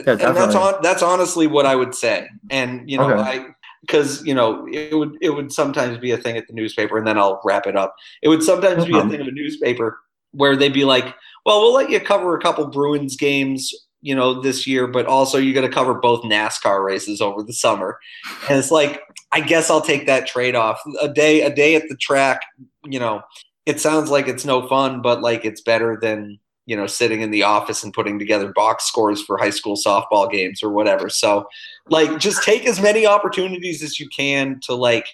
Yeah, 0.07 0.13
and 0.13 0.37
that's 0.37 0.55
on 0.55 0.75
that's 0.81 1.03
honestly 1.03 1.47
what 1.47 1.67
I 1.67 1.75
would 1.75 1.95
say. 1.95 2.29
And 2.51 2.89
you 2.89 2.99
know, 2.99 3.11
okay. 3.11 3.21
I 3.21 3.47
because 3.81 4.25
you 4.25 4.35
know 4.35 4.67
it 4.71 4.95
would 4.95 5.17
it 5.21 5.31
would 5.31 5.53
sometimes 5.53 5.99
be 5.99 6.13
a 6.13 6.17
thing 6.17 6.37
at 6.37 6.47
the 6.47 6.53
newspaper, 6.53 6.99
and 6.99 7.07
then 7.07 7.19
I'll 7.19 7.41
wrap 7.45 7.67
it 7.67 7.77
up. 7.77 7.97
It 8.23 8.29
would 8.29 8.43
sometimes 8.43 8.85
be 8.85 8.97
a 8.97 9.09
thing 9.09 9.21
of 9.21 9.27
a 9.27 9.33
newspaper 9.33 9.99
where 10.33 10.57
they'd 10.57 10.73
be 10.73 10.85
like, 10.85 11.15
"Well, 11.45 11.61
we'll 11.61 11.75
let 11.75 11.91
you 11.91 12.01
cover 12.01 12.37
a 12.37 12.41
couple 12.41 12.67
Bruins 12.67 13.17
games." 13.17 13.75
You 14.01 14.15
know, 14.15 14.41
this 14.41 14.65
year, 14.65 14.87
but 14.87 15.07
also 15.07 15.39
you 15.39 15.53
got 15.53 15.63
to 15.63 15.69
cover 15.69 15.95
both 15.95 16.23
NASCAR 16.23 16.85
races 16.85 17.21
over 17.21 17.43
the 17.43 17.53
summer, 17.53 17.99
and 18.49 18.57
it's 18.57 18.71
like, 18.71 19.03
I 19.33 19.41
guess 19.41 19.71
I'll 19.71 19.81
take 19.81 20.07
that 20.07 20.29
trade 20.29 20.55
off. 20.55 20.81
A 21.01 21.09
day, 21.09 21.41
a 21.41 21.53
day 21.53 21.75
at 21.75 21.89
the 21.89 21.97
track, 21.97 22.43
you 22.85 23.01
know, 23.01 23.23
it 23.67 23.81
sounds 23.81 24.09
like 24.09 24.29
it's 24.29 24.45
no 24.45 24.69
fun, 24.69 25.03
but 25.03 25.21
like 25.21 25.45
it's 25.45 25.61
better 25.61 25.99
than 26.01 26.39
you 26.69 26.77
know 26.77 26.87
sitting 26.87 27.23
in 27.23 27.31
the 27.31 27.43
office 27.43 27.83
and 27.83 27.95
putting 27.95 28.19
together 28.19 28.53
box 28.53 28.85
scores 28.85 29.23
for 29.23 29.39
high 29.39 29.51
school 29.51 29.75
softball 29.75 30.31
games 30.31 30.63
or 30.63 30.69
whatever 30.69 31.09
so 31.09 31.49
like 31.89 32.19
just 32.19 32.43
take 32.43 32.67
as 32.67 32.79
many 32.79 33.07
opportunities 33.07 33.83
as 33.83 33.99
you 33.99 34.07
can 34.15 34.61
to 34.63 34.75
like 34.75 35.07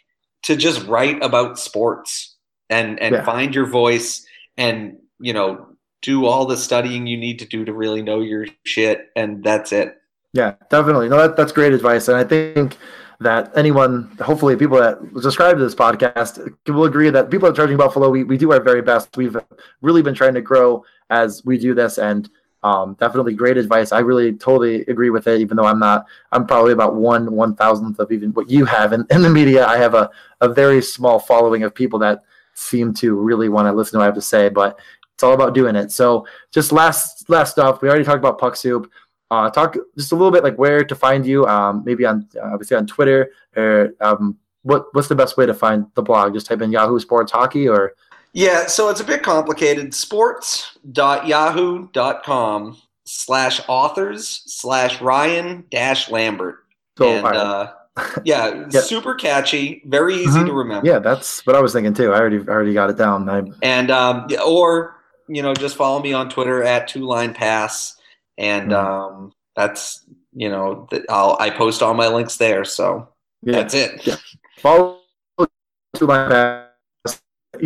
to 0.43 0.57
just 0.57 0.85
write 0.87 1.23
about 1.23 1.57
sports 1.59 2.37
and 2.69 2.99
and 3.01 3.15
yeah. 3.15 3.25
find 3.25 3.55
your 3.55 3.67
voice 3.67 4.27
and 4.57 4.97
you 5.21 5.33
know 5.33 5.69
do 6.03 6.27
all 6.27 6.45
the 6.45 6.57
studying 6.57 7.07
you 7.07 7.17
need 7.17 7.39
to 7.39 7.47
do 7.47 7.65
to 7.65 7.73
really 7.73 8.03
know 8.03 8.21
your 8.21 8.47
shit 8.65 9.11
and 9.15 9.45
that's 9.45 9.71
it 9.71 9.97
yeah 10.33 10.55
definitely 10.71 11.09
no 11.09 11.17
that, 11.17 11.37
that's 11.37 11.53
great 11.53 11.73
advice 11.73 12.09
and 12.09 12.17
i 12.17 12.25
think 12.25 12.77
that 13.21 13.53
anyone, 13.57 14.11
hopefully, 14.21 14.57
people 14.57 14.79
that 14.79 14.99
subscribe 15.21 15.57
to 15.57 15.63
this 15.63 15.75
podcast 15.75 16.53
will 16.67 16.85
agree 16.85 17.11
that 17.11 17.31
people 17.31 17.49
at 17.49 17.55
Charging 17.55 17.77
Buffalo, 17.77 18.11
we, 18.11 18.25
we 18.25 18.37
do 18.37 18.53
our 18.53 18.61
very 18.61 18.83
best. 18.83 19.17
We've 19.17 19.37
really 19.83 20.03
been 20.03 20.15
trying 20.15 20.35
to 20.35 20.43
grow 20.43 20.85
as 21.11 21.45
we 21.45 21.59
do 21.59 21.75
this, 21.75 21.99
and 21.99 22.29
um, 22.63 22.97
definitely 22.99 23.35
great 23.35 23.59
advice. 23.59 23.93
I 23.93 23.99
really 23.99 24.33
totally 24.33 24.83
agree 24.87 25.11
with 25.11 25.27
it, 25.27 25.41
even 25.41 25.57
though 25.57 25.67
I'm 25.67 25.79
not, 25.79 26.07
I'm 26.33 26.47
probably 26.47 26.73
about 26.73 26.95
one 26.95 27.31
one 27.33 27.55
thousandth 27.55 27.99
of 27.99 28.11
even 28.11 28.31
what 28.33 28.49
you 28.49 28.65
have 28.65 28.93
in, 28.93 29.07
in 29.11 29.23
the 29.23 29.31
media. 29.31 29.67
I 29.67 29.77
have 29.77 29.95
a, 29.95 30.11
a 30.41 30.49
very 30.49 30.81
small 30.81 31.19
following 31.19 31.63
of 31.63 31.75
people 31.75 31.99
that 32.01 32.23
seem 32.55 32.95
to 32.95 33.15
really 33.15 33.49
want 33.49 33.67
to 33.67 33.73
listen 33.73 33.93
to 33.93 33.99
what 33.99 34.05
I 34.05 34.07
have 34.07 34.15
to 34.15 34.23
say, 34.23 34.49
but 34.49 34.79
it's 35.13 35.23
all 35.23 35.35
about 35.35 35.55
doing 35.55 35.77
it. 35.77 35.93
So 35.93 36.27
just 36.53 36.73
last 36.73 37.29
last 37.29 37.53
stuff, 37.53 37.83
we 37.83 37.89
already 37.89 38.05
talked 38.05 38.19
about 38.19 38.39
Puck 38.39 38.57
Soup. 38.57 38.91
Uh, 39.31 39.51
talk 39.51 39.77
just 39.97 40.13
a 40.13 40.15
little 40.15 40.31
bit 40.31 40.45
like 40.45 40.57
where 40.57 40.85
to 40.85 40.95
find 40.95 41.27
you, 41.27 41.47
um, 41.47 41.83
maybe 41.85 42.05
on 42.07 42.29
obviously 42.43 42.77
on 42.77 42.87
Twitter 42.87 43.31
or 43.57 43.95
um, 44.01 44.39
what 44.63 44.87
what's 44.93 45.09
the 45.09 45.15
best 45.15 45.37
way 45.37 45.47
to 45.47 45.55
find 45.55 45.87
the 45.95 46.03
blog? 46.03 46.35
Just 46.35 46.47
type 46.47 46.63
in 46.63 46.73
Yahoo 46.73 46.99
Sports 46.99 47.33
Hockey 47.33 47.69
or 47.69 47.95
yeah, 48.35 48.67
so 48.67 48.91
it's 48.91 49.01
a 49.01 49.05
bit 49.05 49.23
complicated. 49.23 49.95
Sports.yahoo.com 49.95 52.77
slash 53.07 53.61
authors 53.69 54.43
slash 54.47 55.01
Ryan 55.01 55.65
dash 55.71 56.11
Lambert. 56.11 56.59
So, 56.99 57.09
and, 57.09 57.27
uh, 57.27 57.73
yeah, 58.25 58.69
super 58.69 59.15
catchy, 59.15 59.81
very 59.87 60.17
easy 60.17 60.27
mm-hmm. 60.27 60.47
to 60.47 60.53
remember. 60.53 60.87
Yeah, 60.87 60.99
that's 60.99 61.47
what 61.47 61.57
I 61.57 61.61
was 61.61 61.73
thinking 61.73 61.95
too. 61.95 62.13
I 62.13 62.19
already 62.19 62.41
already 62.41 62.75
got 62.75 62.91
it 62.91 62.99
down. 62.99 63.31
I... 63.31 63.45
And 63.63 63.91
um, 63.91 64.29
or 64.47 64.97
you 65.29 65.43
know, 65.43 65.55
just 65.55 65.77
follow 65.77 66.03
me 66.03 66.13
on 66.13 66.29
Twitter 66.29 66.63
at 66.63 66.89
Two 66.89 67.07
Line 67.07 67.33
Pass 67.33 67.97
and 68.39 68.71
mm-hmm. 68.71 68.87
um, 68.87 69.33
that's 69.57 70.05
you 70.33 70.49
know 70.49 70.89
I'll 71.09 71.37
I 71.41 71.51
post 71.51 71.83
all 71.83 71.95
my 71.95 72.09
links 72.09 72.37
there. 72.37 72.65
So 72.65 73.09
yeah. 73.43 73.53
that's 73.53 73.75
it. 73.75 74.07
Yeah. 74.07 74.17
Follow 74.59 75.01
to 75.39 76.07
my 76.07 76.67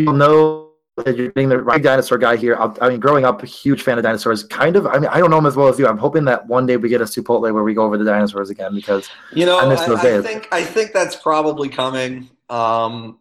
You'll 0.03 0.13
know 0.13 0.69
that 0.97 1.17
you're 1.17 1.31
being 1.31 1.49
the 1.49 1.59
right 1.59 1.81
dinosaur 1.81 2.17
guy 2.17 2.35
here. 2.35 2.55
i 2.55 2.71
i 2.81 2.89
mean, 2.89 2.99
growing 2.99 3.25
up, 3.25 3.43
a 3.43 3.45
huge 3.45 3.81
fan 3.81 3.97
of 3.97 4.03
dinosaurs. 4.03 4.43
Kind 4.43 4.75
of. 4.75 4.87
I 4.87 4.99
mean, 4.99 5.09
I 5.09 5.19
don't 5.19 5.29
know 5.29 5.37
them 5.37 5.45
as 5.45 5.55
well 5.55 5.67
as 5.67 5.79
you. 5.79 5.87
I'm 5.87 5.97
hoping 5.97 6.25
that 6.25 6.47
one 6.47 6.65
day 6.65 6.77
we 6.77 6.89
get 6.89 7.01
a 7.01 7.05
Chipotle 7.05 7.53
where 7.53 7.63
we 7.63 7.73
go 7.73 7.83
over 7.83 7.97
the 7.97 8.05
dinosaurs 8.05 8.49
again 8.49 8.75
because 8.75 9.09
you 9.33 9.45
know 9.45 9.59
I, 9.59 9.67
miss 9.67 9.81
those 9.81 9.99
I, 9.99 10.03
days. 10.03 10.25
I 10.25 10.27
think 10.27 10.47
I 10.51 10.63
think 10.63 10.93
that's 10.93 11.15
probably 11.15 11.69
coming 11.69 12.29
um, 12.49 13.19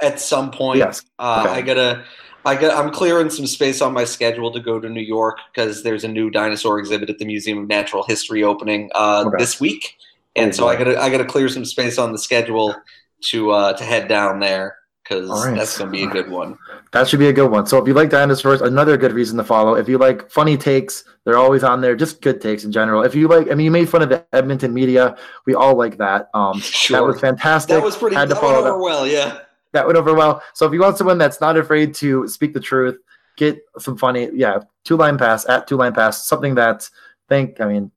at 0.00 0.20
some 0.20 0.50
point. 0.50 0.78
Yes. 0.78 1.02
Uh, 1.18 1.44
okay. 1.46 1.54
I 1.54 1.62
gotta 1.62 2.04
I 2.44 2.54
got, 2.54 2.76
I'm 2.76 2.92
clearing 2.92 3.30
some 3.30 3.46
space 3.46 3.80
on 3.80 3.92
my 3.92 4.04
schedule 4.04 4.52
to 4.52 4.60
go 4.60 4.78
to 4.78 4.88
New 4.88 5.00
York 5.00 5.38
because 5.52 5.82
there's 5.82 6.04
a 6.04 6.08
new 6.08 6.30
dinosaur 6.30 6.78
exhibit 6.78 7.10
at 7.10 7.18
the 7.18 7.24
Museum 7.24 7.58
of 7.58 7.68
Natural 7.68 8.04
History 8.04 8.44
opening 8.44 8.90
uh, 8.94 9.24
okay. 9.26 9.36
this 9.38 9.60
week, 9.60 9.96
and 10.34 10.54
so 10.54 10.68
I 10.68 10.76
got 10.76 10.84
to 10.84 11.00
I 11.00 11.10
got 11.10 11.18
to 11.18 11.24
clear 11.24 11.48
some 11.48 11.64
space 11.64 11.98
on 11.98 12.12
the 12.12 12.18
schedule 12.18 12.74
to 13.22 13.50
uh, 13.50 13.72
to 13.74 13.84
head 13.84 14.08
down 14.08 14.40
there 14.40 14.76
because 15.08 15.28
right. 15.28 15.56
that's 15.56 15.78
going 15.78 15.92
to 15.92 15.96
be 15.96 16.04
a 16.04 16.08
good 16.08 16.28
one. 16.28 16.58
That 16.92 17.06
should 17.06 17.20
be 17.20 17.28
a 17.28 17.32
good 17.32 17.50
one. 17.50 17.66
So 17.66 17.78
if 17.78 17.86
you 17.86 17.94
like 17.94 18.10
dinosaurs, 18.10 18.60
another 18.60 18.96
good 18.96 19.12
reason 19.12 19.36
to 19.38 19.44
follow. 19.44 19.74
If 19.74 19.88
you 19.88 19.98
like 19.98 20.30
funny 20.30 20.56
takes, 20.56 21.04
they're 21.24 21.38
always 21.38 21.62
on 21.62 21.80
there. 21.80 21.94
Just 21.94 22.20
good 22.20 22.40
takes 22.40 22.64
in 22.64 22.72
general. 22.72 23.02
If 23.02 23.14
you 23.14 23.28
like, 23.28 23.50
I 23.50 23.54
mean, 23.54 23.66
you 23.66 23.70
made 23.70 23.88
fun 23.88 24.02
of 24.02 24.08
the 24.08 24.24
Edmonton 24.32 24.74
media. 24.74 25.16
We 25.44 25.54
all 25.54 25.76
like 25.76 25.98
that. 25.98 26.28
Um, 26.34 26.58
sure. 26.60 26.98
That 26.98 27.06
was 27.06 27.20
fantastic. 27.20 27.76
That 27.76 27.82
was 27.82 27.96
pretty. 27.96 28.16
Had 28.16 28.28
to 28.28 28.34
that 28.34 28.40
follow 28.40 28.62
went 28.62 28.66
over 28.66 28.78
that. 28.78 28.84
well. 28.84 29.06
Yeah. 29.06 29.40
That 29.72 29.86
went 29.86 29.98
over 29.98 30.14
well. 30.14 30.42
So 30.54 30.66
if 30.66 30.72
you 30.72 30.80
want 30.80 30.96
someone 30.98 31.18
that's 31.18 31.40
not 31.40 31.56
afraid 31.56 31.94
to 31.96 32.26
speak 32.26 32.54
the 32.54 32.60
truth, 32.60 32.98
get 33.36 33.58
some 33.78 33.96
funny. 33.96 34.30
Yeah, 34.32 34.60
two 34.84 34.96
line 34.96 35.18
pass 35.18 35.48
at 35.48 35.68
two 35.68 35.76
line 35.76 35.92
pass. 35.92 36.26
Something 36.26 36.54
that 36.56 36.88
think. 37.28 37.60
I 37.60 37.66
mean, 37.66 37.92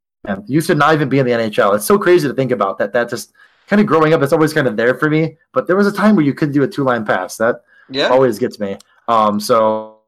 you 0.45 0.61
should 0.61 0.77
not 0.77 0.93
even 0.93 1.09
be 1.09 1.19
in 1.19 1.25
the 1.25 1.31
NHL. 1.31 1.75
It's 1.75 1.85
so 1.85 1.97
crazy 1.97 2.27
to 2.27 2.33
think 2.33 2.51
about 2.51 2.77
that. 2.79 2.93
That 2.93 3.09
just 3.09 3.33
kind 3.69 3.79
of 3.79 3.85
growing 3.85 4.13
up, 4.13 4.21
it's 4.21 4.33
always 4.33 4.53
kind 4.53 4.67
of 4.67 4.75
there 4.75 4.95
for 4.95 5.09
me. 5.09 5.37
But 5.53 5.67
there 5.67 5.75
was 5.75 5.87
a 5.87 5.91
time 5.91 6.15
where 6.15 6.25
you 6.25 6.33
could 6.33 6.51
do 6.51 6.63
a 6.63 6.67
two 6.67 6.83
line 6.83 7.05
pass. 7.05 7.37
That 7.37 7.61
yeah. 7.89 8.07
always 8.07 8.39
gets 8.39 8.59
me. 8.59 8.77
Um, 9.07 9.39
so 9.39 9.99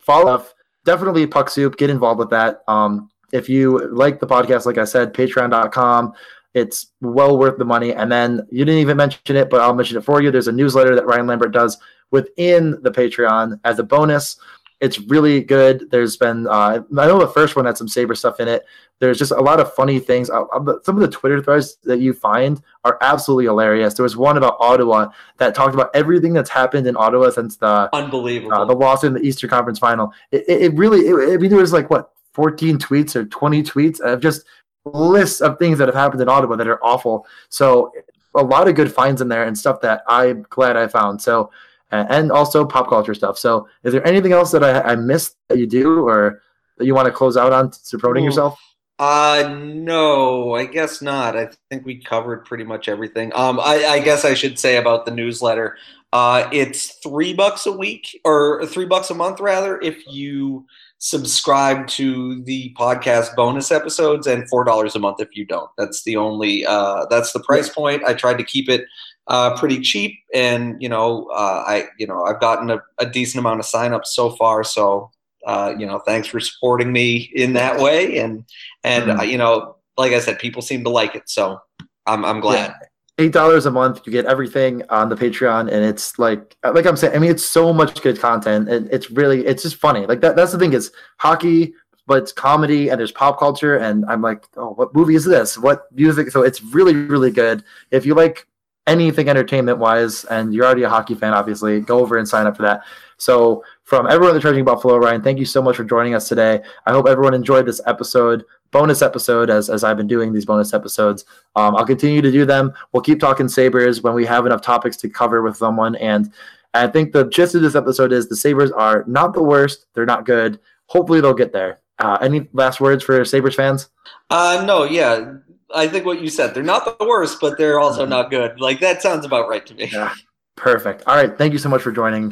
follow 0.00 0.32
up, 0.32 0.48
definitely 0.84 1.26
puck 1.26 1.50
soup. 1.50 1.76
Get 1.76 1.90
involved 1.90 2.18
with 2.18 2.30
that. 2.30 2.62
Um, 2.66 3.10
if 3.32 3.48
you 3.48 3.88
like 3.88 4.18
the 4.18 4.26
podcast, 4.26 4.66
like 4.66 4.78
I 4.78 4.84
said, 4.84 5.14
patreon.com. 5.14 6.14
It's 6.52 6.88
well 7.00 7.38
worth 7.38 7.58
the 7.58 7.64
money. 7.64 7.92
And 7.92 8.10
then 8.10 8.44
you 8.50 8.64
didn't 8.64 8.80
even 8.80 8.96
mention 8.96 9.36
it, 9.36 9.50
but 9.50 9.60
I'll 9.60 9.74
mention 9.74 9.96
it 9.98 10.04
for 10.04 10.20
you. 10.20 10.32
There's 10.32 10.48
a 10.48 10.52
newsletter 10.52 10.96
that 10.96 11.06
Ryan 11.06 11.28
Lambert 11.28 11.52
does 11.52 11.78
within 12.10 12.82
the 12.82 12.90
Patreon 12.90 13.60
as 13.62 13.78
a 13.78 13.84
bonus. 13.84 14.36
It's 14.80 14.98
really 14.98 15.42
good. 15.42 15.90
There's 15.90 16.16
been 16.16 16.46
uh, 16.46 16.82
I 16.98 17.06
know 17.06 17.18
the 17.18 17.28
first 17.28 17.56
one 17.56 17.66
had 17.66 17.76
some 17.76 17.88
saber 17.88 18.14
stuff 18.14 18.40
in 18.40 18.48
it. 18.48 18.64
There's 18.98 19.18
just 19.18 19.32
a 19.32 19.40
lot 19.40 19.60
of 19.60 19.72
funny 19.74 19.98
things. 19.98 20.30
Uh, 20.30 20.44
uh 20.44 20.76
some 20.82 20.96
of 20.96 21.02
the 21.02 21.08
Twitter 21.08 21.42
threads 21.42 21.76
that 21.84 22.00
you 22.00 22.12
find 22.12 22.62
are 22.84 22.98
absolutely 23.00 23.44
hilarious. 23.44 23.94
There 23.94 24.02
was 24.02 24.16
one 24.16 24.36
about 24.36 24.56
Ottawa 24.58 25.10
that 25.38 25.54
talked 25.54 25.74
about 25.74 25.90
everything 25.94 26.32
that's 26.32 26.50
happened 26.50 26.86
in 26.86 26.96
Ottawa 26.96 27.30
since 27.30 27.56
the 27.56 27.88
unbelievable 27.92 28.54
uh, 28.54 28.64
the 28.64 28.74
loss 28.74 29.04
in 29.04 29.12
the 29.12 29.20
Eastern 29.20 29.50
Conference 29.50 29.78
Final. 29.78 30.12
It, 30.32 30.44
it, 30.48 30.62
it 30.62 30.74
really, 30.74 31.00
it, 31.00 31.34
I 31.34 31.36
mean, 31.36 31.50
there 31.50 31.58
was 31.58 31.72
like 31.72 31.90
what 31.90 32.12
14 32.32 32.78
tweets 32.78 33.16
or 33.16 33.24
20 33.26 33.62
tweets 33.62 34.00
of 34.00 34.20
just 34.20 34.44
lists 34.84 35.40
of 35.40 35.58
things 35.58 35.78
that 35.78 35.88
have 35.88 35.94
happened 35.94 36.22
in 36.22 36.28
Ottawa 36.28 36.56
that 36.56 36.68
are 36.68 36.82
awful. 36.82 37.26
So 37.48 37.92
a 38.34 38.42
lot 38.42 38.68
of 38.68 38.74
good 38.74 38.92
finds 38.92 39.20
in 39.20 39.28
there 39.28 39.44
and 39.44 39.56
stuff 39.58 39.80
that 39.82 40.02
I'm 40.06 40.46
glad 40.48 40.76
I 40.76 40.86
found. 40.86 41.20
So 41.20 41.50
and 41.90 42.32
also 42.32 42.64
pop 42.64 42.88
culture 42.88 43.14
stuff. 43.14 43.38
So, 43.38 43.68
is 43.84 43.92
there 43.92 44.06
anything 44.06 44.32
else 44.32 44.50
that 44.52 44.64
I, 44.64 44.80
I 44.80 44.96
missed 44.96 45.36
that 45.48 45.58
you 45.58 45.66
do, 45.66 46.06
or 46.06 46.42
that 46.78 46.86
you 46.86 46.94
want 46.94 47.06
to 47.06 47.12
close 47.12 47.36
out 47.36 47.52
on 47.52 47.70
to 47.70 47.98
promoting 47.98 48.24
yourself? 48.24 48.58
Uh, 49.00 49.56
no, 49.56 50.54
I 50.54 50.66
guess 50.66 51.00
not. 51.00 51.34
I 51.34 51.48
think 51.70 51.86
we 51.86 52.02
covered 52.02 52.44
pretty 52.44 52.64
much 52.64 52.86
everything. 52.86 53.32
Um, 53.34 53.58
I, 53.58 53.86
I 53.86 54.00
guess 54.00 54.26
I 54.26 54.34
should 54.34 54.58
say 54.58 54.76
about 54.76 55.06
the 55.06 55.10
newsletter. 55.10 55.78
Uh, 56.12 56.48
it's 56.52 56.96
three 57.02 57.32
bucks 57.32 57.64
a 57.64 57.72
week 57.72 58.20
or 58.24 58.66
three 58.66 58.84
bucks 58.84 59.10
a 59.10 59.14
month 59.14 59.40
rather 59.40 59.80
if 59.80 60.02
you 60.06 60.66
subscribe 60.98 61.86
to 61.86 62.42
the 62.42 62.74
podcast 62.78 63.34
bonus 63.36 63.72
episodes 63.72 64.26
and 64.26 64.46
four 64.50 64.64
dollars 64.64 64.96
a 64.96 64.98
month 64.98 65.20
if 65.20 65.34
you 65.34 65.46
don't. 65.46 65.70
That's 65.78 66.02
the 66.02 66.16
only 66.16 66.66
uh, 66.66 67.06
that's 67.08 67.32
the 67.32 67.40
price 67.40 67.70
point. 67.70 68.04
I 68.04 68.12
tried 68.12 68.36
to 68.36 68.44
keep 68.44 68.68
it 68.68 68.84
uh, 69.30 69.56
pretty 69.56 69.80
cheap, 69.80 70.18
and 70.34 70.76
you 70.82 70.88
know, 70.88 71.26
uh, 71.32 71.64
I 71.66 71.86
you 71.98 72.06
know 72.06 72.24
I've 72.24 72.40
gotten 72.40 72.68
a, 72.68 72.82
a, 72.98 73.06
decent 73.06 73.38
amount 73.38 73.60
of 73.60 73.66
signups 73.66 74.06
so 74.06 74.30
far. 74.30 74.64
So 74.64 75.12
uh, 75.46 75.72
you 75.78 75.86
know, 75.86 76.00
thanks 76.00 76.26
for 76.26 76.40
supporting 76.40 76.92
me 76.92 77.30
in 77.34 77.52
that 77.52 77.78
way, 77.78 78.18
and 78.18 78.44
and 78.82 79.04
mm-hmm. 79.04 79.30
you 79.30 79.38
know, 79.38 79.76
like 79.96 80.12
I 80.12 80.18
said, 80.18 80.40
people 80.40 80.62
seem 80.62 80.82
to 80.82 80.90
like 80.90 81.14
it, 81.14 81.30
so 81.30 81.60
I'm 82.06 82.24
I'm 82.24 82.40
glad. 82.40 82.74
Yeah. 82.80 82.86
Eight 83.18 83.32
dollars 83.32 83.66
a 83.66 83.70
month, 83.70 84.00
you 84.04 84.12
get 84.12 84.26
everything 84.26 84.82
on 84.88 85.10
the 85.10 85.14
Patreon, 85.14 85.70
and 85.70 85.84
it's 85.84 86.18
like, 86.18 86.56
like 86.64 86.86
I'm 86.86 86.96
saying, 86.96 87.14
I 87.14 87.18
mean, 87.18 87.30
it's 87.30 87.44
so 87.44 87.72
much 87.72 88.02
good 88.02 88.18
content, 88.18 88.68
and 88.68 88.88
it's 88.90 89.10
really, 89.10 89.46
it's 89.46 89.62
just 89.62 89.76
funny. 89.76 90.06
Like 90.06 90.22
that. 90.22 90.36
That's 90.36 90.52
the 90.52 90.58
thing 90.58 90.72
is 90.72 90.90
hockey, 91.18 91.74
but 92.06 92.22
it's 92.22 92.32
comedy 92.32 92.88
and 92.88 92.98
there's 92.98 93.12
pop 93.12 93.38
culture, 93.38 93.76
and 93.76 94.04
I'm 94.06 94.22
like, 94.22 94.46
oh, 94.56 94.70
what 94.70 94.94
movie 94.94 95.14
is 95.14 95.24
this? 95.24 95.56
What 95.56 95.82
music? 95.92 96.30
So 96.30 96.42
it's 96.42 96.62
really, 96.62 96.94
really 96.94 97.30
good. 97.30 97.62
If 97.90 98.06
you 98.06 98.14
like 98.14 98.48
anything 98.90 99.28
entertainment 99.28 99.78
wise, 99.78 100.24
and 100.24 100.52
you're 100.52 100.66
already 100.66 100.82
a 100.82 100.88
hockey 100.88 101.14
fan, 101.14 101.32
obviously, 101.32 101.80
go 101.80 102.00
over 102.00 102.18
and 102.18 102.28
sign 102.28 102.46
up 102.46 102.56
for 102.56 102.62
that. 102.62 102.82
So, 103.16 103.64
from 103.84 104.06
everyone 104.06 104.30
at 104.30 104.34
the 104.34 104.40
Charging 104.40 104.64
Buffalo, 104.64 104.96
Ryan, 104.96 105.22
thank 105.22 105.38
you 105.38 105.44
so 105.44 105.62
much 105.62 105.76
for 105.76 105.84
joining 105.84 106.14
us 106.14 106.28
today. 106.28 106.60
I 106.86 106.92
hope 106.92 107.06
everyone 107.06 107.34
enjoyed 107.34 107.66
this 107.66 107.80
episode, 107.86 108.44
bonus 108.70 109.02
episode, 109.02 109.50
as, 109.50 109.70
as 109.70 109.84
I've 109.84 109.96
been 109.96 110.06
doing 110.06 110.32
these 110.32 110.46
bonus 110.46 110.74
episodes. 110.74 111.24
Um, 111.54 111.76
I'll 111.76 111.86
continue 111.86 112.22
to 112.22 112.32
do 112.32 112.44
them. 112.44 112.72
We'll 112.92 113.02
keep 113.02 113.20
talking 113.20 113.48
Sabres 113.48 114.02
when 114.02 114.14
we 114.14 114.26
have 114.26 114.46
enough 114.46 114.62
topics 114.62 114.96
to 114.98 115.08
cover 115.08 115.42
with 115.42 115.56
someone. 115.56 115.96
And 115.96 116.32
I 116.74 116.86
think 116.86 117.12
the 117.12 117.28
gist 117.28 117.54
of 117.54 117.62
this 117.62 117.74
episode 117.74 118.12
is 118.12 118.28
the 118.28 118.36
Sabres 118.36 118.72
are 118.72 119.04
not 119.06 119.34
the 119.34 119.42
worst, 119.42 119.86
they're 119.94 120.06
not 120.06 120.24
good. 120.24 120.58
Hopefully, 120.86 121.20
they'll 121.20 121.34
get 121.34 121.52
there. 121.52 121.78
Uh, 122.00 122.16
any 122.22 122.48
last 122.52 122.80
words 122.80 123.04
for 123.04 123.24
Sabres 123.24 123.54
fans? 123.54 123.88
Uh, 124.30 124.64
no, 124.66 124.84
yeah. 124.84 125.34
I 125.74 125.88
think 125.88 126.04
what 126.04 126.20
you 126.20 126.28
said. 126.28 126.54
They're 126.54 126.62
not 126.62 126.84
the 126.84 127.04
worst, 127.04 127.40
but 127.40 127.56
they're 127.58 127.80
also 127.80 128.04
not 128.04 128.30
good. 128.30 128.60
Like 128.60 128.80
that 128.80 129.02
sounds 129.02 129.24
about 129.24 129.48
right 129.48 129.64
to 129.66 129.74
me. 129.74 129.88
Yeah. 129.92 130.12
Perfect. 130.56 131.04
All 131.06 131.16
right. 131.16 131.36
Thank 131.38 131.54
you 131.54 131.58
so 131.58 131.70
much 131.70 131.80
for 131.80 131.90
joining. 131.90 132.28